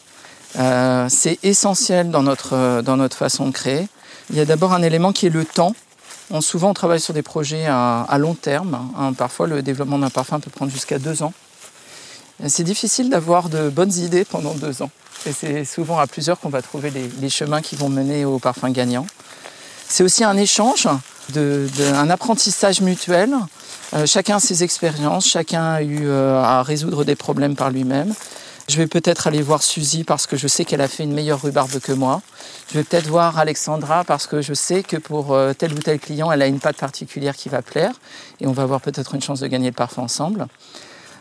Euh, 0.59 1.07
c'est 1.11 1.39
essentiel 1.43 2.11
dans 2.11 2.23
notre, 2.23 2.55
euh, 2.55 2.83
dans 2.83 2.97
notre 2.97 3.17
façon 3.17 3.47
de 3.47 3.53
créer. 3.53 3.89
Il 4.31 4.37
y 4.37 4.41
a 4.41 4.45
d'abord 4.45 4.73
un 4.73 4.83
élément 4.83 5.13
qui 5.13 5.27
est 5.27 5.31
le 5.31 5.45
temps. 5.45 5.75
On, 6.31 6.41
souvent, 6.41 6.71
on 6.71 6.75
travaille 6.75 7.01
sur 7.01 7.15
des 7.15 7.23
projets 7.23 7.67
à, 7.67 8.17
long 8.19 8.35
terme. 8.35 8.91
Hein. 8.99 9.13
Parfois, 9.13 9.47
le 9.47 9.63
développement 9.63 9.99
d'un 9.99 10.11
parfum 10.11 10.41
peut 10.41 10.51
prendre 10.51 10.73
jusqu'à 10.73 10.99
deux 10.99 11.23
ans. 11.23 11.33
C'est 12.49 12.65
difficile 12.65 13.09
d'avoir 13.11 13.49
de 13.49 13.69
bonnes 13.69 13.95
idées 13.95 14.25
pendant 14.25 14.55
deux 14.55 14.83
ans. 14.83 14.91
Et 15.27 15.33
c'est 15.33 15.65
souvent 15.65 15.99
à 15.99 16.07
plusieurs 16.09 16.41
qu'on 16.41 16.49
va 16.49 16.63
trouver 16.63 16.91
les, 16.91 17.31
chemins 17.31 17.63
qui 17.63 17.77
vont 17.77 17.89
mener 17.89 18.25
au 18.25 18.41
parfum 18.41 18.71
gagnant. 18.71 19.07
C'est 19.89 20.03
aussi 20.03 20.25
un 20.25 20.37
échange, 20.37 20.89
un 21.37 22.11
apprentissage 22.11 22.81
mutuel. 22.81 23.33
Euh, 23.95 24.05
chacun 24.05 24.37
a 24.37 24.41
ses 24.41 24.65
expériences, 24.65 25.27
chacun 25.29 25.75
a 25.75 25.83
eu 25.83 26.11
à 26.11 26.65
résoudre 26.65 27.05
des 27.05 27.15
problèmes 27.15 27.55
par 27.55 27.71
lui-même. 27.71 28.13
Je 28.69 28.79
vais 28.79 28.89
peut-être 28.89 29.29
aller 29.29 29.43
voir 29.43 29.63
Suzy 29.63 30.03
parce 30.03 30.27
que 30.27 30.37
je 30.37 30.49
sais 30.49 30.65
qu'elle 30.65 30.81
a 30.81 30.89
fait 30.89 31.05
une 31.05 31.13
meilleure 31.13 31.41
rhubarbe 31.41 31.79
que 31.79 31.93
moi. 31.93 32.21
Je 32.69 32.79
vais 32.79 32.83
peut-être 32.83 33.07
voir 33.07 33.39
Alexandra 33.39 34.03
parce 34.03 34.27
que 34.27 34.43
je 34.43 34.55
sais 34.55 34.83
que 34.83 34.97
pour 34.97 35.35
euh, 35.35 35.53
tel 35.53 35.73
ou 35.73 35.79
tel 35.79 36.01
client, 36.01 36.33
elle 36.33 36.43
a 36.43 36.49
une 36.49 36.59
pâte 36.59 36.77
particulière 36.77 37.37
qui 37.37 37.49
va 37.49 37.63
plaire. 37.63 37.93
Et 38.41 38.49
on 38.49 38.53
va 38.53 38.65
avoir 38.65 38.81
peut-être 38.81 39.15
une 39.15 39.23
chance 39.23 39.39
de 39.39 39.47
gagner 39.47 39.69
le 39.69 39.75
parfum 39.75 40.03
ensemble. 40.03 40.49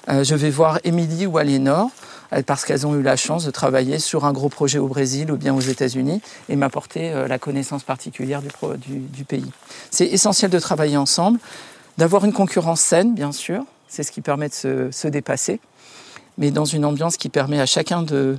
Euh, 0.10 0.24
je 0.24 0.34
vais 0.34 0.50
voir 0.50 0.80
Émilie 0.84 1.28
ou 1.28 1.38
Aliénor 1.38 1.92
euh, 2.34 2.42
parce 2.42 2.66
qu'elles 2.66 2.88
ont 2.88 2.96
eu 2.96 3.04
la 3.04 3.16
chance 3.16 3.46
de 3.46 3.52
travailler 3.52 4.00
sur 4.00 4.26
un 4.26 4.34
gros 4.34 4.50
projet 4.50 4.80
au 4.80 4.88
Brésil 4.88 5.32
ou 5.32 5.38
bien 5.38 5.54
aux 5.54 5.62
États-Unis 5.62 6.22
et 6.50 6.56
m'apporter 6.56 7.14
la 7.28 7.38
connaissance 7.38 7.84
particulière 7.84 8.42
du, 8.42 9.24
pays. 9.24 9.52
C'est 9.92 10.08
essentiel 10.08 10.50
de 10.50 10.60
travailler 10.60 10.98
ensemble, 10.98 11.40
d'avoir 12.00 12.26
une 12.26 12.34
concurrence 12.34 12.82
saine, 12.82 13.14
bien 13.14 13.32
sûr, 13.32 13.64
c'est 13.88 14.02
ce 14.02 14.12
qui 14.12 14.22
permet 14.22 14.50
de 14.50 14.90
se 14.92 15.08
dépasser, 15.08 15.60
mais 16.38 16.52
dans 16.52 16.66
une 16.66 16.86
ambiance 16.86 17.18
qui 17.18 17.30
permet 17.30 17.60
à 17.62 17.66
chacun 17.66 18.02
de, 18.04 18.38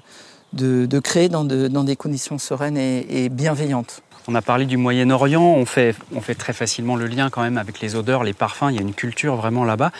de, 0.52 0.86
de 0.86 0.98
créer 0.98 1.28
dans, 1.28 1.44
de- 1.44 1.68
dans 1.68 1.84
des 1.84 1.96
conditions 1.96 2.38
sereines 2.38 2.76
et, 2.76 3.24
et 3.24 3.28
bienveillantes. 3.28 4.02
On 4.28 4.34
a 4.34 4.42
parlé 4.42 4.66
du 4.66 4.76
Moyen-Orient, 4.76 5.40
on 5.40 5.64
fait, 5.66 5.94
on 6.12 6.20
fait 6.20 6.34
très 6.34 6.52
facilement 6.52 6.96
le 6.96 7.06
lien 7.06 7.30
quand 7.30 7.42
même 7.42 7.58
avec 7.58 7.78
les 7.80 7.94
odeurs, 7.94 8.24
les 8.24 8.32
parfums, 8.32 8.70
il 8.70 8.74
y 8.74 8.78
a 8.78 8.82
une 8.82 8.92
culture 8.94 9.36
vraiment 9.36 9.64
là-bas. 9.64 9.92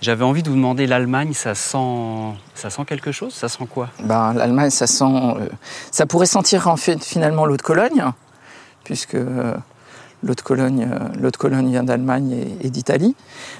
J'avais 0.00 0.24
envie 0.24 0.44
de 0.44 0.48
vous 0.48 0.54
demander, 0.54 0.86
l'Allemagne, 0.86 1.32
ça 1.32 1.56
sent, 1.56 2.32
ça 2.54 2.70
sent 2.70 2.84
quelque 2.86 3.10
chose? 3.10 3.34
Ça 3.34 3.48
sent 3.48 3.66
quoi? 3.68 3.88
Ben, 4.04 4.34
L'Allemagne, 4.34 4.70
ça 4.70 4.86
sent. 4.86 5.04
euh, 5.04 5.48
ça 5.90 6.06
pourrait 6.06 6.26
sentir 6.26 6.68
en 6.68 6.76
fait 6.76 7.02
finalement 7.04 7.44
l'eau 7.44 7.56
de 7.56 7.62
Cologne, 7.62 8.04
puisque 8.84 9.16
euh, 9.16 9.54
l'eau 10.22 10.34
de 10.36 10.40
Cologne, 10.42 10.88
euh, 10.88 10.98
l'eau 11.20 11.32
de 11.32 11.36
Cologne 11.36 11.68
vient 11.70 11.82
d'Allemagne 11.82 12.30
et, 12.60 12.66
et 12.66 12.70
d'Italie. 12.70 13.16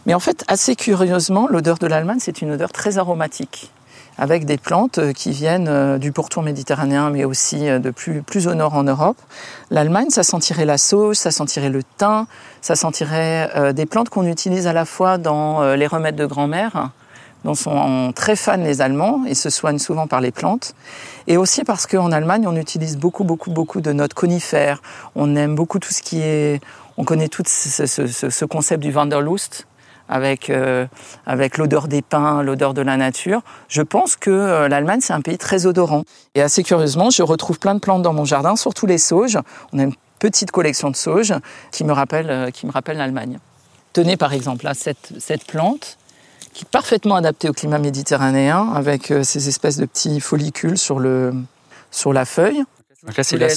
Mais 0.07 0.15
en 0.15 0.21
fait, 0.21 0.45
assez 0.47 0.77
curieusement, 0.77 1.49
l'odeur 1.49 1.79
de 1.79 1.89
l'Allemagne, 1.89 2.19
c'est 2.21 2.43
une 2.43 2.53
odeur 2.53 2.71
très 2.71 2.99
aromatique, 2.99 3.73
avec 4.19 4.45
des 4.45 4.59
plantes 4.59 4.99
euh, 4.99 5.13
qui 5.13 5.31
viennent 5.31 5.69
euh, 5.69 5.99
du 5.99 6.13
pourtour 6.13 6.43
méditerranéen, 6.43 7.11
mais 7.11 7.25
aussi 7.25 7.69
euh, 7.69 7.79
de 7.79 7.91
plus, 7.91 8.23
plus 8.23 8.47
au 8.47 8.55
nord 8.55 8.75
en 8.75 8.83
Europe. 8.83 9.17
L'Allemagne, 9.71 10.11
ça 10.11 10.23
sentirait 10.23 10.65
la 10.67 10.79
sauge, 10.79 11.17
ça 11.17 11.31
sentirait 11.31 11.71
le 11.71 11.83
thym, 11.83 12.27
ça 12.61 12.77
sentirait 12.77 13.73
des 13.73 13.87
plantes 13.87 14.09
qu'on 14.09 14.27
utilise 14.27 14.67
à 14.67 14.73
la 14.73 14.85
fois 14.85 15.19
dans 15.19 15.75
les 15.75 15.87
remèdes 15.87 16.15
de 16.17 16.27
grand-mère, 16.27 16.91
dont 17.45 17.55
sont 17.55 18.13
très 18.15 18.37
fans 18.37 18.57
les 18.57 18.81
Allemands 18.81 19.25
et 19.27 19.35
se 19.35 19.51
soignent 19.51 19.79
souvent 19.79 20.07
par 20.07 20.21
les 20.21 20.31
plantes. 20.31 20.75
Et 21.27 21.37
aussi 21.37 21.65
parce 21.65 21.87
qu'en 21.87 22.13
Allemagne, 22.13 22.47
on 22.47 22.55
utilise 22.55 22.99
beaucoup, 22.99 23.25
beaucoup, 23.25 23.51
beaucoup 23.51 23.81
de 23.81 23.93
notes 23.93 24.15
conifères. 24.15 24.81
On 25.17 25.35
aime 25.35 25.55
beaucoup 25.57 25.79
tout 25.81 25.93
ce 25.93 26.03
qui 26.03 26.21
est... 26.21 26.61
On 26.99 27.05
connaît 27.05 27.29
tout 27.29 27.43
ce- 27.47 27.87
ce- 27.87 28.07
ce 28.31 28.45
concept 28.45 28.83
du 28.83 28.93
Wanderlust 28.93 29.67
avec, 30.13 30.51
euh, 30.51 30.87
avec 31.27 31.59
l'odeur 31.59 31.89
des 31.89 32.03
pins, 32.03 32.43
l'odeur 32.43 32.75
de 32.75 32.83
la 32.83 32.97
nature. 32.97 33.41
Je 33.69 33.83
pense 33.83 34.15
que 34.17 34.31
euh, 34.31 34.69
l'Allemagne, 34.69 35.01
c'est 35.01 35.15
un 35.15 35.21
pays 35.23 35.39
très 35.39 35.67
odorant. 35.67 36.05
Et 36.35 36.43
assez 36.43 36.63
curieusement, 36.63 37.11
je 37.11 37.23
retrouve 37.23 37.59
plein 37.59 37.75
de 37.75 37.81
plantes 37.81 38.03
dans 38.03 38.13
mon 38.13 38.25
jardin, 38.25 38.55
surtout 38.57 38.87
les 38.87 38.99
sauges. 38.99 39.39
On 39.73 39.79
a 39.79 39.83
une 39.85 39.95
petite 40.19 40.51
collection 40.51 40.91
de 40.91 40.97
sauges 40.97 41.35
qui 41.71 41.85
me 41.85 41.93
rappelle, 41.93 42.31
euh, 42.31 42.51
qui 42.51 42.67
me 42.67 42.73
rappelle 42.73 42.99
l'Allemagne. 42.99 43.39
Tenez 43.93 44.17
par 44.17 44.33
exemple 44.33 44.65
là, 44.65 44.75
cette, 44.75 45.13
cette 45.19 45.45
plante 45.47 45.99
qui 46.53 46.65
est 46.65 46.71
parfaitement 46.71 47.17
adaptée 47.17 47.49
au 47.49 47.53
climat 47.55 47.79
méditerranéen 47.79 48.71
avec 48.75 49.13
ces 49.23 49.49
espèces 49.49 49.79
de 49.79 49.87
petits 49.87 50.21
follicules 50.21 50.77
sur, 50.77 50.99
le, 50.99 51.33
sur 51.91 52.13
la 52.13 52.27
feuille. 52.27 52.63
Donc 53.05 53.17
là, 53.17 53.25
c'est 53.25 53.37
de, 53.37 53.41
la- 53.41 53.49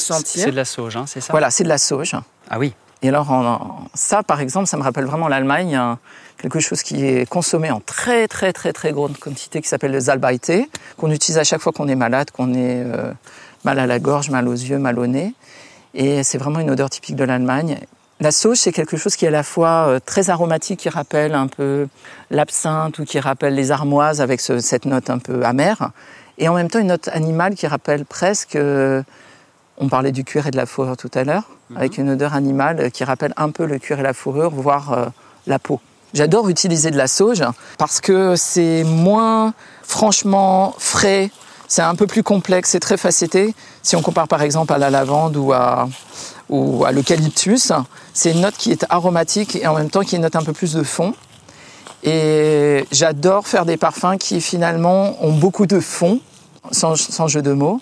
la 0.56 0.65
sauge, 0.65 0.96
hein, 0.96 1.04
c'est 1.06 1.20
ça? 1.22 1.32
Voilà, 1.32 1.52
c'est 1.52 1.65
de 1.65 1.70
la 1.70 1.78
sauge. 1.78 2.15
Ah 2.50 2.58
oui, 2.58 2.74
Et 3.01 3.10
alors, 3.10 3.81
ça, 3.93 4.23
par 4.23 4.41
exemple, 4.41 4.67
ça 4.67 4.77
me 4.77 4.84
rappelle 4.84 5.05
vraiment 5.05 5.27
l'Allemagne, 5.27 5.75
hein, 5.75 5.99
quelque 6.38 6.60
chose 6.60 6.81
qui 6.81 7.05
est 7.05 7.29
consommé 7.29 7.69
en 7.71 7.79
très, 7.79 8.27
très, 8.27 8.51
très, 8.53 8.73
très 8.73 8.91
grande 8.93 9.17
quantité, 9.17 9.62
qui 9.62 9.67
s'appelle 9.67 9.91
le 9.91 9.99
Salbeite, 9.99 10.51
qu'on 10.97 11.12
utilise 11.12 11.38
à 11.38 11.43
chaque 11.43 11.62
fois 11.62 11.71
qu'on 11.71 11.88
est 11.88 11.95
malade, 11.95 12.31
qu'on 12.31 12.53
est 12.53 12.84
euh, 12.84 13.12
mal 13.63 13.79
à 13.79 13.86
la 13.86 13.99
gorge, 13.99 14.29
mal 14.29 14.47
aux 14.47 14.53
yeux, 14.53 14.79
mal 14.79 14.97
au 14.97 15.08
nez. 15.08 15.34
Et 15.93 16.23
c'est 16.23 16.38
vraiment 16.38 16.60
une 16.60 16.71
odeur 16.71 16.89
typique 16.89 17.15
de 17.15 17.23
l'Allemagne. 17.23 17.79
La 18.21 18.31
sauge, 18.31 18.58
c'est 18.58 18.71
quelque 18.71 18.97
chose 18.97 19.15
qui 19.15 19.25
est 19.25 19.27
à 19.27 19.31
la 19.31 19.43
fois 19.43 19.88
euh, 19.88 19.99
très 20.03 20.29
aromatique, 20.29 20.79
qui 20.79 20.89
rappelle 20.89 21.36
un 21.36 21.47
peu 21.47 21.88
l'absinthe 22.31 22.97
ou 22.99 23.05
qui 23.05 23.19
rappelle 23.19 23.53
les 23.55 23.71
armoises 23.71 24.21
avec 24.21 24.41
ce- 24.41 24.60
cette 24.60 24.86
note 24.86 25.10
un 25.10 25.19
peu 25.19 25.43
amère, 25.45 25.91
et 26.38 26.47
en 26.49 26.53
même 26.55 26.69
temps 26.69 26.79
une 26.79 26.88
note 26.88 27.10
animale 27.10 27.55
qui 27.55 27.67
rappelle 27.67 28.05
presque 28.05 28.55
euh, 28.55 29.03
on 29.78 29.90
parlait 29.90 30.12
du 30.12 30.24
cuir 30.24 30.48
et 30.48 30.52
de 30.52 30.58
la 30.58 30.66
fourrure 30.66 30.98
tout 30.98 31.12
à 31.14 31.24
l'heure, 31.24 31.44
avec 31.76 31.98
une 31.98 32.10
odeur 32.10 32.34
animale 32.34 32.92
qui 32.92 33.04
rappelle 33.04 33.34
un 33.38 33.50
peu 33.50 33.66
le 33.66 33.80
cuir 33.80 34.00
et 34.00 34.04
la 34.04 34.14
fourrure, 34.14 34.52
voire 34.52 34.94
euh, 34.94 35.06
la 35.48 35.60
peau. 35.60 35.80
J'adore 36.14 36.48
utiliser 36.48 36.92
de 36.92 36.98
la 36.98 37.08
sauge 37.08 37.44
parce 37.78 38.00
que 38.00 38.36
c'est 38.38 38.84
moins 38.86 39.54
franchement 39.84 40.74
frais, 40.78 41.30
c'est 41.68 41.82
un 41.82 41.96
peu 41.96 42.08
plus 42.08 42.24
complexe, 42.24 42.70
c'est 42.70 42.80
très 42.80 42.96
facetté. 42.96 43.54
Si 43.84 43.98
on 43.98 44.02
compare 44.02 44.28
par 44.28 44.42
exemple 44.42 44.72
à 44.72 44.78
la 44.78 44.90
lavande 44.90 45.36
ou 45.36 45.52
à, 45.52 45.90
ou 46.50 46.86
à 46.86 46.94
l'eucalyptus, 46.94 47.74
c'est 48.14 48.32
une 48.32 48.42
note 48.42 48.56
qui 48.56 48.72
est 48.72 48.86
aromatique 48.90 49.58
et 49.58 49.68
en 49.68 49.76
même 49.76 49.90
temps 49.90 50.02
qui 50.02 50.16
est 50.16 50.18
une 50.18 50.24
note 50.24 50.38
un 50.38 50.44
peu 50.44 50.54
plus 50.54 50.74
de 50.74 50.84
fond. 50.84 51.14
Et 52.04 52.86
j'adore 52.92 53.48
faire 53.48 53.66
des 53.66 53.78
parfums 53.78 54.18
qui 54.18 54.40
finalement 54.40 55.22
ont 55.22 55.34
beaucoup 55.34 55.66
de 55.66 55.80
fond, 55.80 56.20
sans, 56.72 56.96
sans 56.96 57.28
jeu 57.28 57.42
de 57.42 57.52
mots. 57.52 57.82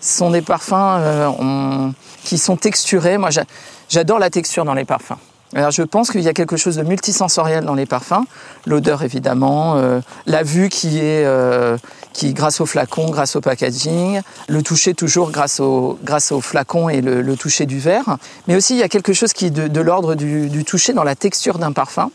Ce 0.00 0.18
sont 0.18 0.30
des 0.30 0.42
parfums 0.42 0.72
euh, 0.74 1.28
on- 1.38 1.92
qui 2.24 2.38
sont 2.38 2.56
texturés. 2.56 3.18
Moi, 3.18 3.30
j'a- 3.30 3.44
j'adore 3.88 4.18
la 4.18 4.30
texture 4.30 4.64
dans 4.64 4.74
les 4.74 4.84
parfums. 4.84 5.16
Alors, 5.54 5.72
je 5.72 5.82
pense 5.82 6.10
qu'il 6.12 6.20
y 6.20 6.28
a 6.28 6.32
quelque 6.32 6.56
chose 6.56 6.76
de 6.76 6.82
multisensoriel 6.84 7.64
dans 7.64 7.74
les 7.74 7.86
parfums. 7.86 8.24
L'odeur, 8.66 9.02
évidemment, 9.02 9.74
euh, 9.76 10.00
la 10.26 10.44
vue 10.44 10.68
qui 10.68 10.98
est, 10.98 11.24
euh, 11.24 11.76
qui, 12.12 12.34
grâce 12.34 12.60
au 12.60 12.66
flacon, 12.66 13.10
grâce 13.10 13.34
au 13.34 13.40
packaging, 13.40 14.20
le 14.48 14.62
toucher 14.62 14.94
toujours 14.94 15.32
grâce 15.32 15.58
au, 15.58 15.98
grâce 16.04 16.30
au 16.30 16.40
flacon 16.40 16.88
et 16.88 17.00
le, 17.00 17.20
le 17.20 17.36
toucher 17.36 17.66
du 17.66 17.80
verre. 17.80 18.16
Mais 18.46 18.54
aussi, 18.54 18.74
il 18.74 18.78
y 18.78 18.84
a 18.84 18.88
quelque 18.88 19.12
chose 19.12 19.32
qui 19.32 19.46
est 19.46 19.50
de, 19.50 19.66
de 19.66 19.80
l'ordre 19.80 20.14
du, 20.14 20.48
du 20.48 20.64
toucher 20.64 20.92
dans 20.92 21.04
la 21.04 21.16
texture 21.16 21.58
d'un 21.58 21.72
parfum. 21.72 22.10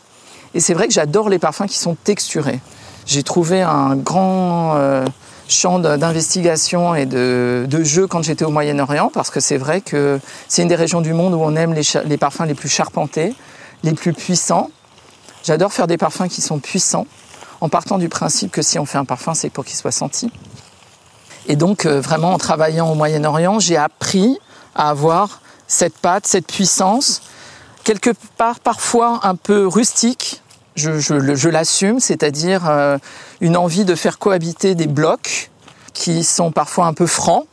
Et 0.54 0.60
c'est 0.60 0.72
vrai 0.72 0.88
que 0.88 0.94
j'adore 0.94 1.28
les 1.28 1.38
parfums 1.38 1.66
qui 1.68 1.78
sont 1.78 1.94
texturés. 2.04 2.60
J'ai 3.04 3.22
trouvé 3.22 3.60
un 3.60 3.96
grand 3.96 4.76
euh, 4.76 5.04
champ 5.48 5.78
d'investigation 5.78 6.94
et 6.94 7.06
de, 7.06 7.66
de 7.68 7.84
jeu 7.84 8.06
quand 8.06 8.22
j'étais 8.22 8.44
au 8.44 8.50
Moyen-Orient, 8.50 9.10
parce 9.12 9.30
que 9.30 9.40
c'est 9.40 9.56
vrai 9.56 9.80
que 9.80 10.20
c'est 10.48 10.62
une 10.62 10.68
des 10.68 10.76
régions 10.76 11.00
du 11.00 11.12
monde 11.12 11.34
où 11.34 11.40
on 11.40 11.54
aime 11.56 11.72
les, 11.72 11.82
les 12.04 12.16
parfums 12.16 12.44
les 12.46 12.54
plus 12.54 12.68
charpentés, 12.68 13.34
les 13.82 13.92
plus 13.92 14.12
puissants. 14.12 14.70
J'adore 15.44 15.72
faire 15.72 15.86
des 15.86 15.98
parfums 15.98 16.28
qui 16.28 16.42
sont 16.42 16.58
puissants, 16.58 17.06
en 17.60 17.68
partant 17.68 17.98
du 17.98 18.08
principe 18.08 18.50
que 18.50 18.62
si 18.62 18.78
on 18.78 18.86
fait 18.86 18.98
un 18.98 19.04
parfum, 19.04 19.34
c'est 19.34 19.50
pour 19.50 19.64
qu'il 19.64 19.76
soit 19.76 19.92
senti. 19.92 20.30
Et 21.48 21.56
donc, 21.56 21.86
euh, 21.86 22.00
vraiment, 22.00 22.32
en 22.32 22.38
travaillant 22.38 22.90
au 22.90 22.94
Moyen-Orient, 22.94 23.60
j'ai 23.60 23.76
appris 23.76 24.38
à 24.74 24.90
avoir 24.90 25.40
cette 25.68 25.96
patte, 25.96 26.26
cette 26.26 26.46
puissance, 26.46 27.22
quelque 27.84 28.10
part 28.36 28.58
parfois 28.60 29.20
un 29.22 29.36
peu 29.36 29.66
rustique, 29.66 30.42
je, 30.76 30.98
je 31.00 31.34
je 31.34 31.48
l'assume, 31.48 31.98
c'est-à-dire 32.00 32.68
euh, 32.68 32.98
une 33.40 33.56
envie 33.56 33.84
de 33.84 33.94
faire 33.94 34.18
cohabiter 34.18 34.74
des 34.74 34.86
blocs 34.86 35.50
qui 35.94 36.22
sont 36.24 36.52
parfois 36.52 36.86
un 36.86 36.94
peu 36.94 37.06
francs 37.06 37.46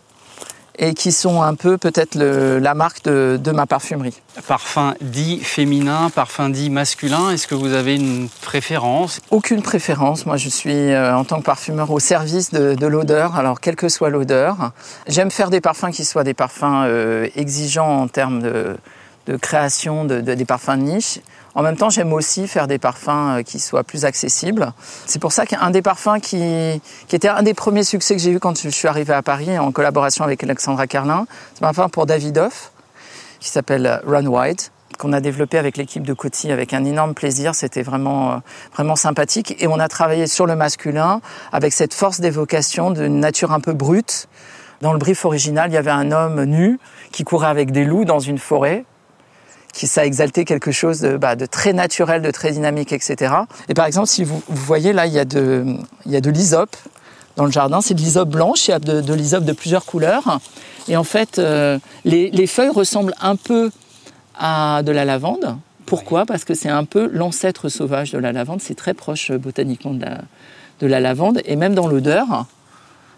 et 0.80 0.96
qui 0.96 1.12
sont 1.12 1.44
un 1.44 1.54
peu 1.54 1.78
peut-être 1.78 2.16
la 2.18 2.74
marque 2.74 3.04
de, 3.04 3.40
de 3.42 3.52
ma 3.52 3.68
parfumerie. 3.68 4.20
parfum 4.48 4.96
dit 5.02 5.40
féminin, 5.40 6.10
parfum 6.10 6.50
dit 6.50 6.72
masculin, 6.72 7.30
est-ce 7.30 7.46
que 7.46 7.54
vous 7.54 7.74
avez 7.74 7.96
une 7.96 8.28
préférence? 8.42 9.22
Aucune 9.30 9.62
préférence. 9.62 10.26
Moi, 10.26 10.36
je 10.38 10.50
suis 10.50 10.74
euh, 10.92 11.16
en 11.16 11.26
tant 11.26 11.38
que 11.38 11.44
parfumeur 11.44 11.92
au 11.92 12.00
service 12.00 12.50
de, 12.52 12.74
de 12.74 12.88
l'odeur. 12.88 13.36
Alors, 13.36 13.60
quelle 13.62 13.76
que 13.76 13.88
soit 13.88 14.10
l'odeur, 14.10 14.72
j'aime 15.08 15.30
faire 15.30 15.52
des 15.52 15.62
parfums 15.62 15.92
qui 15.92 16.06
soient 16.06 16.24
des 16.24 16.34
parfums 16.34 16.64
euh, 16.86 17.28
exigeants 17.36 18.02
en 18.02 18.08
termes 18.08 18.42
de, 18.42 18.76
de 19.28 19.38
création, 19.38 20.06
de, 20.06 20.22
de- 20.22 20.34
des 20.34 20.46
parfums 20.46 20.78
de 20.78 20.84
niche. 20.84 21.20
En 21.56 21.62
même 21.62 21.78
temps, 21.78 21.89
j'aime 21.89 22.13
aussi 22.13 22.48
faire 22.48 22.68
des 22.68 22.80
parfums 22.80 23.10
euh, 23.10 23.44
qui 23.44 23.60
soient 23.60 23.84
plus 23.84 24.06
accessibles. 24.06 24.74
C'est 25.06 25.20
pour 25.20 25.32
ça 25.32 25.46
qu'un 25.46 25.70
des 25.70 25.82
parfums 25.82 26.20
qui, 26.22 26.82
qui 27.08 27.16
était 27.16 27.28
un 27.28 27.44
des 27.44 27.54
premiers 27.54 27.84
succès 27.84 28.16
que 28.16 28.22
j'ai 28.22 28.32
eu 28.32 28.39
quand 28.39 28.60
je 28.60 28.70
suis 28.70 28.88
arrivé 28.88 29.13
à 29.13 29.22
Paris 29.22 29.58
en 29.60 29.72
collaboration 29.72 30.24
avec 30.24 30.44
Alexandra 30.44 30.88
Carlin, 30.88 31.26
c'est 31.54 31.63
un 31.63 31.68
parfum 31.68 31.89
pour 31.89 32.06
Davidoff 32.06 32.72
qui 33.39 33.50
s'appelle 33.50 34.02
Run 34.06 34.26
White 34.26 34.72
qu'on 34.98 35.13
a 35.13 35.22
développé 35.22 35.58
avec 35.58 35.78
l'équipe 35.78 36.04
de 36.04 36.13
Coty 36.13 36.52
avec 36.52 36.74
un 36.74 36.86
énorme 36.86 37.13
plaisir. 37.13 37.56
C'était 37.56 37.82
vraiment, 37.82 38.32
euh, 38.32 38.36
vraiment 38.74 38.96
sympathique. 38.96 39.56
Et 39.60 39.68
on 39.68 39.80
a 39.80 39.88
travaillé 39.88 40.28
sur 40.28 40.46
le 40.46 40.56
masculin 40.56 41.22
avec 41.52 41.74
cette 41.74 41.94
force 41.94 42.20
d'évocation 42.20 42.92
d'une 42.92 43.20
nature 43.20 43.52
un 43.52 43.60
peu 43.60 43.74
brute. 43.74 44.28
Dans 44.82 44.94
le 44.94 45.00
brief 45.00 45.26
original, 45.26 45.70
il 45.72 45.74
y 45.74 45.78
avait 45.78 45.92
un 45.92 46.12
homme 46.12 46.44
nu 46.44 46.80
qui 47.12 47.24
courait 47.24 47.48
avec 47.48 47.72
des 47.72 47.86
loups 47.86 48.06
dans 48.06 48.20
une 48.20 48.38
forêt 48.38 48.86
qui 49.74 49.88
ça 49.88 50.06
exaltait 50.06 50.46
quelque 50.46 50.72
chose 50.72 51.02
de, 51.02 51.18
bah, 51.18 51.36
de 51.36 51.46
très 51.46 51.74
naturel, 51.74 52.22
de 52.22 52.32
très 52.32 52.52
dynamique, 52.52 52.94
etc. 52.94 53.34
Et 53.68 53.74
par 53.74 53.86
exemple, 53.86 54.08
si 54.08 54.24
vous, 54.24 54.42
vous 54.48 54.66
voyez 54.66 54.94
là, 54.94 55.08
il 55.08 55.14
y 55.14 55.20
a 55.20 55.26
de, 55.26 55.66
il 56.06 56.12
y 56.12 56.16
a 56.16 56.22
de 56.22 56.30
l'hysope 56.30 56.78
dans 57.36 57.46
le 57.46 57.52
jardin. 57.52 57.82
C'est 57.82 57.96
de 57.96 58.00
l'hysope 58.00 58.30
blanche, 58.30 58.68
il 58.68 58.72
y 58.72 58.74
a 58.74 58.80
de, 58.80 59.02
de 59.02 59.13
l'hysope 59.13 59.44
de 59.44 59.54
plusieurs 59.54 59.86
couleurs. 59.86 60.40
Et 60.88 60.96
en 60.96 61.04
fait, 61.04 61.40
euh, 61.40 61.80
les, 62.06 62.30
les 62.30 62.48
feuilles 62.48 62.69
ressemblent 62.69 63.15
un 63.19 63.36
peu 63.36 63.71
à 64.36 64.84
de 64.84 64.92
la 64.92 65.06
lavande. 65.06 65.58
Pourquoi? 65.88 66.26
Parce 66.26 66.46
que 66.46 66.54
c'est 66.54 66.69
un 66.69 66.86
peu 66.86 67.10
l'ancêtre 67.12 67.67
sauvage 67.67 68.12
de 68.12 68.19
la 68.19 68.32
lavande. 68.32 68.62
C'est 68.62 68.76
très 68.76 68.94
proche 68.94 69.32
euh, 69.32 69.40
botaniquement 69.40 69.94
de 69.94 70.02
la, 70.02 70.21
de 70.82 70.88
la 70.88 71.00
lavande. 71.00 71.42
Et 71.46 71.56
même 71.56 71.74
dans 71.74 71.88
l'odeur, 71.88 72.46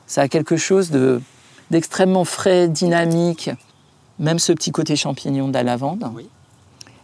ça 0.07 0.21
a 0.21 0.27
quelque 0.29 0.55
chose 0.55 0.89
de, 0.89 1.21
d'extrêmement 1.69 2.25
frais, 2.25 2.69
dynamique. 2.69 3.49
Même 4.19 4.39
ce 4.39 4.53
petit 4.53 4.71
côté 4.71 4.95
champignon 4.95 5.49
de 5.49 5.53
la 5.53 5.63
lavande. 5.63 6.09
Oui. 6.15 6.29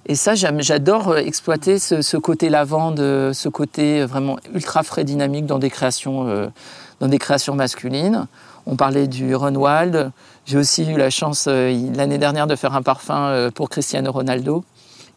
Et 0.07 0.15
ça, 0.15 0.33
j'adore 0.35 1.17
exploiter 1.17 1.79
ce, 1.79 2.17
côté 2.17 2.49
lavande, 2.49 2.97
ce 2.97 3.49
côté 3.49 4.03
vraiment 4.05 4.37
ultra 4.53 4.83
frais 4.83 5.03
dynamique 5.03 5.45
dans 5.45 5.59
des 5.59 5.69
créations, 5.69 6.51
dans 6.99 7.07
des 7.07 7.19
créations 7.19 7.55
masculines. 7.55 8.27
On 8.65 8.75
parlait 8.75 9.07
du 9.07 9.35
Runwald. 9.35 10.11
J'ai 10.45 10.57
aussi 10.57 10.85
eu 10.85 10.97
la 10.97 11.09
chance 11.09 11.47
l'année 11.47 12.17
dernière 12.17 12.47
de 12.47 12.55
faire 12.55 12.75
un 12.75 12.81
parfum 12.81 13.49
pour 13.53 13.69
Cristiano 13.69 14.11
Ronaldo 14.11 14.63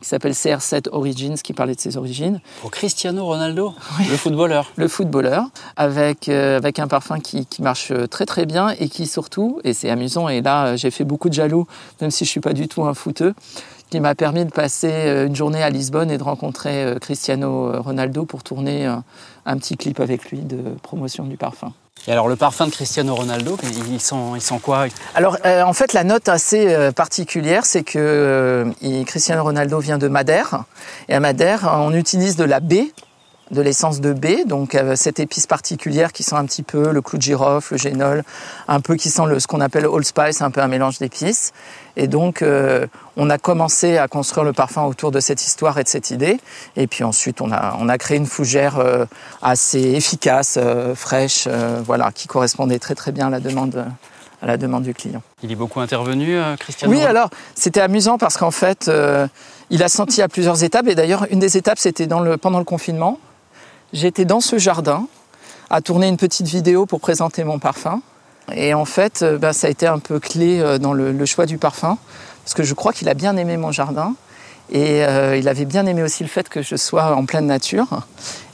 qui 0.05 0.11
s'appelle 0.11 0.33
CR7 0.33 0.89
Origins, 0.93 1.37
qui 1.43 1.55
parlait 1.55 1.75
de 1.75 1.81
ses 1.81 1.97
origines. 1.97 2.41
Pour 2.61 2.71
Cristiano 2.71 3.25
Ronaldo, 3.25 3.73
le 4.11 4.17
footballeur. 4.19 4.71
Le 4.77 4.87
footballeur, 4.87 5.47
avec, 5.77 6.29
euh, 6.29 6.59
avec 6.59 6.79
un 6.79 6.89
parfum 6.89 7.21
qui, 7.21 7.47
qui, 7.47 7.63
marche 7.63 7.91
très 8.11 8.27
très 8.27 8.45
bien 8.45 8.75
et 8.79 8.91
qui 8.91 9.07
surtout, 9.07 9.61
et 9.65 9.73
c'est 9.73 9.89
amusant, 9.89 10.29
et 10.29 10.43
là 10.43 10.77
j'ai 10.77 10.91
fait 10.91 11.05
beaucoup 11.05 11.31
de 11.31 11.35
jaloux, 11.35 11.67
même 12.03 12.11
si 12.11 12.27
je 12.27 12.31
suis 12.31 12.41
pas 12.41 12.53
du 12.53 12.69
tout 12.69 12.85
un 12.85 12.93
footeux, 12.93 13.35
qui 13.95 14.01
m'a 14.01 14.17
permis 14.17 14.45
de 14.45 14.51
passer 14.51 14.91
euh, 14.91 15.29
une 15.29 15.37
journée 15.37 15.63
à 15.63 15.71
Lisbonne 15.71 16.11
et 16.11 16.19
de 16.19 16.25
rencontrer 16.25 16.83
euh, 16.83 16.99
Cristiano 16.99 17.81
Ronaldo 17.81 18.25
pour 18.25 18.43
tourner 18.43 18.87
un 19.47 19.57
petit 19.57 19.77
clip 19.77 20.01
avec 20.01 20.33
lui 20.33 20.41
de 20.41 20.75
promotion 20.83 21.23
du 21.23 21.37
parfum. 21.37 21.73
Et 22.07 22.13
alors 22.13 22.29
le 22.29 22.37
parfum 22.37 22.67
de 22.67 22.71
Cristiano 22.71 23.15
Ronaldo, 23.15 23.57
il 23.89 24.01
sent, 24.01 24.17
il 24.35 24.41
sent 24.41 24.59
quoi? 24.63 24.87
Alors 25.15 25.39
euh, 25.47 25.63
en 25.63 25.73
fait 25.73 25.93
la 25.93 26.05
note 26.05 26.29
assez 26.29 26.75
euh, 26.75 26.93
particulière, 26.93 27.65
c'est 27.65 27.83
que 27.83 27.99
euh, 27.99 29.05
Cristiano 29.07 29.43
Ronaldo 29.43 29.79
vient 29.79 29.97
de 29.97 30.09
Madère. 30.09 30.65
Et 31.09 31.15
à 31.15 31.21
Madère, 31.21 31.71
on 31.79 31.95
utilise 31.95 32.37
de 32.37 32.45
la 32.45 32.61
baie 32.61 32.93
de 33.55 33.63
l'essence 33.63 34.01
de 34.01 34.13
baie, 34.13 34.45
donc 34.45 34.77
cette 34.97 35.21
épice 35.21 35.47
particulière 35.47 36.13
qui 36.13 36.23
sent 36.23 36.37
un 36.37 36.45
petit 36.45 36.63
peu 36.63 36.93
le 36.93 37.01
clou 37.01 37.19
de 37.19 37.23
girofle, 37.23 37.75
le 37.75 37.79
génol, 37.79 38.25
un 38.69 38.81
peu 38.81 38.97
qui 38.97 39.11
sent 39.11 39.23
le, 39.27 39.41
ce 39.41 39.47
qu'on 39.47 39.61
appelle 39.61 39.87
Old 39.87 40.05
Spice, 40.05 40.43
un 40.43 40.51
peu 40.51 40.61
un 40.61 40.69
mélange 40.69 40.99
d'épices. 40.99 41.53
Et 41.97 42.09
donc, 42.09 42.43
euh, 42.43 42.87
on 43.17 43.31
a 43.31 43.39
commencé 43.39 43.99
à 43.99 44.09
construire 44.09 44.45
le 44.45 44.53
parfum 44.53 44.85
autour 44.85 45.11
de 45.11 45.21
cette 45.21 45.45
histoire 45.45 45.79
et 45.79 45.85
de 45.85 45.89
cette 45.89 46.11
idée. 46.11 46.39
Et 46.77 46.87
puis 46.87 47.05
ensuite, 47.05 47.41
on 47.41 47.53
a, 47.53 47.77
on 47.79 47.89
a 47.89 47.99
créé 47.99 48.17
une 48.17 48.27
fougère 48.27 48.79
euh, 48.79 49.05
assez 49.43 49.81
efficace, 49.81 50.59
euh, 50.61 50.95
fraîche, 50.95 51.49
voilà, 51.85 52.11
qui 52.13 52.27
correspondait 52.27 52.79
très 52.79 52.95
très 52.95 53.13
bien 53.13 53.29
à 53.29 53.31
la 53.31 53.41
demande 53.41 53.85
à 54.43 54.47
la 54.47 54.57
demande 54.59 54.83
du 54.83 54.93
client. 54.93 55.23
Il 55.43 55.51
est 55.51 55.57
beaucoup 55.57 55.81
intervenu, 55.81 56.39
Christian 56.59 56.91
Oui, 56.91 57.03
alors 57.03 57.31
c'était 57.55 57.81
amusant 57.81 58.19
parce 58.19 58.37
qu'en 58.37 58.51
fait, 58.51 58.91
il 59.71 59.83
a 59.83 59.89
senti 59.89 60.21
à 60.21 60.29
plusieurs 60.29 60.63
étapes. 60.65 60.87
Et 60.89 60.95
d'ailleurs, 60.95 61.27
une 61.31 61.39
des 61.39 61.57
étapes, 61.57 61.79
c'était 61.79 62.07
dans 62.07 62.21
le, 62.21 62.37
pendant 62.37 62.59
le 62.59 62.65
confinement. 62.65 63.19
J'étais 63.93 64.25
dans 64.25 64.41
ce 64.41 64.59
jardin 64.59 65.07
à 65.71 65.81
tourner 65.81 66.09
une 66.09 66.17
petite 66.17 66.47
vidéo 66.47 66.87
pour 66.87 67.01
présenter 67.01 67.45
mon 67.45 67.59
parfum. 67.59 68.01
Et 68.53 68.75
en 68.75 68.85
fait, 68.85 69.23
euh, 69.23 69.39
bah, 69.39 69.53
ça 69.53 69.67
a 69.67 69.71
été 69.71 69.87
un 69.87 69.99
peu 69.99 70.21
clé 70.21 70.61
euh, 70.61 70.79
dans 70.79 70.93
le, 70.93 71.25
choix 71.25 71.47
du 71.47 71.59
parfum, 71.59 71.99
parce 72.45 72.55
que 72.55 72.63
je 72.63 72.75
crois 72.75 72.93
qu'il 72.93 73.09
a 73.09 73.15
bien 73.15 73.37
aimé 73.37 73.57
mon 73.57 73.73
jardin. 73.73 74.15
Et 74.71 75.05
euh, 75.05 75.37
il 75.37 75.47
avait 75.49 75.67
bien 75.67 75.85
aimé 75.85 76.03
aussi 76.03 76.23
le 76.23 76.29
fait 76.29 76.49
que 76.49 76.63
je 76.63 76.77
sois 76.77 77.15
en 77.15 77.27
pleine 77.27 77.47
nature. 77.47 77.87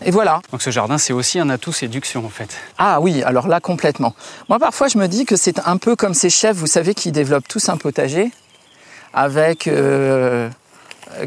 Et 0.04 0.10
voilà. 0.10 0.40
Donc 0.50 0.60
ce 0.60 0.70
jardin, 0.70 0.98
c'est 0.98 1.12
aussi 1.12 1.38
un 1.38 1.48
atout 1.50 1.72
séduction 1.72 2.26
en 2.26 2.28
fait. 2.28 2.56
Ah 2.78 3.00
oui, 3.00 3.22
alors 3.22 3.46
là 3.46 3.60
complètement. 3.60 4.14
Moi 4.48 4.58
parfois 4.58 4.88
je 4.88 4.98
me 4.98 5.06
dis 5.06 5.24
que 5.24 5.36
c'est 5.36 5.60
un 5.68 5.76
peu 5.76 5.94
comme 5.94 6.14
ces 6.14 6.28
chefs, 6.28 6.56
vous 6.56 6.66
savez, 6.66 6.94
qui 6.94 7.12
développent 7.12 7.46
tous 7.46 7.68
un 7.68 7.76
potager 7.76 8.32
avec 9.14 9.70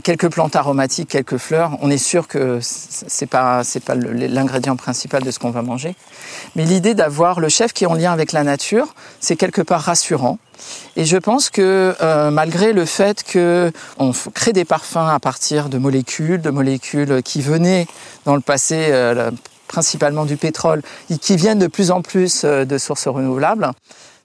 quelques 0.03 0.29
plantes 0.29 0.55
aromatiques, 0.55 1.09
quelques 1.09 1.37
fleurs. 1.37 1.77
On 1.81 1.89
est 1.89 1.97
sûr 1.97 2.27
que 2.27 2.59
c'est 2.61 3.25
pas 3.25 3.61
pas 3.85 3.95
l'ingrédient 3.95 4.75
principal 4.75 5.23
de 5.23 5.31
ce 5.31 5.39
qu'on 5.39 5.51
va 5.51 5.61
manger. 5.61 5.95
Mais 6.55 6.65
l'idée 6.65 6.93
d'avoir 6.93 7.39
le 7.39 7.49
chef 7.49 7.73
qui 7.73 7.83
est 7.83 7.87
en 7.87 7.93
lien 7.93 8.11
avec 8.11 8.31
la 8.31 8.43
nature, 8.43 8.95
c'est 9.19 9.35
quelque 9.35 9.61
part 9.61 9.81
rassurant. 9.81 10.37
Et 10.95 11.05
je 11.05 11.17
pense 11.17 11.49
que 11.49 11.95
euh, 12.01 12.31
malgré 12.31 12.73
le 12.73 12.85
fait 12.85 13.23
que 13.23 13.71
on 13.97 14.11
crée 14.33 14.53
des 14.53 14.65
parfums 14.65 14.97
à 14.97 15.19
partir 15.19 15.69
de 15.69 15.77
molécules, 15.77 16.41
de 16.41 16.49
molécules 16.49 17.21
qui 17.23 17.41
venaient 17.41 17.87
dans 18.25 18.35
le 18.35 18.41
passé 18.41 18.87
euh, 18.89 19.31
principalement 19.67 20.25
du 20.25 20.37
pétrole 20.37 20.81
et 21.09 21.17
qui 21.17 21.35
viennent 21.35 21.59
de 21.59 21.67
plus 21.67 21.91
en 21.91 22.01
plus 22.01 22.43
euh, 22.43 22.65
de 22.65 22.77
sources 22.77 23.07
renouvelables, 23.07 23.71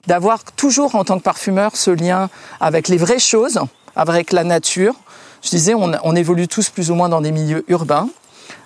d'avoir 0.07 0.43
toujours 0.43 0.95
en 0.95 1.03
tant 1.03 1.17
que 1.17 1.23
parfumeur 1.23 1.75
ce 1.75 1.91
lien 1.91 2.29
avec 2.59 2.87
les 2.87 2.97
vraies 2.97 3.19
choses, 3.19 3.59
avec 3.95 4.31
la 4.31 4.43
nature, 4.43 4.95
je 5.41 5.49
disais, 5.49 5.73
on, 5.73 6.15
évolue 6.15 6.47
tous 6.47 6.69
plus 6.69 6.91
ou 6.91 6.95
moins 6.95 7.09
dans 7.09 7.21
des 7.21 7.31
milieux 7.31 7.63
urbains. 7.67 8.09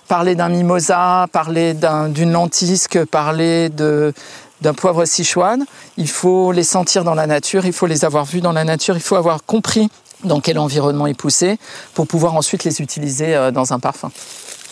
Parler 0.08 0.34
d'un 0.34 0.48
mimosa, 0.48 1.26
parler 1.32 1.74
d'une 1.74 2.32
lentisque, 2.32 3.04
parler 3.04 3.70
d'un 3.70 4.74
poivre 4.74 5.04
sichuan, 5.04 5.64
il 5.96 6.08
faut 6.08 6.52
les 6.52 6.64
sentir 6.64 7.04
dans 7.04 7.14
la 7.14 7.26
nature, 7.26 7.64
il 7.64 7.72
faut 7.72 7.86
les 7.86 8.04
avoir 8.04 8.24
vus 8.24 8.40
dans 8.40 8.52
la 8.52 8.64
nature, 8.64 8.96
il 8.96 9.02
faut 9.02 9.16
avoir 9.16 9.44
compris 9.44 9.88
dans 10.24 10.40
quel 10.40 10.58
environnement 10.58 11.06
ils 11.06 11.14
poussaient 11.14 11.58
pour 11.94 12.06
pouvoir 12.06 12.34
ensuite 12.34 12.64
les 12.64 12.80
utiliser 12.80 13.34
euh, 13.34 13.50
dans 13.50 13.72
un 13.72 13.78
parfum. 13.78 14.10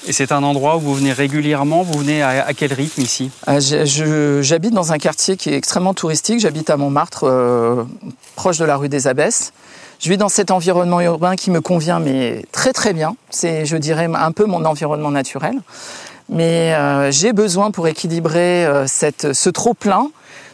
Et 0.06 0.12
c'est 0.12 0.32
un 0.32 0.42
endroit 0.42 0.76
où 0.76 0.80
vous 0.80 0.94
venez 0.94 1.12
régulièrement 1.12 1.82
Vous 1.82 2.00
venez 2.00 2.22
à, 2.22 2.52
quel 2.54 2.72
rythme 2.72 3.02
ici? 3.02 3.30
Euh, 3.48 4.42
J'habite 4.42 4.74
dans 4.74 4.92
un 4.92 4.98
quartier 4.98 5.36
qui 5.36 5.50
est 5.50 5.56
extrêmement 5.56 5.94
touristique. 5.94 6.40
J'habite 6.40 6.70
à 6.70 6.76
Montmartre, 6.76 7.24
euh, 7.24 7.84
proche 8.34 8.58
de 8.58 8.64
la 8.64 8.76
rue 8.76 8.88
des 8.88 9.06
Abbesses. 9.06 9.52
Je 10.02 10.08
vis 10.10 10.16
dans 10.16 10.28
cet 10.28 10.50
environnement 10.50 11.00
urbain 11.00 11.36
qui 11.36 11.52
me 11.52 11.60
convient, 11.60 12.00
mais 12.00 12.44
très 12.50 12.72
très 12.72 12.92
bien. 12.92 13.14
C'est, 13.30 13.64
je 13.66 13.76
dirais, 13.76 14.08
un 14.12 14.32
peu 14.32 14.46
mon 14.46 14.64
environnement 14.64 15.12
naturel. 15.12 15.60
Mais 16.28 16.74
euh, 16.74 17.12
j'ai 17.12 17.32
besoin 17.32 17.70
pour 17.70 17.86
équilibrer 17.86 18.66
euh, 18.66 18.88
ce 18.88 19.48
trop 19.50 19.74
plein 19.74 20.10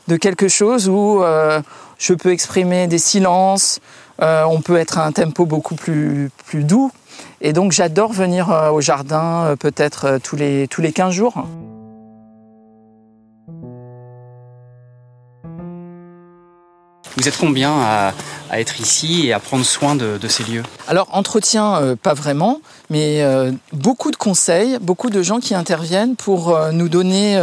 de 0.06 0.16
quelque 0.16 0.48
chose 0.48 0.90
où 0.90 1.22
euh, 1.22 1.62
je 1.96 2.12
peux 2.12 2.30
exprimer 2.30 2.88
des 2.88 2.98
silences, 2.98 3.80
on 4.20 4.60
peut 4.60 4.76
être 4.76 4.98
à 4.98 5.06
un 5.06 5.12
tempo 5.12 5.46
beaucoup 5.46 5.76
plus, 5.76 6.30
plus 6.46 6.64
doux. 6.64 6.90
Et 7.40 7.54
donc 7.54 7.72
j'adore 7.72 8.12
venir 8.12 8.50
au 8.72 8.82
jardin 8.82 9.54
peut-être 9.58 10.18
tous 10.22 10.36
les, 10.36 10.68
tous 10.68 10.82
les 10.82 10.92
15 10.92 11.14
jours. 11.14 11.46
Vous 17.18 17.26
êtes 17.26 17.36
combien 17.36 17.72
à, 17.80 18.12
être 18.52 18.80
ici 18.80 19.26
et 19.26 19.32
à 19.32 19.40
prendre 19.40 19.64
soin 19.64 19.96
de, 19.96 20.28
ces 20.28 20.44
lieux 20.44 20.62
Alors, 20.86 21.08
entretien, 21.10 21.74
euh, 21.74 21.96
pas 21.96 22.14
vraiment, 22.14 22.60
mais 22.90 23.22
euh, 23.22 23.50
beaucoup 23.72 24.12
de 24.12 24.16
conseils, 24.16 24.78
beaucoup 24.80 25.10
de 25.10 25.20
gens 25.20 25.40
qui 25.40 25.56
interviennent 25.56 26.14
pour 26.14 26.54
euh, 26.54 26.70
nous 26.70 26.88
donner, 26.88 27.36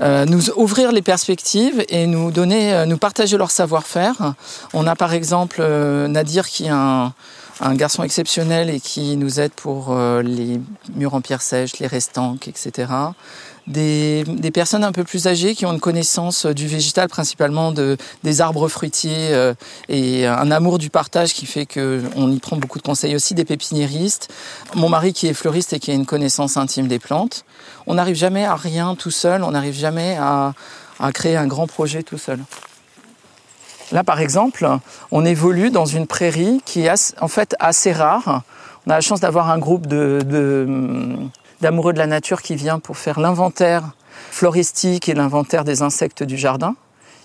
nous 0.00 0.50
ouvrir 0.50 0.92
les 0.92 1.02
perspectives 1.02 1.84
et 1.88 2.06
nous 2.06 2.30
donner, 2.30 2.84
nous 2.86 2.98
partager 2.98 3.36
leur 3.36 3.50
savoir-faire. 3.50 4.34
On 4.72 4.86
a 4.86 4.94
par 4.94 5.12
exemple 5.12 5.60
Nadir 6.06 6.46
qui 6.46 6.66
est 6.66 6.70
un, 6.70 7.12
un 7.60 7.74
garçon 7.74 8.04
exceptionnel 8.04 8.70
et 8.70 8.78
qui 8.78 9.16
nous 9.16 9.40
aide 9.40 9.50
pour 9.50 9.98
les 10.22 10.60
murs 10.94 11.14
en 11.14 11.20
pierre 11.20 11.42
sèche, 11.42 11.80
les 11.80 11.88
restanques, 11.88 12.46
etc 12.46 12.86
des, 13.68 14.50
personnes 14.52 14.82
un 14.82 14.92
peu 14.92 15.04
plus 15.04 15.26
âgées 15.26 15.54
qui 15.54 15.66
ont 15.66 15.72
une 15.72 15.80
connaissance 15.80 16.46
du 16.46 16.66
végétal, 16.66 17.08
principalement 17.08 17.70
de, 17.70 17.96
des 18.24 18.40
arbres 18.40 18.68
fruitiers 18.68 19.32
euh, 19.32 19.54
et 19.88 20.26
un 20.26 20.50
amour 20.50 20.78
du 20.78 20.90
partage 20.90 21.34
qui 21.34 21.46
fait 21.46 21.66
qu'on 21.66 22.30
y 22.30 22.38
prend 22.38 22.56
beaucoup 22.56 22.78
de 22.78 22.82
conseils 22.82 23.14
aussi, 23.14 23.34
des 23.34 23.44
pépiniéristes. 23.44 24.32
Mon 24.74 24.88
mari 24.88 25.12
qui 25.12 25.26
est 25.26 25.34
fleuriste 25.34 25.74
et 25.74 25.80
qui 25.80 25.90
a 25.90 25.94
une 25.94 26.06
connaissance 26.06 26.56
intime 26.56 26.88
des 26.88 26.98
plantes. 26.98 27.44
On 27.86 27.94
n'arrive 27.94 28.16
jamais 28.16 28.44
à 28.44 28.56
rien 28.56 28.94
tout 28.94 29.10
seul, 29.10 29.42
on 29.42 29.50
n'arrive 29.50 29.74
jamais 29.74 30.16
à, 30.18 30.54
créer 31.12 31.36
un 31.36 31.46
grand 31.46 31.66
projet 31.66 32.02
tout 32.02 32.18
seul. 32.18 32.40
Là, 33.92 34.04
par 34.04 34.20
exemple, 34.20 34.68
on 35.10 35.24
évolue 35.24 35.70
dans 35.70 35.86
une 35.86 36.06
prairie 36.06 36.60
qui 36.66 36.86
est 36.86 37.14
en 37.20 37.28
fait 37.28 37.54
assez 37.58 37.92
rare. 37.92 38.42
On 38.86 38.90
a 38.90 38.94
la 38.94 39.00
chance 39.00 39.20
d'avoir 39.20 39.50
un 39.50 39.58
groupe 39.58 39.86
de 39.86 40.18
d'amoureux 41.60 41.92
de 41.92 41.98
la 41.98 42.06
nature 42.06 42.42
qui 42.42 42.56
vient 42.56 42.78
pour 42.78 42.96
faire 42.96 43.20
l'inventaire 43.20 43.90
floristique 44.30 45.08
et 45.08 45.14
l'inventaire 45.14 45.64
des 45.64 45.82
insectes 45.82 46.22
du 46.22 46.36
jardin. 46.36 46.76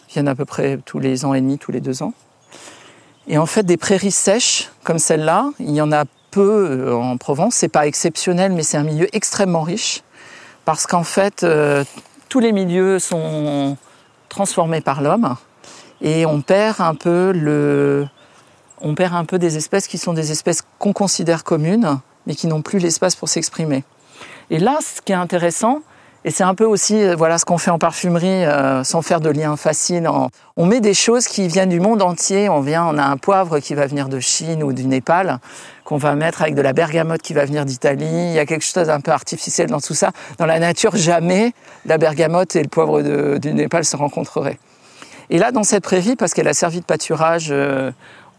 Ils 0.10 0.14
viennent 0.14 0.28
à 0.28 0.36
peu 0.36 0.46
près 0.46 0.80
tous 0.86 1.00
les 1.00 1.26
ans 1.26 1.34
et 1.34 1.42
demi, 1.42 1.58
tous 1.58 1.72
les 1.72 1.82
deux 1.82 2.04
ans. 2.04 2.14
Et 3.28 3.38
en 3.38 3.46
fait, 3.46 3.64
des 3.64 3.78
prairies 3.78 4.12
sèches 4.12 4.70
comme 4.84 5.00
celle-là, 5.00 5.50
il 5.60 5.72
y 5.72 5.82
en 5.82 5.92
a 5.92 6.06
peu 6.32 6.88
euh, 6.90 6.94
en 6.94 7.18
Provence. 7.18 7.56
C'est 7.56 7.70
pas 7.70 7.88
exceptionnel, 7.88 8.52
mais 8.52 8.64
c'est 8.64 8.78
un 8.78 8.84
milieu 8.84 9.08
extrêmement 9.16 9.62
riche 9.62 10.02
parce 10.66 10.88
qu'en 10.88 11.04
fait, 11.04 11.44
euh, 11.44 11.84
tous 12.30 12.40
les 12.40 12.52
milieux 12.52 13.00
sont 13.00 13.78
transformés 14.30 14.82
par 14.82 15.02
l'homme 15.02 15.36
et 16.02 16.26
on 16.26 16.42
perd 16.42 16.82
un 16.82 16.96
peu 16.96 17.32
le, 17.32 18.08
on 18.82 18.96
perd 18.96 19.14
un 19.14 19.26
peu 19.26 19.40
des 19.40 19.58
espèces 19.58 19.88
qui 19.88 19.98
sont 19.98 20.14
des 20.14 20.32
espèces 20.32 20.64
qu'on 20.80 20.94
considère 20.94 21.44
communes, 21.44 22.00
mais 22.26 22.36
qui 22.36 22.48
n'ont 22.48 22.62
plus 22.62 22.80
l'espace 22.80 23.16
pour 23.16 23.30
s'exprimer. 23.30 23.84
Et 24.54 24.60
là, 24.60 24.78
ce 24.82 25.02
qui 25.02 25.12
est 25.12 25.16
intéressant, 25.16 25.80
et 26.26 26.30
c'est 26.30 26.44
un 26.44 26.54
peu 26.54 26.64
aussi 26.64 27.02
euh, 27.02 27.16
voilà 27.16 27.40
ce 27.40 27.44
qu'on 27.44 27.58
fait 27.58 27.72
en 27.72 27.80
parfumerie 27.80 28.46
euh, 28.46 28.84
sans 28.84 29.02
faire 29.02 29.20
de 29.20 29.32
lien 29.32 29.58
facile. 29.58 30.08
On 30.58 30.66
met 30.68 30.80
des 30.80 30.94
choses 30.94 31.26
qui 31.26 31.48
viennent 31.48 31.70
du 31.70 31.80
monde 31.80 32.04
entier. 32.04 32.50
On 32.50 32.62
vient, 32.62 32.86
on 32.86 33.00
a 33.00 33.04
un 33.04 33.18
poivre 33.18 33.58
qui 33.58 33.74
va 33.74 33.88
venir 33.88 34.10
de 34.10 34.20
Chine 34.20 34.62
ou 34.62 34.72
du 34.72 34.86
Népal 34.86 35.40
qu'on 35.86 35.98
va 35.98 36.14
mettre 36.14 36.44
avec 36.44 36.54
de 36.54 36.62
la 36.62 36.72
bergamote 36.72 37.24
qui 37.24 37.34
va 37.34 37.46
venir 37.46 37.66
d'Italie. 37.66 38.06
Il 38.06 38.34
y 38.34 38.38
a 38.38 38.46
quelque 38.46 38.64
chose 38.64 38.86
d'un 38.86 39.02
peu 39.02 39.10
artificiel 39.10 39.72
dans 39.72 39.82
tout 39.82 39.96
ça. 39.96 40.12
Dans 40.38 40.46
la 40.46 40.60
nature, 40.60 40.96
jamais 40.96 41.54
la 41.88 41.98
bergamote 41.98 42.56
et 42.56 42.62
le 42.62 42.70
poivre 42.70 43.02
du 43.40 43.54
Népal 43.56 43.84
se 43.86 43.98
rencontreraient. 43.98 44.60
Et 45.30 45.40
là, 45.40 45.52
dans 45.52 45.64
cette 45.64 45.84
prairie, 45.84 46.16
parce 46.16 46.36
qu'elle 46.36 46.48
a 46.48 46.54
servi 46.54 46.80
de 46.80 46.86
pâturage 46.86 47.48
euh, 47.50 47.92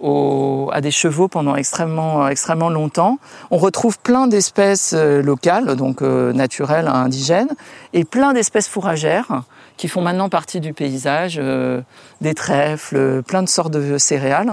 à 0.02 0.80
des 0.80 0.90
chevaux 0.90 1.28
pendant 1.28 1.54
extrêmement, 1.56 2.28
extrêmement 2.28 2.68
longtemps. 2.68 3.18
On 3.50 3.58
retrouve 3.58 3.98
plein 3.98 4.26
d'espèces 4.26 4.92
euh, 4.94 5.22
locales, 5.22 5.76
donc 5.76 6.02
euh, 6.02 6.32
naturelles, 6.32 6.88
indigènes, 6.88 7.54
et 7.92 8.04
plein 8.04 8.32
d'espèces 8.32 8.68
fourragères 8.68 9.42
qui 9.76 9.88
font 9.88 10.02
maintenant 10.02 10.28
partie 10.28 10.60
du 10.60 10.72
paysage, 10.72 11.38
euh, 11.40 11.80
des 12.20 12.34
trèfles, 12.34 13.22
plein 13.22 13.42
de 13.42 13.48
sortes 13.48 13.72
de 13.72 13.98
céréales. 13.98 14.52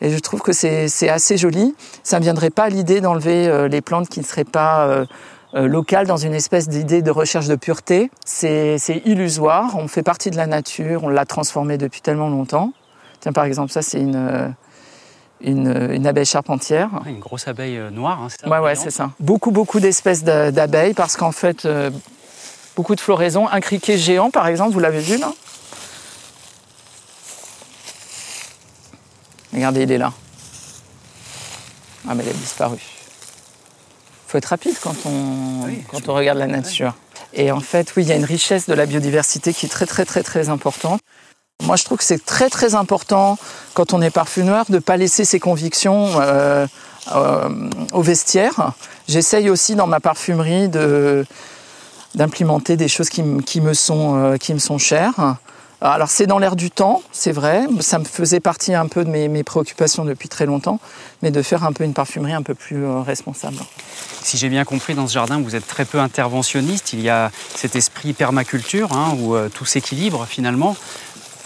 Et 0.00 0.10
je 0.10 0.18
trouve 0.18 0.40
que 0.40 0.52
c'est 0.52 1.08
assez 1.10 1.36
joli. 1.36 1.74
Ça 2.02 2.18
ne 2.18 2.24
viendrait 2.24 2.48
pas 2.48 2.64
à 2.64 2.68
l'idée 2.70 3.02
d'enlever 3.02 3.68
les 3.68 3.82
plantes 3.82 4.08
qui 4.08 4.20
ne 4.20 4.24
seraient 4.24 4.44
pas 4.44 5.04
locales 5.52 6.06
dans 6.06 6.16
une 6.16 6.32
espèce 6.32 6.70
d'idée 6.70 7.02
de 7.02 7.10
recherche 7.10 7.48
de 7.48 7.54
pureté. 7.54 8.10
C'est 8.24 9.02
illusoire, 9.04 9.76
on 9.76 9.88
fait 9.88 10.02
partie 10.02 10.30
de 10.30 10.38
la 10.38 10.46
nature, 10.46 11.04
on 11.04 11.10
l'a 11.10 11.26
transformé 11.26 11.76
depuis 11.76 12.00
tellement 12.00 12.30
longtemps. 12.30 12.72
Tiens, 13.20 13.32
par 13.32 13.44
exemple, 13.44 13.72
ça, 13.72 13.82
c'est 13.82 14.00
une, 14.00 14.54
une, 15.42 16.06
abeille 16.06 16.26
charpentière. 16.26 16.90
une 17.06 17.18
grosse 17.18 17.48
abeille 17.48 17.78
euh, 17.78 17.90
noire, 17.90 18.20
hein, 18.22 18.28
c'est 18.30 18.40
ça 18.40 18.48
Ouais, 18.48 18.58
ouais, 18.58 18.74
c'est 18.74 18.90
ça. 18.90 19.10
Beaucoup, 19.20 19.50
beaucoup 19.50 19.80
d'espèces 19.80 20.22
d'abeilles 20.22 20.94
parce 20.94 21.16
qu'en 21.16 21.32
fait, 21.32 21.64
euh, 21.64 21.90
beaucoup 22.76 22.94
de 22.94 23.00
floraisons. 23.00 23.48
Un 23.48 23.60
criquet 23.60 23.96
géant, 23.96 24.30
par 24.30 24.46
exemple, 24.46 24.72
vous 24.72 24.80
l'avez 24.80 25.00
vu 25.00 25.18
là? 25.18 25.32
Regardez, 29.52 29.82
il 29.82 29.92
est 29.92 29.98
là. 29.98 30.12
Ah, 32.08 32.14
mais 32.14 32.22
il 32.24 32.30
a 32.30 32.32
disparu. 32.32 32.76
Il 32.76 34.30
faut 34.30 34.38
être 34.38 34.46
rapide 34.46 34.76
quand 34.80 34.94
on, 35.06 35.68
quand 35.90 36.08
on 36.08 36.14
regarde 36.14 36.38
la 36.38 36.46
nature. 36.46 36.94
Et 37.32 37.50
en 37.50 37.60
fait, 37.60 37.94
oui, 37.96 38.04
il 38.04 38.08
y 38.08 38.12
a 38.12 38.16
une 38.16 38.24
richesse 38.24 38.66
de 38.66 38.74
la 38.74 38.86
biodiversité 38.86 39.52
qui 39.52 39.66
est 39.66 39.68
très, 39.68 39.86
très, 39.86 40.04
très, 40.04 40.22
très 40.22 40.48
importante. 40.48 41.00
Moi, 41.62 41.76
je 41.76 41.84
trouve 41.84 41.98
que 41.98 42.04
c'est 42.04 42.24
très 42.24 42.48
très 42.48 42.74
important 42.74 43.38
quand 43.74 43.92
on 43.92 44.00
est 44.02 44.10
parfumeur 44.10 44.64
de 44.68 44.74
ne 44.74 44.78
pas 44.78 44.96
laisser 44.96 45.24
ses 45.24 45.40
convictions 45.40 46.08
euh, 46.20 46.66
euh, 47.14 47.48
au 47.92 48.02
vestiaire. 48.02 48.72
J'essaye 49.08 49.50
aussi 49.50 49.74
dans 49.74 49.86
ma 49.86 50.00
parfumerie 50.00 50.68
d'implémenter 52.14 52.76
des 52.76 52.88
choses 52.88 53.08
qui, 53.08 53.22
me 53.22 53.74
sont 53.74 54.16
euh, 54.16 54.36
qui 54.36 54.54
me 54.54 54.58
sont 54.58 54.78
chères. 54.78 55.36
Alors 55.82 56.10
c'est 56.10 56.26
dans 56.26 56.38
l'air 56.38 56.56
du 56.56 56.70
temps, 56.70 57.02
c'est 57.10 57.32
vrai, 57.32 57.66
ça 57.80 57.98
me 57.98 58.04
faisait 58.04 58.40
partie 58.40 58.74
un 58.74 58.86
peu 58.86 59.02
de 59.02 59.08
mes, 59.08 59.28
mes, 59.28 59.42
préoccupations 59.42 60.04
depuis 60.04 60.28
très 60.28 60.44
longtemps, 60.44 60.78
mais 61.22 61.30
de 61.30 61.40
faire 61.40 61.64
un 61.64 61.72
peu 61.72 61.84
une 61.84 61.94
parfumerie 61.94 62.34
un 62.34 62.42
peu 62.42 62.54
plus 62.54 62.86
responsable. 62.86 63.56
Si 64.20 64.36
j'ai 64.36 64.50
bien 64.50 64.66
compris, 64.66 64.94
dans 64.94 65.08
ce 65.08 65.14
jardin, 65.14 65.40
vous 65.40 65.56
êtes 65.56 65.66
très 65.66 65.86
peu 65.86 65.98
interventionniste, 65.98 66.92
il 66.92 67.00
y 67.00 67.08
a 67.08 67.30
cet 67.54 67.76
esprit 67.76 68.12
permaculture 68.12 68.92
hein, 68.92 69.16
où 69.22 69.34
tout 69.54 69.64
s'équilibre 69.64 70.26
finalement. 70.26 70.76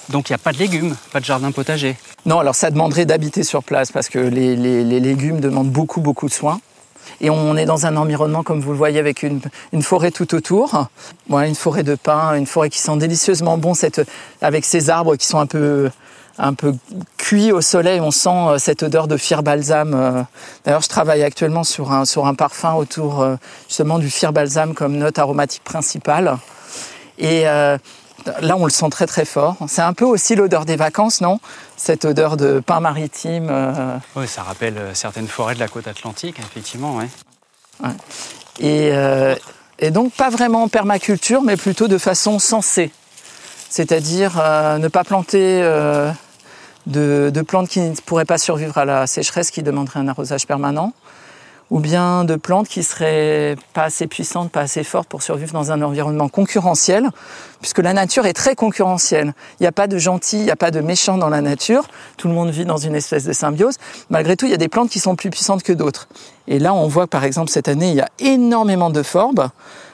Donc 0.09 0.29
il 0.29 0.33
n'y 0.33 0.37
a 0.37 0.39
pas 0.39 0.53
de 0.53 0.59
légumes, 0.59 0.97
pas 1.13 1.21
de 1.21 1.25
jardin 1.25 1.51
potager. 1.51 1.97
Non, 2.27 2.39
alors 2.39 2.55
ça 2.55 2.71
demanderait 2.71 3.07
d'habiter 3.07 3.43
sur 3.43 3.63
place 3.63 3.93
parce 3.93 4.09
que 4.09 4.19
les, 4.19 4.57
légumes 5.01 5.41
demandent 5.41 5.71
beaucoup, 5.71 6.01
beaucoup 6.01 6.29
de 6.29 6.33
soins. 6.33 6.61
Et 7.21 7.31
on 7.31 7.57
est 7.57 7.67
dans 7.67 7.87
un 7.87 7.97
environnement, 7.97 8.43
comme 8.43 8.61
vous 8.61 8.73
le 8.73 8.79
voyez, 8.79 8.99
avec 8.99 9.23
une, 9.23 9.41
forêt 9.83 10.11
tout 10.11 10.35
autour. 10.35 10.89
une 11.31 11.55
forêt 11.55 11.83
de 11.83 11.95
pins, 11.95 12.35
une 12.35 12.47
forêt 12.47 12.71
qui 12.71 12.79
sent 12.79 12.97
délicieusement 12.97 13.57
bon, 13.59 13.73
avec 14.41 14.65
ces 14.65 14.91
arbres 14.91 15.17
qui 15.17 15.27
sont 15.27 15.39
un 15.39 15.47
peu, 15.47 15.91
un 16.39 16.55
peu 16.55 16.75
cuits 17.17 17.53
au 17.53 17.61
soleil. 17.61 18.01
On 18.01 18.11
sent 18.11 18.29
euh, 18.31 18.59
cette 18.59 18.83
odeur 18.83 19.07
de 19.07 19.17
fir 19.17 19.43
balsam. 19.43 19.95
Euh. 19.95 20.23
D'ailleurs, 20.65 20.83
je 20.83 20.89
travaille 20.89 21.23
actuellement 21.23 21.65
sur 21.65 21.93
un, 21.93 22.05
sur 22.05 22.27
un 22.27 22.35
parfum 22.35 22.75
autour 22.75 23.23
euh, 23.23 23.37
justement 23.69 23.99
du 23.99 24.11
fir 24.11 24.33
balsam 24.33 24.75
comme 24.75 24.97
note 24.97 25.19
aromatique 25.19 25.63
principale. 25.63 26.39
Et 27.19 27.45
Là, 28.41 28.57
on 28.57 28.65
le 28.65 28.71
sent 28.71 28.89
très 28.91 29.07
très 29.07 29.25
fort. 29.25 29.57
C'est 29.69 29.83
un 29.83 29.93
peu 29.93 30.05
aussi 30.05 30.35
l'odeur 30.35 30.65
des 30.65 30.77
vacances, 30.77 31.21
non? 31.21 31.41
Cette 31.77 32.05
odeur 32.05 32.37
de 32.37 32.61
pain 32.61 32.81
maritime. 32.81 33.49
Euh. 33.51 33.99
Oui, 34.17 34.27
ça 34.27 34.43
rappelle 34.43 34.79
euh, 34.79 34.95
certaines 34.95 35.29
forêts 35.29 35.55
de 35.55 35.61
la 35.61 35.69
côte 35.69 35.87
atlantique, 35.87 36.39
effectivement. 36.39 36.97
Ouais. 36.97 37.09
Euh, 38.63 39.37
et, 39.79 39.91
donc, 39.91 40.13
pas 40.13 40.31
vraiment 40.31 40.63
en 40.63 40.69
permaculture, 40.69 41.43
mais 41.43 41.57
plutôt 41.57 41.89
de 41.89 41.99
façon 41.99 42.39
sensée. 42.39 42.91
C'est-à-dire 43.69 44.37
ne 44.79 44.87
pas 44.87 45.03
planter 45.03 45.61
de, 46.87 47.31
de, 47.35 47.43
plantes 47.43 47.69
qui 47.69 47.81
ne 47.81 47.95
pourraient 48.07 48.25
pas 48.25 48.39
survivre 48.39 48.79
à 48.79 48.85
la 48.85 49.09
sécheresse, 49.09 49.51
qui 49.51 49.65
demanderaient 49.65 49.99
un 49.99 50.07
arrosage 50.07 50.47
permanent 50.47 50.93
ou 51.71 51.81
bien 51.81 52.25
de 52.25 52.37
plantes 52.37 52.69
qui 52.69 52.83
seraient 52.83 53.57
pas 53.73 53.85
assez 53.85 54.07
puissantes, 54.07 54.51
pas 54.51 54.61
assez 54.61 54.85
fortes 54.85 55.09
pour 55.09 55.23
survivre 55.23 55.53
dans 55.53 55.73
un 55.73 55.83
environnement 55.83 56.29
concurrentiel, 56.29 57.11
puisque 57.61 57.79
la 57.79 57.93
nature 57.93 58.27
est 58.27 58.33
très 58.33 58.55
concurrentielle. 58.55 59.35
Il 59.59 59.63
n'y 59.63 59.67
a 59.67 59.73
pas 59.73 59.87
de 59.87 59.99
gentils, 59.99 60.39
il 60.39 60.45
n'y 60.45 60.51
a 60.51 60.57
pas 60.57 60.71
de 60.71 60.81
méchants 60.81 61.19
dans 61.19 61.29
la 61.29 61.41
nature. 61.41 61.89
Tout 62.17 62.29
le 62.29 62.35
monde 62.35 62.51
vit 62.51 62.65
dans 62.65 62.77
une 62.77 62.95
espèce 62.95 63.25
de 63.25 63.33
symbiose. 63.33 63.77
Malgré 64.11 64.37
tout, 64.37 64.47
il 64.47 64.51
y 64.51 64.55
a 64.55 64.59
des 64.59 64.69
plantes 64.69 64.91
qui 64.91 65.01
sont 65.01 65.17
plus 65.17 65.31
puissantes 65.31 65.63
que 65.63 65.73
d'autres. 65.73 66.09
Et 66.47 66.59
là, 66.59 66.75
on 66.75 66.87
voit 66.87 67.07
par 67.07 67.25
exemple 67.25 67.51
cette 67.51 67.69
année, 67.69 67.91
il 67.91 67.97
y 67.97 68.01
a 68.01 68.09
énormément 68.19 68.91
de 68.91 69.03
forbes, 69.03 69.49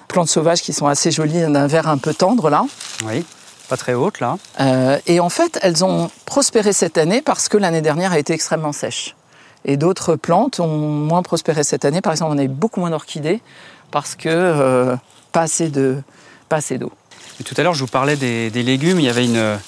plantes 0.08 0.28
sauvages 0.28 0.62
qui 0.62 0.72
sont 0.72 0.86
assez 0.86 1.10
jolies, 1.10 1.40
d'un 1.40 1.66
vert 1.66 1.88
un 1.88 1.98
peu 1.98 2.14
tendre 2.14 2.50
là. 2.50 2.64
Oui 3.06 3.24
pas 3.70 3.76
très 3.76 3.94
hautes 3.94 4.18
là. 4.18 4.36
Euh, 4.60 4.98
et 5.06 5.20
en 5.20 5.28
fait, 5.28 5.58
elles 5.62 5.84
ont 5.84 6.10
prospéré 6.26 6.72
cette 6.72 6.98
année 6.98 7.22
parce 7.22 7.48
que 7.48 7.56
l'année 7.56 7.80
dernière 7.80 8.10
a 8.10 8.18
été 8.18 8.32
extrêmement 8.32 8.72
sèche. 8.72 9.14
Et 9.64 9.76
d'autres 9.76 10.16
plantes 10.16 10.60
ont 10.60 10.68
moins 10.68 11.22
prospéré 11.22 11.64
cette 11.64 11.84
année. 11.84 12.00
Par 12.00 12.12
exemple, 12.12 12.32
on 12.34 12.38
a 12.38 12.44
eu 12.44 12.48
beaucoup 12.48 12.80
moins 12.80 12.90
d'orchidées 12.90 13.40
parce 13.90 14.14
que 14.14 14.28
euh, 14.28 14.96
pas 15.32 15.42
assez 15.42 15.68
de 15.68 16.02
pas 16.48 16.56
assez 16.56 16.78
d'eau. 16.78 16.92
Tout 17.44 17.54
à 17.56 17.62
l'heure, 17.62 17.74
je 17.74 17.80
vous 17.80 17.90
parlais 17.90 18.16
des, 18.16 18.50
légumes. 18.50 18.98
Il 18.98 19.06
y 19.06 19.08
avait 19.08 19.24
une, 19.24 19.58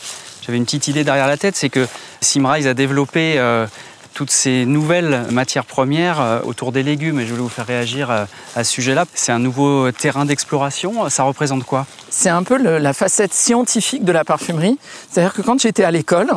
j'avais 0.43 0.59
une 0.59 0.64
petite 0.64 0.88
idée 0.88 1.05
derrière 1.05 1.26
la 1.26 1.36
tête, 1.36 1.57
c'est 1.57 1.70
que 1.70 1.86
Simrise 2.20 2.66
a 2.66 2.74
développé 2.74 3.38
euh, 3.38 3.66
toutes 4.14 4.30
ces 4.30 4.66
nouvelles 4.66 5.26
matières 5.30 5.64
premières 5.64 6.20
euh, 6.20 6.40
autour 6.45 6.72
des 6.72 6.82
légumes. 6.82 7.20
Et 7.20 7.24
je 7.24 7.30
voulais 7.30 7.43
vous 7.43 7.49
faire 7.49 7.66
réagir 7.66 8.11
à 8.11 8.64
ce 8.64 8.70
sujet-là. 8.70 9.07
C'est 9.14 9.32
un 9.32 9.38
nouveau 9.38 9.90
terrain 9.93 10.24
d'exploration. 10.24 11.09
Ça 11.09 11.22
représente 11.22 11.64
quoi? 11.64 11.86
C'est 12.11 12.30
un 12.30 12.43
peu 12.43 12.57
la 12.57 12.93
facette 12.93 13.32
scientifique 13.32 14.05
de 14.05 14.12
la 14.12 14.24
parfumerie. 14.24 14.78
C'est-à-dire 15.09 15.32
que 15.32 15.43
quand 15.43 15.61
j'étais 15.61 15.84
à 15.84 15.90
l'école, 15.90 16.30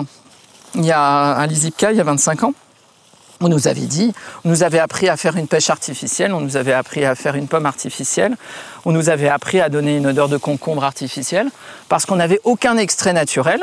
il 0.75 0.85
y 0.85 0.91
a 0.91 1.37
un 1.37 1.47
Lizipka, 1.47 1.91
il 1.91 1.97
y 1.97 2.01
a 2.01 2.03
25 2.03 2.43
ans, 2.43 2.53
on 3.41 3.49
nous 3.49 3.67
avait 3.67 3.81
dit, 3.81 4.13
on 4.43 4.49
nous 4.49 4.63
avait 4.63 4.79
appris 4.79 5.09
à 5.09 5.17
faire 5.17 5.35
une 5.37 5.47
pêche 5.47 5.69
artificielle, 5.69 6.33
on 6.33 6.41
nous 6.41 6.57
avait 6.57 6.73
appris 6.73 7.05
à 7.05 7.15
faire 7.15 7.35
une 7.35 7.47
pomme 7.47 7.65
artificielle, 7.65 8.37
on 8.85 8.91
nous 8.91 9.09
avait 9.09 9.27
appris 9.27 9.59
à 9.59 9.69
donner 9.69 9.97
une 9.97 10.07
odeur 10.07 10.29
de 10.29 10.37
concombre 10.37 10.83
artificielle, 10.83 11.49
parce 11.89 12.05
qu'on 12.05 12.15
n'avait 12.15 12.39
aucun 12.43 12.77
extrait 12.77 13.13
naturel. 13.13 13.61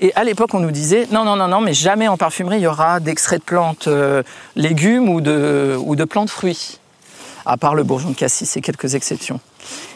Et 0.00 0.12
à 0.14 0.22
l'époque, 0.22 0.54
on 0.54 0.60
nous 0.60 0.70
disait 0.70 1.08
non, 1.10 1.24
non, 1.24 1.34
non, 1.34 1.48
non, 1.48 1.60
mais 1.60 1.74
jamais 1.74 2.06
en 2.06 2.16
parfumerie 2.16 2.58
il 2.58 2.62
y 2.62 2.66
aura 2.68 3.00
d'extrait 3.00 3.38
de 3.38 3.42
plantes 3.42 3.88
euh, 3.88 4.22
légumes 4.54 5.08
ou 5.08 5.20
de, 5.20 5.76
ou 5.78 5.96
de 5.96 6.04
plantes 6.04 6.30
fruits, 6.30 6.78
à 7.44 7.56
part 7.56 7.74
le 7.74 7.82
bourgeon 7.82 8.10
de 8.10 8.16
cassis 8.16 8.56
et 8.56 8.60
quelques 8.60 8.94
exceptions. 8.94 9.40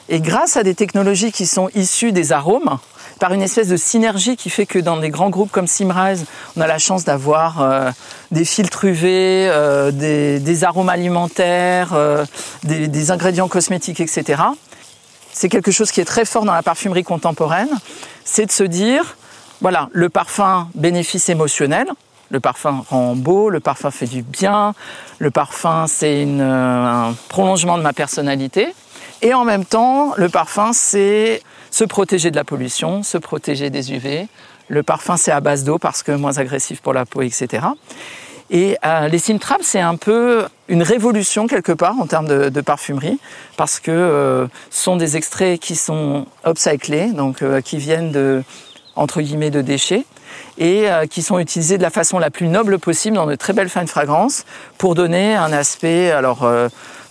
Et 0.08 0.20
grâce 0.20 0.56
à 0.56 0.62
des 0.62 0.74
technologies 0.74 1.32
qui 1.32 1.46
sont 1.46 1.68
issues 1.74 2.12
des 2.12 2.32
arômes, 2.32 2.78
par 3.22 3.32
une 3.32 3.42
espèce 3.42 3.68
de 3.68 3.76
synergie 3.76 4.36
qui 4.36 4.50
fait 4.50 4.66
que 4.66 4.80
dans 4.80 4.96
des 4.96 5.10
grands 5.10 5.30
groupes 5.30 5.52
comme 5.52 5.68
Simrise, 5.68 6.26
on 6.56 6.60
a 6.60 6.66
la 6.66 6.78
chance 6.78 7.04
d'avoir 7.04 7.62
euh, 7.62 7.90
des 8.32 8.44
filtres 8.44 8.84
UV, 8.84 9.48
euh, 9.48 9.92
des, 9.92 10.64
arômes 10.64 10.88
alimentaires, 10.88 11.92
euh, 11.92 12.24
des, 12.64 13.10
ingrédients 13.12 13.46
cosmétiques, 13.46 14.00
etc. 14.00 14.42
C'est 15.32 15.48
quelque 15.48 15.70
chose 15.70 15.92
qui 15.92 16.00
est 16.00 16.04
très 16.04 16.24
fort 16.24 16.44
dans 16.44 16.52
la 16.52 16.64
parfumerie 16.64 17.04
contemporaine, 17.04 17.70
c'est 18.24 18.46
de 18.46 18.50
se 18.50 18.64
dire, 18.64 19.16
voilà, 19.60 19.88
le 19.92 20.08
parfum 20.08 20.68
bénéfice 20.74 21.28
émotionnel, 21.28 21.86
le 22.30 22.40
parfum 22.40 22.84
rend 22.90 23.14
beau, 23.14 23.50
le 23.50 23.60
parfum 23.60 23.92
fait 23.92 24.06
du 24.06 24.22
bien, 24.22 24.74
le 25.20 25.30
parfum 25.30 25.86
c'est 25.86 26.26
un 26.40 27.14
prolongement 27.28 27.78
de 27.78 27.82
ma 27.82 27.92
personnalité. 27.92 28.74
Et 29.22 29.34
en 29.34 29.44
même 29.44 29.64
temps, 29.64 30.14
le 30.16 30.28
parfum 30.28 30.72
c'est 30.72 31.42
se 31.70 31.84
protéger 31.84 32.30
de 32.30 32.36
la 32.36 32.44
pollution, 32.44 33.02
se 33.02 33.18
protéger 33.18 33.70
des 33.70 33.92
UV. 33.92 34.28
Le 34.68 34.82
parfum, 34.82 35.16
c'est 35.16 35.30
à 35.32 35.40
base 35.40 35.64
d'eau 35.64 35.78
parce 35.78 36.02
que 36.02 36.12
moins 36.12 36.38
agressif 36.38 36.80
pour 36.80 36.92
la 36.92 37.06
peau, 37.06 37.22
etc. 37.22 37.66
Et 38.50 38.76
euh, 38.84 39.08
les 39.08 39.18
Simtraps, 39.18 39.64
c'est 39.64 39.80
un 39.80 39.96
peu 39.96 40.44
une 40.68 40.82
révolution 40.82 41.46
quelque 41.46 41.72
part 41.72 41.98
en 41.98 42.06
termes 42.06 42.26
de, 42.26 42.60
parfumerie, 42.60 43.18
parce 43.56 43.80
que 43.80 43.90
euh, 43.90 44.46
ce 44.70 44.82
sont 44.82 44.96
des 44.96 45.16
extraits 45.16 45.58
qui 45.58 45.76
sont 45.76 46.26
upcyclés, 46.46 47.12
donc 47.12 47.42
euh, 47.42 47.60
qui 47.60 47.78
viennent 47.78 48.12
de 48.12 48.42
entre 48.94 49.22
guillemets 49.22 49.50
de 49.50 49.62
déchets 49.62 50.04
et 50.58 50.86
qui 51.10 51.22
sont 51.22 51.38
utilisés 51.38 51.78
de 51.78 51.82
la 51.82 51.88
façon 51.88 52.18
la 52.18 52.30
plus 52.30 52.46
noble 52.46 52.78
possible 52.78 53.16
dans 53.16 53.26
de 53.26 53.34
très 53.34 53.54
belles 53.54 53.70
fines 53.70 53.86
fragrances 53.86 54.44
pour 54.76 54.94
donner 54.94 55.34
un 55.34 55.50
aspect. 55.50 56.10
Alors, 56.10 56.46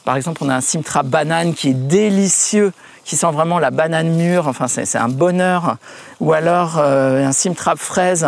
par 0.06 0.16
exemple, 0.16 0.43
on 0.43 0.49
a 0.49 0.56
un 0.56 0.62
Simtrap 0.62 1.06
banane 1.06 1.54
qui 1.54 1.70
est 1.70 1.74
délicieux 1.74 2.72
qui 3.04 3.16
sent 3.18 3.32
vraiment 3.32 3.60
la 3.60 3.72
banane 3.72 4.10
mûre, 4.10 4.47
enfin 4.47 4.68
c'est 4.68 4.95
un 4.97 5.10
bonheur, 5.10 5.78
ou 6.20 6.34
alors 6.34 6.78
euh, 6.78 7.26
un 7.26 7.32
simtrap 7.32 7.80
fraise 7.80 8.28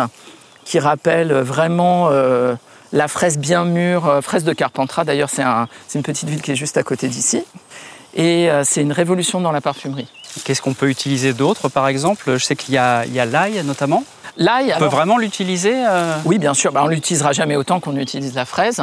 qui 0.64 0.80
rappelle 0.80 1.32
vraiment 1.32 2.08
euh, 2.10 2.56
la 2.92 3.06
fraise 3.06 3.38
bien 3.38 3.64
mûre, 3.64 4.06
euh, 4.08 4.20
fraise 4.20 4.42
de 4.42 4.52
Carpentras, 4.52 5.04
d'ailleurs 5.04 5.30
c'est 5.30 5.44
une 5.94 6.02
petite 6.02 6.28
ville 6.28 6.42
qui 6.42 6.50
est 6.50 6.56
juste 6.56 6.76
à 6.76 6.82
côté 6.82 7.06
d'ici, 7.08 7.44
et 8.16 8.48
c'est 8.64 8.82
une 8.82 8.92
révolution 8.92 9.40
dans 9.40 9.52
la 9.52 9.60
parfumerie. 9.60 10.08
Qu'est-ce 10.44 10.60
qu'on 10.60 10.74
peut 10.74 10.90
utiliser 10.90 11.32
d'autre 11.32 11.68
par 11.68 11.86
exemple? 11.86 12.36
Je 12.36 12.44
sais 12.44 12.56
qu'il 12.56 12.74
y 12.74 12.78
a 12.78 13.04
l'ail 13.06 13.62
notamment. 13.64 14.02
Là, 14.36 14.58
il 14.62 14.66
y 14.68 14.72
a- 14.72 14.76
On 14.76 14.80
peut 14.80 14.86
vraiment 14.86 15.18
l'utiliser 15.18 15.72
euh, 15.74 16.16
Oui, 16.24 16.38
bien 16.38 16.54
sûr. 16.54 16.72
Bah, 16.72 16.82
on 16.84 16.88
l'utilisera 16.88 17.32
jamais 17.32 17.54
autant 17.54 17.78
qu'on 17.78 17.96
utilise 17.96 18.34
la 18.34 18.44
fraise, 18.44 18.82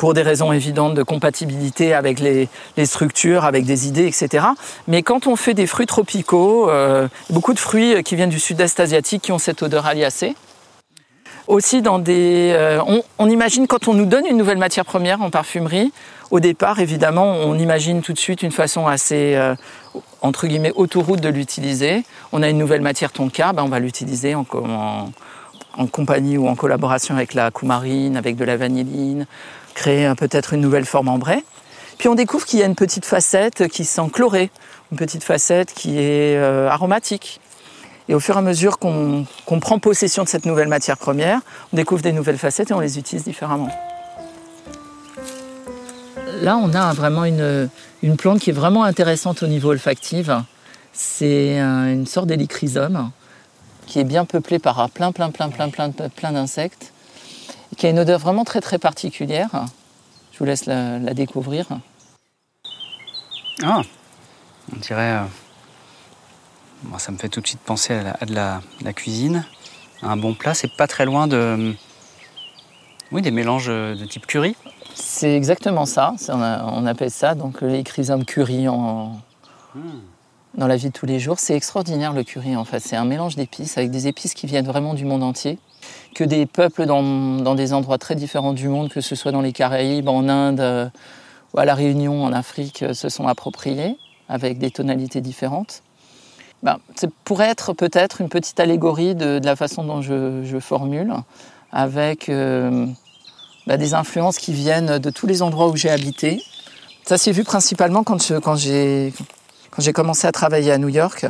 pour 0.00 0.14
des 0.14 0.22
raisons 0.22 0.50
évidentes 0.50 0.94
de 0.94 1.02
compatibilité 1.02 1.92
avec 1.92 2.20
les, 2.20 2.48
structures, 2.86 3.44
avec 3.44 3.66
des 3.66 3.86
idées, 3.86 4.06
etc. 4.06 4.46
Mais 4.88 5.02
quand 5.02 5.26
on 5.26 5.36
fait 5.36 5.52
des 5.52 5.66
fruits 5.66 5.84
tropicaux, 5.84 6.70
euh, 6.70 7.06
beaucoup 7.28 7.52
de 7.52 7.58
fruits 7.58 8.02
qui 8.02 8.16
viennent 8.16 8.30
du 8.30 8.40
sud-est 8.40 8.80
asiatique 8.80 9.20
qui 9.20 9.30
ont 9.30 9.38
cette 9.38 9.62
odeur 9.62 9.84
aliacée. 9.84 10.34
Aussi 11.48 11.82
dans 11.82 11.98
des, 11.98 12.54
euh, 12.56 12.80
on, 13.18 13.28
imagine 13.28 13.66
quand 13.66 13.88
on 13.88 13.92
nous 13.92 14.06
donne 14.06 14.24
une 14.24 14.38
nouvelle 14.38 14.56
matière 14.56 14.86
première 14.86 15.20
en 15.20 15.28
parfumerie, 15.28 15.92
au 16.30 16.40
départ 16.40 16.80
évidemment 16.80 17.34
on 17.34 17.58
imagine 17.58 18.00
tout 18.00 18.14
de 18.14 18.18
suite 18.18 18.42
une 18.42 18.52
façon 18.52 18.86
assez 18.86 19.34
euh, 19.34 19.54
entre 20.22 20.46
guillemets 20.46 20.72
autoroute 20.76 21.20
de 21.20 21.28
l'utiliser. 21.28 22.04
On 22.32 22.42
a 22.42 22.48
une 22.48 22.56
nouvelle 22.56 22.80
matière 22.80 23.12
tonka, 23.12 23.52
ben 23.52 23.64
on 23.64 23.68
va 23.68 23.80
l'utiliser 23.80 24.34
en, 24.34 24.46
en 25.76 25.86
compagnie 25.86 26.38
ou 26.38 26.48
en 26.48 26.54
collaboration 26.54 27.14
avec 27.14 27.34
la 27.34 27.50
coumarine, 27.50 28.16
avec 28.16 28.36
de 28.36 28.44
la 28.44 28.56
vanilline, 28.56 29.26
créer 29.74 30.12
peut-être 30.16 30.54
une 30.54 30.60
nouvelle 30.60 30.84
forme 30.84 31.08
ambrée. 31.08 31.44
Puis 31.98 32.08
on 32.08 32.14
découvre 32.14 32.46
qu'il 32.46 32.58
y 32.58 32.62
a 32.62 32.66
une 32.66 32.74
petite 32.74 33.04
facette 33.04 33.68
qui 33.68 33.84
sent 33.84 34.08
chlorée, 34.12 34.50
une 34.90 34.96
petite 34.98 35.22
facette 35.22 35.72
qui 35.74 35.98
est 35.98 36.36
euh, 36.36 36.68
aromatique. 36.68 37.40
Et 38.08 38.14
au 38.14 38.20
fur 38.20 38.36
et 38.36 38.38
à 38.38 38.42
mesure 38.42 38.78
qu'on 38.78 39.26
prend 39.60 39.78
possession 39.78 40.24
de 40.24 40.28
cette 40.28 40.46
nouvelle 40.46 40.68
matière 40.68 40.96
première, 40.96 41.40
on 41.72 41.76
découvre 41.76 42.02
des 42.02 42.12
nouvelles 42.12 42.38
facettes 42.38 42.70
et 42.70 42.74
on 42.74 42.80
les 42.80 42.98
utilise 42.98 43.24
différemment. 43.24 43.68
Là, 46.40 46.56
on 46.56 46.72
a 46.72 46.92
vraiment 46.94 47.24
une, 47.24 47.68
plante 48.16 48.40
qui 48.40 48.50
est 48.50 48.54
vraiment 48.54 48.84
intéressante 48.84 49.42
au 49.42 49.46
niveau 49.46 49.70
olfactif. 49.70 50.30
C'est 50.92 51.58
un- 51.58 51.92
une 51.92 52.06
sorte 52.06 52.26
d'hélichrysome 52.26 53.10
qui 53.86 54.00
est 54.00 54.04
bien 54.04 54.24
peuplé 54.24 54.58
par 54.58 54.88
plein, 54.90 55.12
plein, 55.12 55.30
plein, 55.30 55.50
plein, 55.50 55.68
plein, 55.68 55.90
plein 55.90 56.32
d'insectes, 56.32 56.92
et 57.72 57.76
qui 57.76 57.86
a 57.86 57.90
une 57.90 57.98
odeur 57.98 58.18
vraiment 58.18 58.44
très, 58.44 58.60
très 58.60 58.78
particulière. 58.78 59.48
Je 60.32 60.38
vous 60.38 60.44
laisse 60.44 60.66
la, 60.66 60.98
la 60.98 61.14
découvrir. 61.14 61.66
Ah, 63.62 63.82
on 64.72 64.76
dirait. 64.78 65.12
euh, 65.18 65.24
moi, 66.84 66.98
ça 66.98 67.12
me 67.12 67.18
fait 67.18 67.28
tout 67.28 67.40
de 67.40 67.46
suite 67.46 67.60
penser 67.60 67.94
à, 67.94 68.02
la, 68.02 68.10
à 68.20 68.24
de 68.24 68.34
la, 68.34 68.60
la 68.82 68.92
cuisine, 68.92 69.44
à 70.02 70.08
un 70.10 70.16
bon 70.16 70.34
plat. 70.34 70.54
C'est 70.54 70.74
pas 70.76 70.86
très 70.86 71.04
loin 71.04 71.26
de. 71.26 71.74
Oui, 73.12 73.22
des 73.22 73.30
mélanges 73.32 73.66
de 73.66 74.04
type 74.06 74.26
curry. 74.26 74.56
C'est 74.94 75.34
exactement 75.36 75.84
ça. 75.84 76.14
On, 76.28 76.40
a- 76.42 76.64
on 76.64 76.86
appelle 76.86 77.10
ça 77.10 77.34
donc 77.34 77.60
les 77.60 77.82
chrysomes 77.82 78.24
curry 78.24 78.68
en, 78.68 79.20
dans 80.54 80.66
la 80.66 80.76
vie 80.76 80.88
de 80.88 80.92
tous 80.92 81.06
les 81.06 81.18
jours. 81.18 81.38
C'est 81.38 81.54
extraordinaire 81.54 82.12
le 82.12 82.24
curry 82.24 82.56
en 82.56 82.64
fait. 82.64 82.80
C'est 82.80 82.96
un 82.96 83.04
mélange 83.04 83.36
d'épices 83.36 83.78
avec 83.78 83.90
des 83.90 84.08
épices 84.08 84.34
qui 84.34 84.46
viennent 84.46 84.66
vraiment 84.66 84.94
du 84.94 85.04
monde 85.04 85.22
entier. 85.22 85.58
Que 86.14 86.24
des 86.24 86.46
peuples 86.46 86.86
dans, 86.86 87.02
dans 87.36 87.54
des 87.54 87.72
endroits 87.72 87.98
très 87.98 88.14
différents 88.14 88.52
du 88.52 88.68
monde, 88.68 88.90
que 88.90 89.00
ce 89.00 89.14
soit 89.14 89.32
dans 89.32 89.40
les 89.40 89.52
Caraïbes, 89.52 90.08
en 90.08 90.28
Inde 90.28 90.60
euh, 90.60 90.88
ou 91.54 91.60
à 91.60 91.64
La 91.64 91.74
Réunion, 91.74 92.24
en 92.24 92.32
Afrique, 92.32 92.82
euh, 92.82 92.94
se 92.94 93.08
sont 93.08 93.26
appropriés 93.26 93.96
avec 94.28 94.58
des 94.58 94.70
tonalités 94.70 95.20
différentes. 95.20 95.82
Ben, 96.62 96.78
c'est 96.94 97.10
pourrait 97.24 97.48
être 97.48 97.72
peut-être 97.72 98.20
une 98.20 98.28
petite 98.28 98.60
allégorie 98.60 99.14
de, 99.14 99.40
la 99.42 99.56
façon 99.56 99.82
dont 99.82 100.02
je, 100.02 100.42
je 100.44 100.58
formule, 100.58 101.14
avec 101.72 102.28
euh, 102.28 102.86
bah, 103.66 103.78
des 103.78 103.94
influences 103.94 104.38
qui 104.38 104.52
viennent 104.52 104.98
de 104.98 105.10
tous 105.10 105.26
les 105.26 105.40
endroits 105.40 105.68
où 105.68 105.76
j'ai 105.76 105.90
habité. 105.90 106.42
Ça 107.06 107.16
s'est 107.16 107.32
vu 107.32 107.44
principalement 107.44 108.04
quand 108.04 108.22
je- 108.22 108.38
quand 108.38 108.56
j'ai 108.56 109.12
quand 109.70 109.82
j'ai 109.82 109.92
commencé 109.92 110.26
à 110.26 110.32
travailler 110.32 110.72
à 110.72 110.78
New 110.78 110.88
York. 110.88 111.26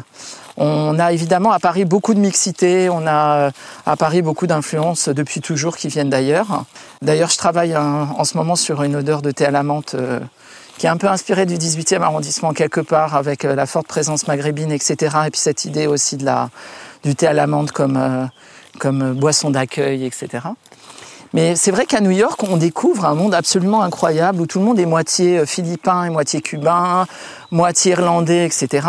On 0.57 0.99
a 0.99 1.13
évidemment 1.13 1.53
à 1.53 1.59
Paris 1.59 1.85
beaucoup 1.85 2.13
de 2.13 2.21
mixité, 2.21 2.91
on 2.91 3.07
a 3.07 3.37
euh, 3.37 3.51
à 3.87 3.97
Paris 3.97 4.21
beaucoup 4.21 4.47
d'influences 4.47 5.09
depuis 5.09 5.41
toujours 5.41 5.77
qui 5.77 5.89
viennent 5.89 6.11
d'ailleurs. 6.11 6.65
D'ailleurs, 7.03 7.31
je 7.31 7.39
travaille 7.39 7.77
en 7.77 8.25
ce 8.25 8.37
moment 8.37 8.57
sur 8.57 8.83
une 8.83 8.97
odeur 8.97 9.23
de 9.23 9.31
thé 9.31 9.47
à 9.47 9.51
la 9.51 9.63
menthe 9.63 9.95
euh, 9.95 10.21
qui 10.77 10.87
est 10.87 10.91
un 10.91 10.97
peu 10.97 11.09
inspirée 11.09 11.47
du 11.47 11.57
18e 11.57 12.03
arrondissement 12.03 12.53
quelque 12.53 12.81
part, 12.81 13.15
avec 13.15 13.45
euh, 13.45 13.55
la 13.55 13.67
forte 13.67 13.87
présence 13.87 14.27
maghrébine, 14.27 14.73
etc. 14.73 15.17
Et 15.27 15.31
puis 15.31 15.41
cette 15.41 15.65
idée 15.65 15.87
aussi 15.87 16.17
de 16.17 16.25
la, 16.25 16.51
du 17.05 17.15
thé 17.15 17.27
à 17.27 17.33
la 17.33 17.47
menthe 17.47 17.73
comme, 17.73 18.29
comme 18.79 19.15
boisson 19.15 19.51
d'accueil, 19.51 20.05
etc. 20.05 20.41
Mais 21.33 21.55
c'est 21.55 21.71
vrai 21.71 21.87
qu'à 21.87 22.01
New 22.01 22.11
York, 22.11 22.43
on 22.43 22.57
découvre 22.57 23.05
un 23.05 23.15
monde 23.15 23.35
absolument 23.35 23.83
incroyable 23.83 24.41
où 24.41 24.47
tout 24.47 24.59
le 24.59 24.65
monde 24.65 24.81
est 24.81 24.87
moitié 24.87 25.39
euh, 25.39 25.47
philippin 25.47 26.05
et 26.05 26.11
moitié 26.11 26.41
cubain, 26.41 27.07
moitié 27.51 27.93
irlandais, 27.93 28.47
etc. 28.47 28.89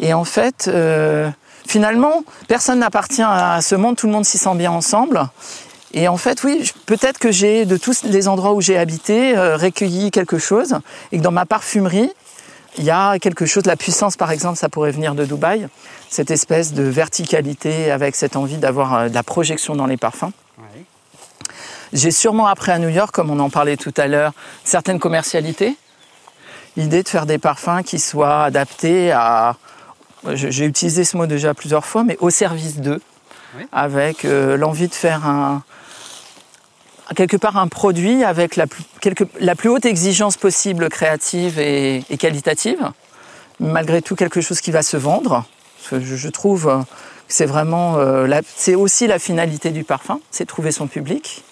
Et 0.00 0.14
en 0.14 0.24
fait, 0.24 0.68
euh, 0.68 1.30
finalement, 1.66 2.24
personne 2.48 2.78
n'appartient 2.78 3.22
à 3.22 3.60
ce 3.60 3.74
monde, 3.74 3.96
tout 3.96 4.06
le 4.06 4.12
monde 4.12 4.24
s'y 4.24 4.38
sent 4.38 4.54
bien 4.54 4.70
ensemble. 4.70 5.28
Et 5.92 6.08
en 6.08 6.16
fait, 6.16 6.44
oui, 6.44 6.70
peut-être 6.86 7.18
que 7.18 7.30
j'ai, 7.30 7.64
de 7.64 7.76
tous 7.76 8.04
les 8.04 8.28
endroits 8.28 8.52
où 8.52 8.60
j'ai 8.60 8.76
habité, 8.76 9.36
euh, 9.36 9.56
recueilli 9.56 10.10
quelque 10.10 10.38
chose, 10.38 10.74
et 11.12 11.18
que 11.18 11.22
dans 11.22 11.30
ma 11.30 11.46
parfumerie, 11.46 12.10
il 12.78 12.84
y 12.84 12.90
a 12.90 13.18
quelque 13.18 13.46
chose, 13.46 13.64
la 13.64 13.76
puissance 13.76 14.16
par 14.16 14.30
exemple, 14.30 14.58
ça 14.58 14.68
pourrait 14.68 14.90
venir 14.90 15.14
de 15.14 15.24
Dubaï, 15.24 15.68
cette 16.10 16.30
espèce 16.30 16.74
de 16.74 16.82
verticalité 16.82 17.90
avec 17.90 18.14
cette 18.14 18.36
envie 18.36 18.58
d'avoir 18.58 18.94
euh, 18.94 19.08
de 19.08 19.14
la 19.14 19.22
projection 19.22 19.74
dans 19.74 19.86
les 19.86 19.96
parfums. 19.96 20.32
J'ai 21.92 22.10
sûrement 22.10 22.46
appris 22.46 22.72
à 22.72 22.78
New 22.78 22.88
York, 22.88 23.14
comme 23.14 23.30
on 23.30 23.38
en 23.38 23.50
parlait 23.50 23.76
tout 23.76 23.94
à 23.96 24.06
l'heure, 24.06 24.32
certaines 24.64 24.98
commercialités. 24.98 25.76
L'idée 26.76 27.02
de 27.02 27.08
faire 27.08 27.26
des 27.26 27.38
parfums 27.38 27.82
qui 27.84 27.98
soient 27.98 28.44
adaptés 28.44 29.12
à. 29.12 29.56
J'ai 30.32 30.64
utilisé 30.64 31.04
ce 31.04 31.16
mot 31.16 31.26
déjà 31.26 31.54
plusieurs 31.54 31.86
fois, 31.86 32.02
mais 32.04 32.16
au 32.20 32.30
service 32.30 32.78
d'eux, 32.78 33.00
Oui. 33.56 33.64
avec 33.72 34.24
euh, 34.24 34.56
l'envie 34.56 34.88
de 34.88 34.94
faire 34.94 35.24
un. 35.26 35.62
quelque 37.14 37.36
part 37.36 37.56
un 37.56 37.68
produit 37.68 38.24
avec 38.24 38.56
la 38.56 38.66
plus, 38.66 38.82
quelque- 39.00 39.24
la 39.40 39.54
plus 39.54 39.68
haute 39.68 39.86
exigence 39.86 40.36
possible 40.36 40.88
créative 40.88 41.58
et, 41.60 42.04
et 42.10 42.16
qualitative, 42.18 42.90
malgré 43.60 44.02
tout 44.02 44.16
quelque 44.16 44.40
chose 44.40 44.60
qui 44.60 44.72
va 44.72 44.82
se 44.82 44.96
vendre. 44.96 45.44
Je, 45.90 45.98
je 46.00 46.28
trouve 46.28 46.68
euh, 46.68 46.78
que 46.80 46.84
c'est 47.28 47.46
vraiment. 47.46 47.96
euh, 47.98 48.40
c'est 48.56 48.74
aussi 48.74 49.06
la 49.06 49.18
finalité 49.20 49.70
du 49.70 49.84
parfum, 49.84 50.18
c'est 50.32 50.44
trouver 50.46 50.72
son 50.72 50.88
public. 50.88 51.44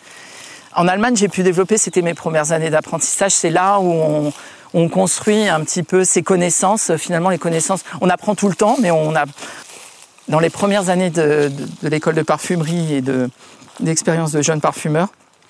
En 0.77 0.89
Allemagne, 0.89 1.16
j'ai 1.16 1.29
pu 1.29 1.43
développer, 1.43 1.79
c'était 1.79 2.03
mes 2.03 2.14
premières 2.14 2.53
années 2.53 2.70
d'apprentissage, 2.70 3.33
c'est 3.33 3.51
là 3.51 3.79
où 3.79 3.93
on, 3.93 4.33
on 4.75 4.89
construit 4.89 5.47
un 5.49 5.61
petit 5.61 5.83
peu 5.85 6.05
ses 6.05 6.22
connaissances. 6.22 6.97
Finalement, 6.97 7.31
les 7.31 7.39
connaissances, 7.39 7.85
on 8.01 8.11
apprend 8.11 8.35
tout 8.35 8.49
le 8.49 8.57
temps, 8.57 8.77
mais 8.81 8.91
on 8.91 9.14
a, 9.14 9.25
dans 10.29 10.41
les 10.41 10.51
premières 10.51 10.89
années 10.89 11.11
de, 11.11 11.49
de- 11.49 11.66
de 11.83 11.89
l'école 11.89 12.14
de 12.16 12.22
parfumerie 12.22 12.95
et 12.95 13.03
de, 13.03 13.31
d'expérience 13.81 14.33
de 14.33 14.43
jeune 14.43 14.61
parfumeur, 14.61 15.09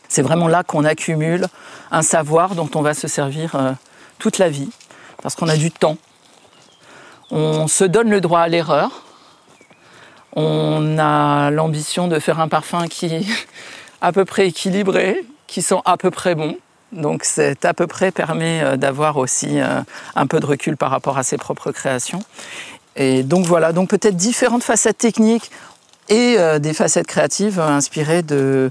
c'est 0.08 0.22
vraiment 0.22 0.48
là 0.48 0.62
qu'on 0.62 0.84
accumule 0.84 1.46
un 1.90 2.02
savoir 2.02 2.54
dont 2.54 2.68
on 2.74 2.82
va 2.82 2.92
se 2.92 3.08
servir 3.08 3.54
euh, 3.54 3.72
toute 4.18 4.36
la 4.38 4.50
vie, 4.50 4.68
parce 5.22 5.34
qu'on 5.36 5.48
a 5.48 5.56
du 5.56 5.70
temps. 5.70 5.96
On 7.30 7.66
se 7.66 7.84
donne 7.84 8.10
le 8.10 8.20
droit 8.20 8.40
à 8.40 8.48
l'erreur. 8.48 9.02
On 10.36 10.98
a 10.98 11.50
l'ambition 11.50 12.08
de 12.08 12.18
faire 12.18 12.40
un 12.40 12.48
parfum 12.48 12.88
qui 12.88 13.26
à 14.04 14.12
peu 14.12 14.26
près 14.26 14.48
équilibré, 14.48 15.24
qui 15.46 15.62
sont 15.62 15.80
à 15.86 15.96
peu 15.96 16.10
près 16.10 16.34
bons. 16.34 16.58
Donc 16.92 17.24
cet 17.24 17.64
à 17.64 17.72
peu 17.72 17.86
près 17.86 18.10
permet 18.10 18.60
euh, 18.62 18.76
d'avoir 18.76 19.16
aussi 19.16 19.60
euh, 19.60 19.80
un 20.14 20.26
peu 20.26 20.40
de 20.40 20.46
recul 20.46 20.76
par 20.76 20.90
rapport 20.90 21.16
à 21.16 21.22
ses 21.22 21.38
propres 21.38 21.72
créations. 21.72 22.20
Et 22.96 23.22
donc 23.22 23.46
voilà, 23.46 23.72
donc 23.72 23.88
peut-être 23.88 24.14
différentes 24.14 24.62
facettes 24.62 24.98
techniques 24.98 25.50
et 26.10 26.36
euh, 26.38 26.58
des 26.58 26.74
facettes 26.74 27.06
créatives 27.06 27.58
inspirées 27.58 28.22
de, 28.22 28.70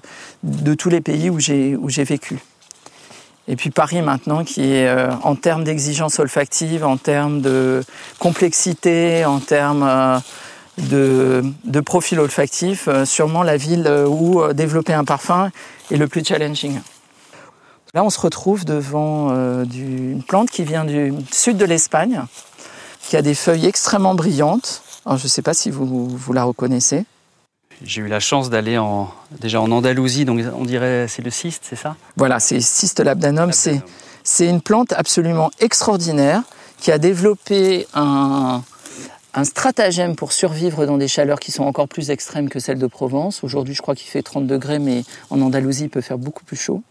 tous 0.78 0.90
les 0.90 1.02
pays 1.02 1.32
où 1.32 1.40
j'ai 1.40 2.04
vécu. 2.04 2.38
Et 3.48 3.56
puis 3.56 3.72
Paris 3.72 4.04
maintenant, 4.04 4.44
qui 4.44 4.72
est 4.72 4.90
en 5.24 5.36
termes 5.36 5.64
d'exigence 5.64 6.20
olfactive, 6.20 6.86
en 6.86 6.96
termes 6.96 7.42
de 7.42 7.84
complexité, 8.20 9.26
en 9.26 9.40
termes 9.40 10.22
de, 10.78 11.44
de 11.66 11.80
profil 11.80 12.20
olfactif, 12.20 12.88
euh, 12.88 13.06
sûrement 13.06 13.44
la 13.44 13.58
ville 13.58 13.86
euh, 13.88 14.08
où 14.08 14.42
euh, 14.42 14.54
développer 14.54 14.94
un 14.94 15.04
parfum 15.06 15.52
est 15.92 15.98
le 15.98 16.08
plus 16.08 16.24
challenging. 16.26 16.80
Là, 17.94 18.04
on 18.04 18.10
se 18.10 18.20
retrouve 18.20 18.66
devant 18.66 19.30
euh, 19.32 19.66
du- 19.66 20.12
une 20.14 20.24
plante 20.24 20.50
qui 20.50 20.64
vient 20.64 20.84
du 20.84 21.14
sud 21.32 21.58
de 21.58 21.66
l'Espagne, 21.66 22.24
qui 23.02 23.16
a 23.18 23.22
des 23.22 23.36
feuilles 23.36 23.68
extrêmement 23.68 24.16
brillantes. 24.16 24.82
Alors, 25.06 25.18
je 25.20 25.26
ne 25.26 25.30
sais 25.30 25.44
pas 25.44 25.54
si 25.54 25.70
vous, 25.70 26.08
vous 26.08 26.34
la 26.34 26.44
reconnaissez. 26.44 27.06
J'ai 27.84 28.02
eu 28.02 28.08
la 28.08 28.20
chance 28.20 28.50
d'aller 28.50 28.78
en, 28.78 29.12
déjà 29.40 29.60
en 29.62 29.70
Andalousie, 29.72 30.26
donc 30.26 30.42
on 30.58 30.64
dirait 30.64 31.08
c'est 31.08 31.22
le 31.22 31.30
cyste, 31.32 31.64
c'est 31.70 31.76
ça? 31.76 31.96
Voilà, 32.16 32.40
c'est 32.40 32.62
Cyste 32.62 33.00
labdanum. 33.00 33.52
C'est 33.52 33.82
C'est 34.24 34.48
une 34.48 34.62
plante 34.62 34.94
absolument 34.94 35.52
extraordinaire 35.60 36.44
qui 36.80 36.92
a 36.94 36.98
développé 36.98 37.86
un, 37.94 38.64
un 39.36 39.44
stratagème 39.46 40.16
pour 40.16 40.32
survivre 40.32 40.86
dans 40.86 40.98
des 40.98 41.08
chaleurs 41.08 41.40
qui 41.40 41.52
sont 41.52 41.64
encore 41.64 41.88
plus 41.88 42.12
extrêmes 42.12 42.50
que 42.50 42.60
celles 42.60 42.78
de 42.78 42.88
Provence. 42.88 43.44
Aujourd'hui, 43.44 43.74
je 43.74 43.82
crois 43.82 43.96
qu'il 43.96 44.08
fait 44.08 44.22
30 44.22 44.46
degrés, 44.46 44.80
mais 44.80 45.04
en 45.32 45.42
Andalousie, 45.42 45.86
il 45.86 45.90
peut 45.90 46.02
faire 46.02 46.20
beaucoup 46.20 46.44
plus 46.44 46.56
chaud. 46.56 46.84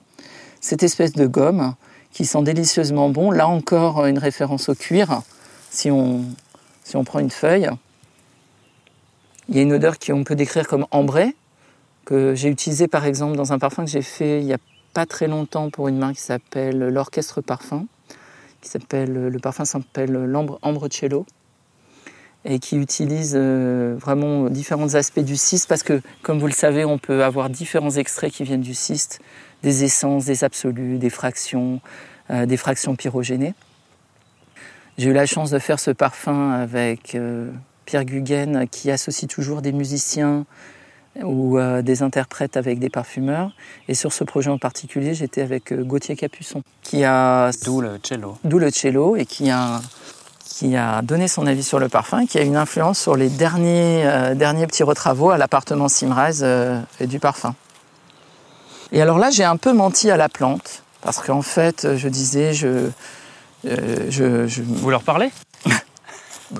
Cette 0.61 0.83
espèce 0.83 1.13
de 1.13 1.27
gomme 1.27 1.75
qui 2.13 2.27
sent 2.27 2.43
délicieusement 2.43 3.11
bon. 3.11 3.31
Là 3.31 3.47
encore, 3.47 4.07
une 4.07 4.19
référence 4.19 4.69
au 4.69 4.75
cuir. 4.75 5.23
Si 5.71 5.91
on, 5.91 6.25
prend 7.05 7.21
une 7.21 7.31
feuille, 7.31 7.71
Il 9.49 9.57
y 9.57 9.59
a 9.61 9.63
une 9.63 9.73
odeur 9.73 9.99
qu'on 9.99 10.25
peut 10.25 10.35
décrire 10.35 10.67
comme 10.67 10.87
ambrée, 10.91 11.35
que 12.05 12.35
j'ai 12.35 12.49
utilisée 12.49 12.89
par 12.89 13.07
exemple 13.07 13.37
dans 13.37 13.53
un 13.53 13.59
parfum 13.59 13.85
que 13.85 13.91
j'ai 13.91 14.03
fait 14.03 14.41
il 14.41 14.47
n'y 14.47 14.53
a 14.53 14.59
pas 14.93 15.07
très 15.07 15.29
longtemps 15.29 15.71
pour 15.71 15.89
une 15.89 15.97
marque 15.97 16.17
qui 16.17 16.23
s'appelle 16.23 16.79
l'Orchestre 16.79 17.41
Parfum, 17.41 17.87
qui 18.61 18.69
s'appelle 18.69 19.13
le 19.13 19.39
parfum 19.39 19.65
s'appelle 19.65 20.13
l'Ambre 20.13 20.89
Cello 20.91 21.25
et 22.45 22.59
qui 22.59 22.77
utilise 22.77 23.35
euh, 23.37 23.97
vraiment 23.99 24.49
différents 24.49 24.95
aspects 24.95 25.21
du 25.21 25.37
cyste 25.37 25.69
parce 25.69 25.83
que, 25.83 26.01
comme 26.23 26.39
vous 26.39 26.47
le 26.47 26.53
savez, 26.53 26.85
on 26.85 26.99
peut 26.99 27.23
avoir 27.23 27.51
différents 27.51 27.91
extraits 27.91 28.33
qui 28.33 28.45
viennent 28.45 28.63
du 28.63 28.75
cyste, 28.75 29.21
des 29.63 29.85
essences, 29.85 30.25
des 30.25 30.43
absolus, 30.43 30.99
des 30.99 31.11
fractions, 31.11 31.81
euh, 32.31 32.47
des 32.47 32.57
fractions 32.57 32.97
pyrogénées. 32.97 33.55
J'ai 34.99 35.11
eu 35.11 35.13
la 35.13 35.27
chance 35.27 35.51
de 35.51 35.59
faire 35.59 35.79
ce 35.79 35.91
parfum 35.91 36.51
avec 36.51 37.15
euh, 37.15 37.51
Pierre 37.87 38.05
Guggen 38.05 38.67
qui 38.71 38.91
associe 38.91 39.31
toujours 39.31 39.63
des 39.63 39.73
musiciens 39.73 40.45
ou 41.23 41.59
des 41.83 42.03
interprètes 42.03 42.57
avec 42.57 42.79
des 42.79 42.89
parfumeurs. 42.89 43.53
Et 43.87 43.93
sur 43.93 44.15
ce 44.15 44.25
projet 44.25 44.49
en 44.49 44.57
particulier, 44.57 45.13
j'étais 45.13 45.43
avec 45.43 45.71
Gauthier 45.75 46.17
Capuçon 46.17 46.63
qui 46.83 47.05
a... 47.05 47.51
D'où 47.67 47.83
le 47.83 47.99
cello. 48.03 48.39
D'où 48.45 48.59
le 48.59 48.71
cello 48.71 49.17
et 49.17 49.27
qui 49.27 49.51
a 49.51 49.83
qui 50.63 50.77
a 50.77 51.03
donné 51.03 51.27
son 51.27 51.49
avis 51.49 51.65
sur 51.65 51.81
le 51.81 51.89
parfum, 51.89 52.25
qui 52.25 52.39
a 52.39 52.43
une 52.43 52.57
influence 52.57 53.01
sur 53.01 53.17
les 53.17 53.29
derniers, 53.29 54.07
euh, 54.07 54.37
derniers 54.37 54.69
petits 54.69 54.85
retravaux 54.85 55.31
à 55.31 55.37
l'appartement 55.37 55.89
Simrise 55.89 56.43
euh, 56.45 56.81
et 57.01 57.09
du 57.09 57.19
parfum. 57.19 57.57
Et 58.93 59.03
alors 59.03 59.19
là, 59.19 59.31
j'ai 59.31 59.43
un 59.43 59.57
peu 59.57 59.73
menti 59.73 60.09
à 60.09 60.17
la 60.17 60.29
plante, 60.29 60.85
parce 61.01 61.19
qu'en 61.19 61.43
fait, 61.43 61.97
je 61.97 62.09
disais, 62.09 62.53
je, 62.53 62.91
euh, 63.67 64.07
je, 64.09 64.63
Vous 64.63 64.91
leur 64.91 65.03
parlez? 65.03 65.33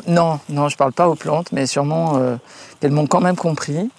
Non, 0.07 0.41
non, 0.49 0.69
je 0.69 0.77
parle 0.79 0.95
pas 0.95 1.07
aux 1.07 1.15
plantes, 1.15 1.53
mais 1.53 1.67
sûrement 1.67 2.19
qu'elles 2.81 2.93
m'ont 2.93 3.07
quand 3.07 3.21
même 3.21 3.37
compris. 3.37 3.91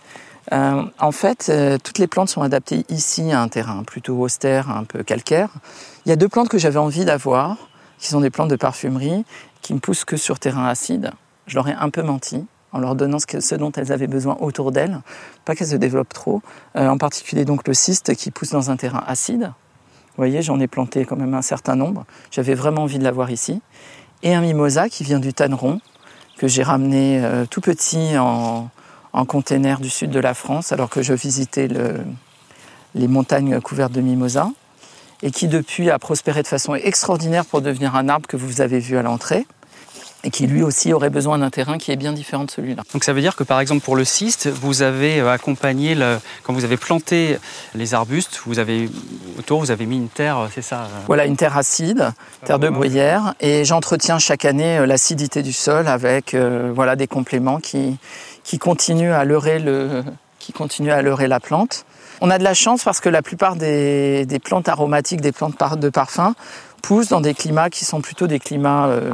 en 0.51 1.12
fait, 1.12 1.51
toutes 1.84 1.99
les 1.99 2.08
plantes 2.08 2.30
sont 2.30 2.41
adaptées 2.41 2.84
ici 2.89 3.32
à 3.32 3.39
un 3.39 3.47
terrain 3.47 3.84
plutôt 3.84 4.20
austère, 4.20 4.72
un 4.72 4.86
peu 4.86 5.04
calcaire. 5.04 5.49
Il 6.08 6.10
y 6.10 6.12
a 6.12 6.16
deux 6.16 6.28
plantes 6.28 6.49
que 6.49 6.58
j'avais 6.58 6.80
envie 6.80 7.06
d'avoir, 7.06 7.58
qui 7.99 8.08
sont 8.08 8.22
des 8.22 8.32
plantes 8.32 8.49
de 8.49 8.56
parfumerie, 8.56 9.24
qui 9.64 9.74
ne 9.74 9.80
poussent 9.80 10.05
que 10.05 10.18
sur 10.18 10.38
terrain 10.38 10.68
acide. 10.68 11.11
Je 11.47 11.55
leur 11.55 11.68
ai 11.68 11.74
un 11.74 11.89
peu 11.89 12.03
menti 12.03 12.45
en 12.72 12.80
leur 12.80 12.95
donnant 12.95 13.18
ce, 13.20 13.55
dont 13.55 13.72
elles 13.72 13.91
avaient 13.91 14.07
besoin 14.07 14.38
autour 14.39 14.72
d'elles, 14.72 14.99
pas 15.45 15.55
qu'elles 15.55 15.68
se 15.68 15.76
développent 15.76 16.14
trop. 16.14 16.41
Euh, 16.76 16.88
en 16.88 16.97
particulier 16.97 17.45
donc 17.45 17.68
le 17.68 17.74
cyste 17.74 18.16
qui 18.16 18.30
pousse 18.30 18.49
dans 18.49 18.70
un 18.70 18.78
terrain 18.78 19.03
acide. 19.07 19.43
Vous 19.45 20.18
voyez, 20.18 20.41
j'en 20.41 20.59
ai 20.59 20.68
planté 20.68 21.05
quand 21.05 21.16
même 21.16 21.34
un 21.34 21.41
certain 21.41 21.76
nombre. 21.76 22.05
J'avais 22.30 22.53
vraiment 22.53 22.84
envie 22.84 22.99
de 22.99 23.03
l'avoir 23.03 23.32
ici. 23.32 23.61
Et 24.22 24.34
un 24.34 24.41
mimosa 24.41 24.89
qui 24.89 25.03
vient 25.03 25.20
du 25.20 25.34
Tanneron, 25.34 25.80
que 26.38 26.47
j'ai 26.47 26.64
ramené 26.64 27.24
euh, 27.24 27.45
tout 27.45 27.61
petit 27.61 28.18
en, 28.18 28.70
en 29.14 29.26
container 29.26 29.80
du 29.80 29.89
sud 29.89 30.09
de 30.09 30.20
la 30.20 30.34
France, 30.34 30.72
alors 30.72 30.89
que 30.89 31.01
je 31.01 31.14
visitais 31.14 31.68
les 32.95 33.07
montagnes 33.07 33.59
couvertes 33.61 33.91
de 33.91 34.01
mimosa 34.01 34.49
et 35.24 35.32
qui 35.32 35.47
depuis 35.47 35.89
a 35.89 35.97
prospéré 35.97 36.43
de 36.43 36.47
façon 36.47 36.76
extraordinaire 36.76 37.45
pour 37.45 37.61
devenir 37.61 37.95
un 37.95 38.09
arbre 38.09 38.28
que 38.28 38.38
vous 38.38 38.61
avez 38.61 38.80
vu 38.80 38.97
à 38.97 39.01
l'entrée 39.01 39.47
et 40.26 40.32
qui 40.32 40.47
lui 40.47 40.63
aussi 40.63 40.93
aurait 40.93 41.09
besoin 41.09 41.38
d'un 41.38 41.49
terrain 41.49 41.78
qui 41.78 41.91
est 41.91 41.97
bien 41.97 42.13
différent 42.13 42.45
de 42.45 42.51
celui-là. 42.51 42.84
Donc 42.93 43.03
ça 43.03 43.11
veut 43.11 43.19
dire 43.19 43.36
que 43.36 43.43
par 43.43 43.59
exemple 43.59 43.84
pour 43.84 43.95
le 43.95 44.05
cyste, 44.05 44.47
vous 44.47 44.82
avez 44.82 45.19
euh, 45.19 45.32
accompagné, 45.32 45.95
le, 45.95 46.17
quand 46.43 46.53
vous 46.53 46.63
avez 46.63 46.78
planté 46.78 47.38
les 47.76 47.93
arbustes, 47.93 48.41
vous 48.45 48.59
avez 48.59 48.89
autour 49.38 49.59
vous 49.59 49.71
avez 49.71 49.86
mis 49.86 49.97
une 49.97 50.07
terre, 50.07 50.38
euh, 50.38 50.47
c'est 50.53 50.61
ça 50.61 50.84
euh 50.84 50.88
Voilà, 51.07 51.26
une 51.26 51.36
terre 51.36 51.57
acide, 51.57 52.13
terre 52.45 52.59
de 52.59 52.69
bruyère, 52.69 53.34
et 53.41 53.65
j'entretiens 53.65 54.17
chaque 54.17 54.45
année 54.45 54.86
l'acidité 54.86 55.41
du 55.41 55.53
sol 55.53 55.88
avec 55.88 56.36
voilà 56.36 56.95
des 56.95 57.07
compléments 57.07 57.59
qui, 57.59 57.97
qui 58.43 58.59
continuent 58.59 59.13
à 59.13 59.26
leurrer 59.26 59.59
le, 59.59 60.03
qui 60.39 60.53
continuent 60.53 60.91
à 60.91 61.01
leurrer 61.01 61.28
la 61.28 61.39
plante. 61.39 61.86
On 62.22 62.30
a 62.30 62.38
de 62.38 62.43
la 62.43 62.53
chance 62.53 62.84
parce 62.84 62.99
que 62.99 63.09
la 63.09 63.22
plupart 63.22 63.55
des, 63.55 64.26
plantes 64.43 64.70
aromatiques, 64.70 65.22
des 65.22 65.32
plantes 65.32 65.55
de 65.80 65.89
parfum, 65.89 66.36
poussent 66.82 67.09
dans 67.09 67.22
des 67.22 67.34
climats 67.34 67.70
qui 67.70 67.86
sont 67.86 68.01
plutôt 68.01 68.28
des 68.28 68.39
climats 68.39 68.88
euh, 68.88 69.14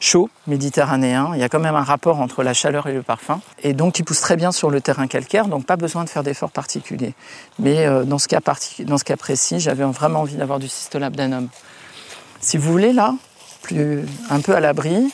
chauds, 0.00 0.28
méditerranéens. 0.46 1.30
Il 1.34 1.40
y 1.40 1.42
a 1.42 1.48
quand 1.48 1.60
même 1.60 1.74
un 1.74 1.82
rapport 1.82 2.20
entre 2.20 2.42
la 2.42 2.54
chaleur 2.54 2.86
et 2.86 2.92
le 2.92 3.02
parfum. 3.02 3.40
Et 3.62 3.72
donc, 3.72 3.94
qui 3.94 4.02
poussent 4.02 4.20
très 4.20 4.36
bien 4.36 4.52
sur 4.52 4.70
le 4.70 4.80
terrain 4.80 5.06
calcaire, 5.06 5.48
donc 5.48 5.64
pas 5.66 5.76
besoin 5.76 6.04
de 6.04 6.10
faire 6.10 6.22
d'efforts 6.22 6.50
particuliers. 6.50 7.14
Mais 7.58 7.86
euh, 7.86 8.04
dans, 8.04 8.18
ce 8.18 8.28
cas 8.28 8.40
dans 8.80 8.98
ce 8.98 9.04
cas 9.04 9.16
précis, 9.16 9.60
j'avais 9.60 9.84
vraiment 9.84 10.20
envie 10.20 10.36
d'avoir 10.36 10.58
du 10.58 10.68
cystolabdanum. 10.68 11.48
Si 12.40 12.56
vous 12.56 12.70
voulez, 12.70 12.92
là, 12.92 13.14
plus, 13.62 14.04
un 14.30 14.40
peu 14.40 14.54
à 14.54 14.60
l'abri, 14.60 15.12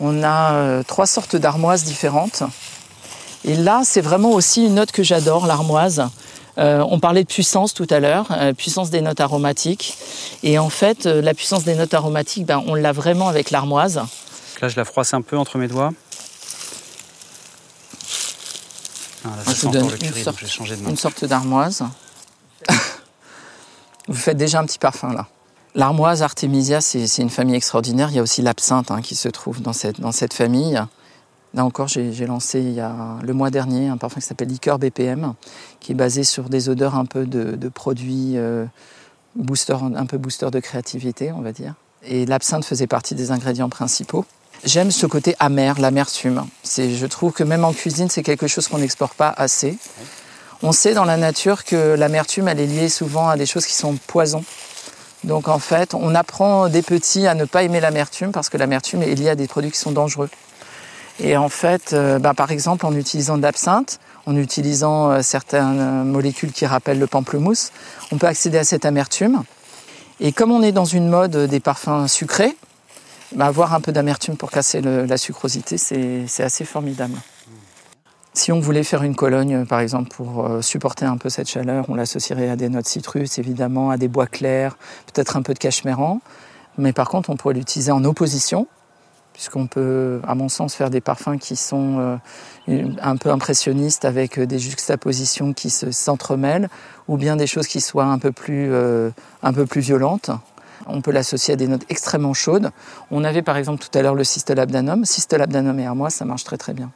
on 0.00 0.22
a 0.22 0.52
euh, 0.52 0.82
trois 0.82 1.06
sortes 1.06 1.36
d'armoises 1.36 1.84
différentes. 1.84 2.42
Et 3.44 3.54
là, 3.54 3.82
c'est 3.84 4.00
vraiment 4.00 4.32
aussi 4.32 4.66
une 4.66 4.74
note 4.74 4.90
que 4.90 5.02
j'adore, 5.02 5.46
l'armoise. 5.46 6.08
Euh, 6.58 6.84
on 6.88 7.00
parlait 7.00 7.22
de 7.22 7.28
puissance 7.28 7.74
tout 7.74 7.86
à 7.90 7.98
l'heure, 8.00 8.28
euh, 8.30 8.52
puissance 8.52 8.90
des 8.90 9.00
notes 9.00 9.20
aromatiques. 9.20 9.96
Et 10.42 10.58
en 10.58 10.70
fait, 10.70 11.06
euh, 11.06 11.20
la 11.20 11.34
puissance 11.34 11.64
des 11.64 11.74
notes 11.74 11.94
aromatiques, 11.94 12.46
ben, 12.46 12.62
on 12.66 12.74
l'a 12.74 12.92
vraiment 12.92 13.28
avec 13.28 13.50
l'armoise. 13.50 14.00
Là, 14.60 14.68
je 14.68 14.76
la 14.76 14.84
froisse 14.84 15.14
un 15.14 15.22
peu 15.22 15.36
entre 15.36 15.58
mes 15.58 15.66
doigts. 15.66 15.92
Ah, 19.24 19.28
là, 19.28 19.52
je 19.52 19.66
vous 19.66 19.72
donne 19.72 19.84
une, 19.84 20.14
sorte, 20.14 20.42
une 20.88 20.96
sorte 20.96 21.24
d'armoise. 21.24 21.82
vous 24.08 24.14
faites 24.14 24.36
déjà 24.36 24.60
un 24.60 24.66
petit 24.66 24.78
parfum 24.78 25.12
là. 25.12 25.26
L'armoise 25.76 26.22
Artemisia, 26.22 26.80
c'est 26.80 27.18
une 27.18 27.30
famille 27.30 27.56
extraordinaire. 27.56 28.10
Il 28.10 28.14
y 28.14 28.18
a 28.20 28.22
aussi 28.22 28.42
l'absinthe 28.42 28.92
hein, 28.92 29.02
qui 29.02 29.16
se 29.16 29.28
trouve 29.28 29.60
dans 29.60 29.72
cette, 29.72 30.00
dans 30.00 30.12
cette 30.12 30.32
famille. 30.32 30.80
Là 31.54 31.64
encore, 31.64 31.86
j'ai 31.86 32.26
lancé 32.26 32.60
il 32.60 32.72
y 32.72 32.80
a 32.80 33.16
le 33.22 33.32
mois 33.32 33.50
dernier 33.50 33.88
un 33.88 33.96
parfum 33.96 34.20
qui 34.20 34.26
s'appelle 34.26 34.48
Liqueur 34.48 34.80
BPM, 34.80 35.34
qui 35.84 35.92
est 35.92 35.94
basé 35.94 36.24
sur 36.24 36.48
des 36.48 36.70
odeurs 36.70 36.94
un 36.94 37.04
peu 37.04 37.26
de, 37.26 37.68
produits 37.68 38.38
euh, 38.38 38.64
booster, 39.36 39.76
un 39.94 40.06
peu 40.06 40.16
booster 40.16 40.50
de 40.50 40.58
créativité, 40.58 41.30
on 41.30 41.42
va 41.42 41.52
dire. 41.52 41.74
Et 42.06 42.24
l'absinthe 42.24 42.64
faisait 42.64 42.86
partie 42.86 43.14
des 43.14 43.32
ingrédients 43.32 43.68
principaux. 43.68 44.24
J'aime 44.64 44.90
ce 44.90 45.04
côté 45.04 45.36
amer, 45.40 45.78
l'amertume. 45.78 46.46
Je 46.64 47.06
trouve 47.06 47.32
que 47.32 47.44
même 47.44 47.66
en 47.66 47.74
cuisine, 47.74 48.08
c'est 48.08 48.22
quelque 48.22 48.46
chose 48.46 48.66
qu'on 48.66 48.78
n'exporte 48.78 49.12
pas 49.12 49.28
assez. 49.36 49.76
On 50.62 50.72
sait 50.72 50.94
dans 50.94 51.04
la 51.04 51.18
nature 51.18 51.64
que 51.64 51.94
l'amertume, 51.94 52.48
elle 52.48 52.60
est 52.60 52.66
liée 52.66 52.88
souvent 52.88 53.28
à 53.28 53.36
des 53.36 53.44
choses 53.44 53.66
qui 53.66 53.74
sont 53.74 53.94
poison. 54.06 54.42
Donc 55.22 55.48
en 55.48 55.58
fait, 55.58 55.92
on 55.92 56.14
apprend 56.14 56.70
des 56.70 56.80
petits 56.80 57.26
à 57.26 57.34
ne 57.34 57.44
pas 57.44 57.62
aimer 57.62 57.80
l'amertume 57.80 58.32
parce 58.32 58.48
que 58.48 58.56
l'amertume 58.56 59.02
est 59.02 59.14
liée 59.14 59.28
à 59.28 59.34
des 59.34 59.48
produits 59.48 59.70
qui 59.70 59.78
sont 59.78 59.92
dangereux. 59.92 60.30
Et 61.20 61.36
en 61.36 61.50
fait, 61.50 61.92
euh, 61.92 62.18
bah, 62.18 62.32
par 62.34 62.50
exemple, 62.50 62.86
en 62.86 62.94
utilisant 62.94 63.36
de 63.36 63.42
l'absinthe, 63.42 64.00
en 64.26 64.36
utilisant 64.36 65.10
euh, 65.10 65.22
certaines 65.22 65.80
euh, 65.80 66.04
molécules 66.04 66.52
qui 66.52 66.66
rappellent 66.66 66.98
le 66.98 67.06
pamplemousse, 67.06 67.70
on 68.12 68.18
peut 68.18 68.26
accéder 68.26 68.58
à 68.58 68.64
cette 68.64 68.84
amertume. 68.84 69.42
Et 70.20 70.32
comme 70.32 70.50
on 70.52 70.62
est 70.62 70.72
dans 70.72 70.84
une 70.84 71.08
mode 71.08 71.36
des 71.36 71.60
parfums 71.60 72.06
sucrés, 72.06 72.56
bah, 73.34 73.46
avoir 73.46 73.74
un 73.74 73.80
peu 73.80 73.92
d'amertume 73.92 74.36
pour 74.36 74.50
casser 74.50 74.80
la 74.80 75.16
sucrosité, 75.16 75.76
c'est 75.76 76.42
assez 76.42 76.64
formidable. 76.64 77.18
Si 78.32 78.52
on 78.52 78.60
voulait 78.60 78.84
faire 78.84 79.02
une 79.02 79.16
cologne, 79.16 79.64
par 79.66 79.80
exemple, 79.80 80.10
pour 80.14 80.48
supporter 80.60 81.04
un 81.04 81.16
peu 81.16 81.30
cette 81.30 81.48
chaleur, 81.48 81.86
on 81.88 81.96
l'associerait 81.96 82.48
à 82.48 82.54
des 82.54 82.68
notes 82.68 82.86
citrus, 82.86 83.38
évidemment, 83.38 83.90
à 83.90 83.96
des 83.96 84.06
bois 84.06 84.28
clairs, 84.28 84.76
peut-être 85.12 85.36
un 85.36 85.42
peu 85.42 85.52
de 85.52 85.58
cachemérant. 85.58 86.20
Mais 86.78 86.92
par 86.92 87.08
contre, 87.08 87.30
on 87.30 87.36
pourrait 87.36 87.54
l'utiliser 87.54 87.90
en 87.90 88.04
opposition 88.04 88.68
puisqu'on 89.34 89.66
peut, 89.66 90.20
à 90.26 90.34
mon 90.34 90.48
sens, 90.48 90.74
faire 90.74 90.88
des 90.88 91.02
parfums 91.02 91.38
qui 91.38 91.56
sont 91.56 92.18
euh, 92.68 92.88
un 93.02 93.16
peu 93.16 93.30
impressionnistes 93.30 94.04
avec 94.04 94.38
euh, 94.38 94.46
des 94.46 94.60
juxtapositions 94.60 95.52
qui 95.52 95.68
s'entremêlent, 95.68 96.70
ou 97.08 97.18
bien 97.18 97.36
des 97.36 97.48
choses 97.48 97.66
qui 97.66 97.82
soient 97.82 98.04
un 98.04 98.18
peu 98.18 98.32
plus, 98.32 98.72
euh, 98.72 99.10
un 99.42 99.52
peu 99.52 99.66
plus 99.66 99.80
violentes. 99.80 100.30
On 100.86 101.02
peut 101.02 101.10
l'associer 101.10 101.54
à 101.54 101.56
des 101.56 101.66
notes 101.66 101.84
extrêmement 101.88 102.32
chaudes. 102.32 102.70
On 103.10 103.24
avait 103.24 103.42
par 103.42 103.56
exemple 103.56 103.82
tout 103.84 103.98
à 103.98 104.02
l'heure 104.02 104.14
le 104.14 104.24
cystolabdanum. 104.24 105.04
Cystolabdanum 105.04 105.78
et 105.80 105.86
armoise, 105.86 106.14
ça 106.14 106.24
marche 106.24 106.44
très 106.44 106.56
très 106.56 106.72
bien. 106.72 106.90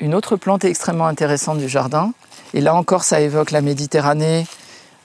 Une 0.00 0.14
autre 0.16 0.36
plante 0.36 0.64
extrêmement 0.64 1.06
intéressante 1.06 1.58
du 1.58 1.68
jardin, 1.68 2.12
et 2.54 2.60
là 2.60 2.74
encore, 2.74 3.04
ça 3.04 3.20
évoque 3.20 3.50
la 3.50 3.60
Méditerranée 3.60 4.46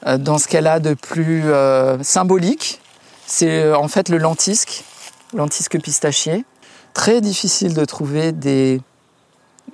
euh, 0.05 0.17
dans 0.17 0.37
ce 0.37 0.47
qu'elle 0.47 0.67
a 0.67 0.79
de 0.79 0.93
plus 0.93 1.43
euh, 1.45 2.01
symbolique. 2.03 2.81
C'est 3.25 3.63
euh, 3.63 3.77
en 3.77 3.87
fait 3.87 4.09
le 4.09 4.17
lentisque, 4.17 4.83
lentisque 5.33 5.79
pistachier. 5.81 6.45
Très 6.93 7.21
difficile 7.21 7.73
de 7.73 7.85
trouver 7.85 8.31
des, 8.31 8.81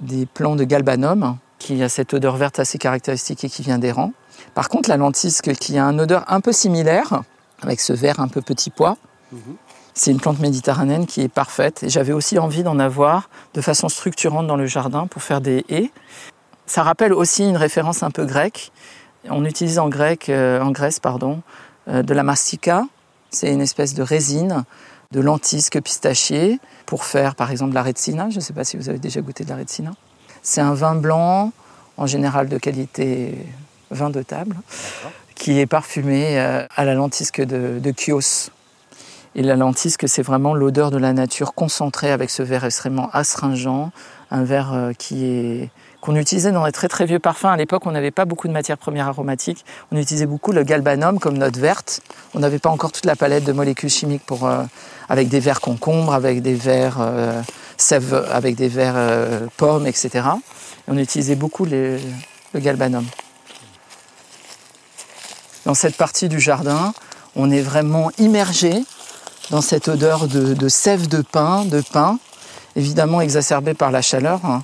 des 0.01 0.25
plants 0.25 0.55
de 0.55 0.63
galbanum 0.63 1.37
qui 1.57 1.81
a 1.81 1.89
cette 1.89 2.13
odeur 2.13 2.35
verte 2.35 2.59
assez 2.59 2.77
caractéristique 2.77 3.43
et 3.43 3.49
qui 3.49 3.61
vient 3.61 3.79
des 3.79 3.91
rangs. 3.91 4.13
Par 4.53 4.69
contre, 4.69 4.89
la 4.89 4.97
lentisque 4.97 5.53
qui 5.53 5.77
a 5.77 5.85
une 5.85 6.01
odeur 6.01 6.25
un 6.27 6.41
peu 6.41 6.51
similaire, 6.51 7.23
avec 7.61 7.79
ce 7.79 7.93
vert 7.93 8.19
un 8.19 8.27
peu 8.27 8.41
petit 8.41 8.69
pois, 8.69 8.97
mhm. 9.31 9.55
c'est 9.93 10.11
une 10.11 10.19
plante 10.19 10.39
méditerranéenne 10.39 11.05
qui 11.05 11.21
est 11.21 11.29
parfaite. 11.29 11.83
Et 11.83 11.89
j'avais 11.89 12.11
aussi 12.11 12.37
envie 12.37 12.63
d'en 12.63 12.79
avoir 12.79 13.29
de 13.53 13.61
façon 13.61 13.87
structurante 13.87 14.45
dans 14.45 14.57
le 14.57 14.65
jardin 14.65 15.07
pour 15.07 15.23
faire 15.23 15.39
des 15.39 15.65
haies. 15.69 15.91
Ça 16.73 16.81
rappelle 16.81 17.13
aussi 17.13 17.47
une 17.47 17.55
référence 17.55 18.01
un 18.01 18.09
peu 18.09 18.25
grecque. 18.25 18.71
On 19.29 19.45
utilise 19.45 19.77
en 19.77 19.89
grec, 19.89 20.27
euh, 20.27 20.59
en 20.59 20.71
Grèce, 20.71 20.99
pardon, 20.99 21.43
euh, 21.87 22.01
de 22.01 22.15
la 22.15 22.23
mastica. 22.23 22.87
C'est 23.29 23.53
une 23.53 23.61
espèce 23.61 23.93
de 23.93 24.01
résine 24.01 24.63
de 25.11 25.19
lentisque 25.19 25.79
pistachier 25.79 26.59
pour 26.87 27.05
faire 27.05 27.35
par 27.35 27.51
exemple 27.51 27.69
de 27.69 27.75
la 27.75 27.83
retsina. 27.83 28.31
Je 28.31 28.37
ne 28.37 28.41
sais 28.41 28.53
pas 28.53 28.63
si 28.63 28.75
vous 28.75 28.89
avez 28.89 28.97
déjà 28.97 29.21
goûté 29.21 29.43
de 29.43 29.49
la 29.49 29.57
retsina. 29.57 29.91
C'est 30.41 30.61
un 30.61 30.73
vin 30.73 30.95
blanc, 30.95 31.51
en 31.97 32.07
général 32.07 32.49
de 32.49 32.57
qualité 32.57 33.37
vin 33.91 34.09
de 34.09 34.23
table, 34.23 34.55
qui 35.35 35.59
est 35.59 35.67
parfumé 35.67 36.39
euh, 36.39 36.65
à 36.75 36.85
la 36.85 36.95
lentisque 36.95 37.39
de, 37.39 37.77
de 37.77 37.93
Chios. 37.95 38.49
Et 39.35 39.43
la 39.43 39.55
lentisque, 39.55 40.09
c'est 40.09 40.23
vraiment 40.23 40.55
l'odeur 40.55 40.89
de 40.89 40.97
la 40.97 41.13
nature 41.13 41.53
concentrée 41.53 42.11
avec 42.11 42.31
ce 42.31 42.41
verre 42.41 42.65
extrêmement 42.65 43.11
astringent, 43.13 43.91
un 44.31 44.43
verre 44.43 44.93
qui 44.97 45.25
est 45.25 45.69
qu'on 46.03 46.17
utilisait 46.17 46.51
dans 46.51 46.65
les 46.65 46.73
très 46.73 46.89
très 46.89 47.05
vieux 47.05 47.19
parfums. 47.19 47.45
À 47.45 47.55
l'époque, 47.55 47.85
on 47.85 47.91
n'avait 47.91 48.11
pas 48.11 48.25
beaucoup 48.25 48.49
de 48.49 48.53
matières 48.53 48.77
premières 48.77 49.07
aromatiques. 49.07 49.63
On 49.89 49.97
utilisait 49.97 50.25
beaucoup 50.25 50.51
le 50.51 50.63
galbanum 50.63 51.17
comme 51.17 51.37
note 51.37 51.55
verte. 51.55 52.01
On 52.33 52.39
n'avait 52.39 52.59
pas 52.59 52.69
encore 52.69 52.91
toute 52.91 53.05
la 53.05 53.15
palette 53.15 53.45
de 53.45 53.53
molécules 53.53 53.89
chimiques 53.89 54.25
pour, 54.25 54.45
euh, 54.45 54.63
avec 55.07 55.29
des 55.29 55.39
verres 55.39 55.61
concombres, 55.61 56.13
avec 56.13 56.41
des 56.41 56.55
verres 56.55 56.97
euh, 56.99 57.41
sève, 57.77 58.13
avec 58.29 58.55
des 58.57 58.67
verres 58.67 58.97
euh, 58.97 59.47
pommes, 59.55 59.87
etc. 59.87 60.09
Et 60.13 60.91
on 60.91 60.97
utilisait 60.97 61.35
beaucoup 61.35 61.63
le 61.63 61.97
galbanum. 62.53 63.05
Dans 65.65 65.73
cette 65.73 65.95
partie 65.95 66.27
du 66.27 66.41
jardin, 66.41 66.93
on 67.37 67.49
est 67.49 67.61
vraiment 67.61 68.11
immergé 68.17 68.83
dans 69.51 69.61
cette 69.61 69.87
odeur 69.87 70.27
de, 70.27 70.53
de 70.53 70.67
sève 70.67 71.07
de 71.07 71.21
pain, 71.21 71.63
de 71.63 71.79
pain, 71.79 72.19
évidemment 72.75 73.21
exacerbée 73.21 73.73
par 73.73 73.89
la 73.89 74.01
chaleur. 74.01 74.43
hein 74.43 74.63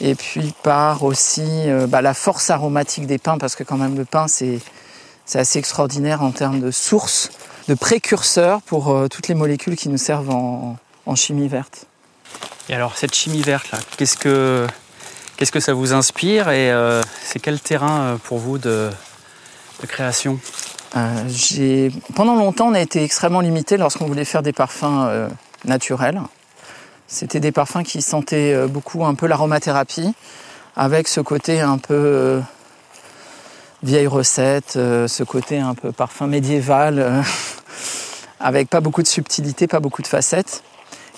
et 0.00 0.14
puis 0.14 0.54
par 0.62 1.02
aussi 1.02 1.42
euh, 1.44 1.86
bah, 1.86 2.02
la 2.02 2.14
force 2.14 2.50
aromatique 2.50 3.06
des 3.06 3.18
pins, 3.18 3.38
parce 3.38 3.56
que 3.56 3.64
quand 3.64 3.76
même 3.76 3.96
le 3.96 4.04
pain 4.04 4.26
c'est 4.28 4.60
assez 5.34 5.58
extraordinaire 5.58 6.22
en 6.22 6.30
termes 6.30 6.60
de 6.60 6.70
source, 6.70 7.30
de 7.68 7.74
précurseur 7.74 8.62
pour 8.62 8.90
euh, 8.90 9.08
toutes 9.08 9.28
les 9.28 9.34
molécules 9.34 9.76
qui 9.76 9.88
nous 9.88 9.98
servent 9.98 10.30
en, 10.30 10.76
en, 11.06 11.14
chimie 11.14 11.48
verte. 11.48 11.86
Et 12.68 12.74
alors 12.74 12.96
cette 12.96 13.14
chimie 13.14 13.42
verte 13.42 13.70
là, 13.72 13.78
qu'est-ce 13.96 14.16
que 14.16 14.66
qu'est-ce 15.36 15.52
que 15.52 15.60
ça 15.60 15.72
vous 15.72 15.92
inspire 15.92 16.50
et 16.50 16.70
euh, 16.70 17.02
c'est 17.22 17.38
quel 17.38 17.60
terrain 17.60 18.18
pour 18.24 18.38
vous 18.38 18.58
de, 18.58 18.90
de 19.80 19.86
création? 19.86 20.38
Euh, 20.96 21.90
Pendant 22.14 22.36
longtemps 22.36 22.68
on 22.68 22.74
a 22.74 22.80
été 22.80 23.02
extrêmement 23.02 23.40
limité 23.40 23.76
lorsqu'on 23.76 24.06
voulait 24.06 24.24
faire 24.24 24.42
des 24.42 24.52
parfums 24.52 25.28
naturels. 25.64 26.20
C'était 27.08 27.38
des 27.38 27.52
parfums 27.52 27.84
qui 27.84 28.02
sentaient 28.02 28.52
euh, 28.52 28.66
beaucoup 28.66 29.04
un 29.04 29.14
peu 29.14 29.26
l'aromathérapie, 29.26 30.12
avec 30.74 31.06
ce 31.06 31.20
côté 31.20 31.60
un 31.60 31.78
peu 31.78 31.94
euh, 31.94 32.40
vieille 33.84 34.08
recette, 34.08 34.74
euh, 34.76 35.06
ce 35.06 35.22
côté 35.22 35.58
un 35.58 35.74
peu 35.74 35.92
parfum 35.92 36.26
médiéval, 36.26 37.22
avec 38.40 38.68
pas 38.68 38.80
beaucoup 38.80 39.02
de 39.02 39.06
subtilité, 39.06 39.68
pas 39.68 39.78
beaucoup 39.78 40.02
de 40.02 40.08
facettes. 40.08 40.64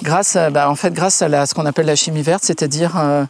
Grâce, 0.03 0.37
à, 0.37 0.51
bah, 0.51 0.71
en 0.71 0.75
fait, 0.75 0.93
grâce 0.93 1.23
à 1.23 1.47
ce 1.47 1.55
qu'on 1.55 1.67
appelle 1.67 1.87
la 1.87 1.97
chimie 1.97 2.23
verte, 2.23 2.45
c'est-à-dire 2.45 3.27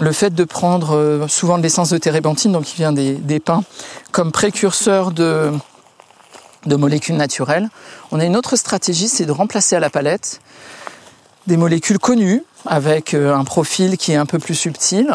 le 0.00 0.12
fait 0.12 0.34
de 0.34 0.44
prendre 0.44 1.26
souvent 1.30 1.56
de 1.56 1.62
l'essence 1.62 1.88
de 1.88 1.96
térébenthine, 1.96 2.52
donc 2.52 2.64
qui 2.64 2.76
vient 2.76 2.92
des, 2.92 3.14
des 3.14 3.40
pins, 3.40 3.64
comme 4.12 4.30
précurseur 4.30 5.12
de 5.12 5.50
molécules 6.66 7.16
naturelles. 7.16 7.70
On 8.12 8.20
a 8.20 8.26
une 8.26 8.36
autre 8.36 8.56
stratégie, 8.56 9.08
c'est 9.08 9.24
de 9.24 9.32
remplacer 9.32 9.76
à 9.76 9.80
la 9.80 9.88
palette 9.88 10.42
des 11.48 11.56
molécules 11.56 11.98
connues 11.98 12.44
avec 12.66 13.14
euh, 13.14 13.34
un 13.34 13.42
profil 13.42 13.96
qui 13.96 14.12
est 14.12 14.16
un 14.16 14.26
peu 14.26 14.38
plus 14.38 14.54
subtil. 14.54 15.08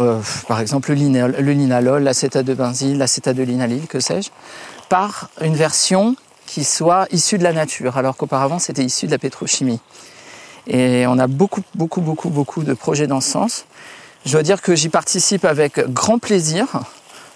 Euh, 0.00 0.20
par 0.46 0.60
exemple 0.60 0.90
le, 0.90 0.94
linal, 0.94 1.34
le 1.38 1.52
linalol, 1.52 2.02
l'acétate 2.02 2.46
de 2.46 2.54
benzyle, 2.54 2.98
l'acétate 2.98 3.36
de 3.36 3.42
linalyle, 3.42 3.86
que 3.86 3.98
sais-je, 3.98 4.30
par 4.88 5.30
une 5.40 5.56
version 5.56 6.14
qui 6.46 6.64
soit 6.64 7.06
issue 7.10 7.38
de 7.38 7.42
la 7.42 7.52
nature, 7.52 7.96
alors 7.96 8.16
qu'auparavant 8.16 8.58
c'était 8.58 8.84
issu 8.84 9.06
de 9.06 9.10
la 9.10 9.18
pétrochimie. 9.18 9.80
Et 10.66 11.06
on 11.08 11.18
a 11.18 11.26
beaucoup, 11.26 11.62
beaucoup, 11.74 12.02
beaucoup, 12.02 12.28
beaucoup 12.28 12.62
de 12.62 12.74
projets 12.74 13.06
dans 13.06 13.20
ce 13.20 13.30
sens. 13.30 13.64
Je 14.26 14.32
dois 14.32 14.42
dire 14.42 14.60
que 14.60 14.74
j'y 14.74 14.90
participe 14.90 15.44
avec 15.44 15.80
grand 15.92 16.18
plaisir. 16.18 16.68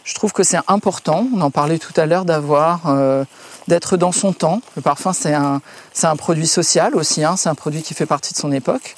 Je 0.06 0.14
trouve 0.14 0.32
que 0.32 0.44
c'est 0.44 0.60
important, 0.68 1.26
on 1.34 1.40
en 1.40 1.50
parlait 1.50 1.80
tout 1.80 1.92
à 2.00 2.06
l'heure, 2.06 2.24
d'avoir 2.24 2.82
euh, 2.86 3.24
d'être 3.66 3.96
dans 3.96 4.12
son 4.12 4.32
temps. 4.32 4.60
Le 4.76 4.82
parfum, 4.82 5.12
c'est 5.12 5.34
un, 5.34 5.60
c'est 5.92 6.06
un 6.06 6.14
produit 6.14 6.46
social 6.46 6.94
aussi, 6.94 7.24
hein, 7.24 7.34
c'est 7.36 7.48
un 7.48 7.56
produit 7.56 7.82
qui 7.82 7.92
fait 7.92 8.06
partie 8.06 8.32
de 8.32 8.38
son 8.38 8.52
époque. 8.52 8.94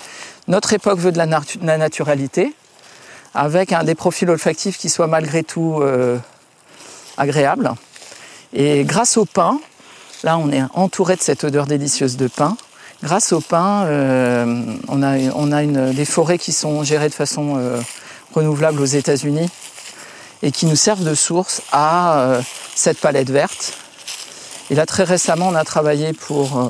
Notre 0.48 0.74
époque 0.74 0.98
veut 0.98 1.10
de 1.10 1.16
la, 1.16 1.24
natu 1.24 1.58
la 1.62 1.78
naturalité, 1.78 2.54
avec 3.34 3.72
un 3.72 3.84
des 3.84 3.94
profils 3.94 4.28
olfactifs 4.28 4.76
qui 4.76 4.90
soit 4.90 5.06
malgré 5.06 5.42
tout 5.42 5.78
euh, 5.80 6.18
agréable. 7.16 7.72
Et 8.52 8.84
grâce 8.84 9.16
au 9.16 9.24
pain, 9.24 9.58
là 10.24 10.36
on 10.36 10.52
est 10.52 10.62
entouré 10.74 11.16
de 11.16 11.22
cette 11.22 11.42
odeur 11.42 11.66
délicieuse 11.66 12.18
de 12.18 12.28
pain. 12.28 12.54
Grâce 13.02 13.32
au 13.32 13.40
pain, 13.40 13.84
euh, 13.86 14.62
on 14.88 15.02
a, 15.02 15.16
on 15.34 15.52
a 15.52 15.62
une, 15.62 15.92
des 15.92 16.04
forêts 16.04 16.36
qui 16.36 16.52
sont 16.52 16.84
gérées 16.84 17.08
de 17.08 17.14
façon 17.14 17.54
euh, 17.56 17.80
renouvelable 18.34 18.82
aux 18.82 18.84
États-Unis 18.84 19.48
et 20.42 20.52
qui 20.52 20.66
nous 20.66 20.76
servent 20.76 21.04
de 21.04 21.14
source 21.14 21.62
à 21.72 22.18
euh, 22.18 22.42
cette 22.74 22.98
palette 22.98 23.30
verte 23.30 23.74
et 24.70 24.74
là, 24.74 24.84
très 24.84 25.04
récemment, 25.04 25.48
on 25.48 25.54
a 25.54 25.64
travaillé 25.64 26.12
pour 26.12 26.58
euh, 26.58 26.68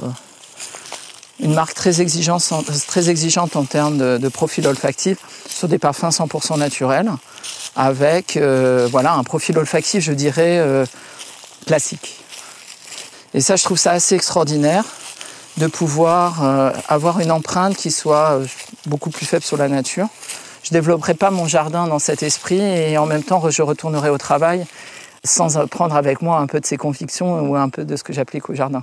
une 1.41 1.53
marque 1.53 1.75
très 1.75 2.01
exigeante, 2.01 2.53
très 2.87 3.11
exigeante 3.11 3.57
en 3.57 3.65
termes 3.65 3.99
de, 3.99 4.19
de 4.19 4.29
profil 4.29 4.67
olfactif 4.69 5.19
sur 5.49 5.69
des 5.69 5.79
parfums 5.79 6.11
100% 6.11 6.59
naturels, 6.59 7.11
avec 7.75 8.37
euh, 8.37 8.89
voilà, 8.91 9.15
un 9.15 9.25
profil 9.25 9.59
olfactif, 9.59 10.05
je 10.05 10.13
dirais, 10.13 10.59
euh, 10.59 10.87
classique. 11.67 12.21
Et 13.35 13.41
ça, 13.41 13.57
je 13.57 13.65
trouve 13.65 13.79
ça 13.79 13.93
assez 13.93 14.15
extraordinaire 14.15 14.85
de 15.57 15.67
pouvoir 15.67 16.45
euh, 16.45 16.71
avoir 16.87 17.19
une 17.19 17.33
empreinte 17.33 17.77
qui 17.77 17.91
soit 17.91 18.31
euh, 18.31 18.47
beaucoup 18.87 19.11
plus 19.11 19.27
faible 19.27 19.45
sur 19.45 19.57
la 19.57 19.69
nature. 19.69 20.07
Je 20.63 20.71
développerai 20.71 21.15
pas 21.15 21.31
mon 21.31 21.47
jardin 21.47 21.87
dans 21.87 21.99
cet 21.99 22.23
esprit 22.23 22.61
et 22.61 22.99
en 22.99 23.07
même 23.07 23.23
temps, 23.23 23.49
je 23.49 23.63
retournerai 23.63 24.11
au 24.11 24.19
travail 24.19 24.67
sans 25.25 25.67
prendre 25.67 25.97
avec 25.97 26.23
moi 26.23 26.39
un 26.39 26.47
peu 26.47 26.61
de 26.61 26.67
ses 26.67 26.77
convictions 26.77 27.41
ou 27.41 27.57
un 27.57 27.69
peu 27.69 27.85
de 27.85 27.97
ce 27.97 28.05
que 28.05 28.13
j'applique 28.13 28.49
au 28.51 28.55
jardin. 28.55 28.83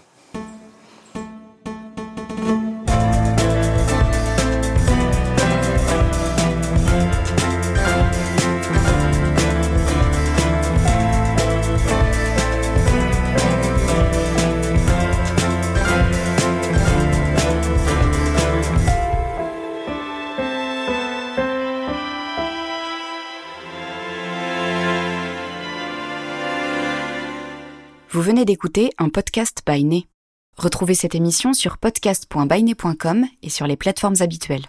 D'écouter 28.46 28.91
un 28.98 29.10
podcast 29.10 29.62
by. 29.68 30.08
Retrouvez 30.56 30.93
cette 30.93 31.16
émission 31.16 31.54
sur 31.54 31.78
podcast.byné.com 31.78 33.26
et 33.41 33.50
sur 33.50 33.68
les 33.68 33.76
plateformes 33.76 34.16
habituelles. 34.22 34.66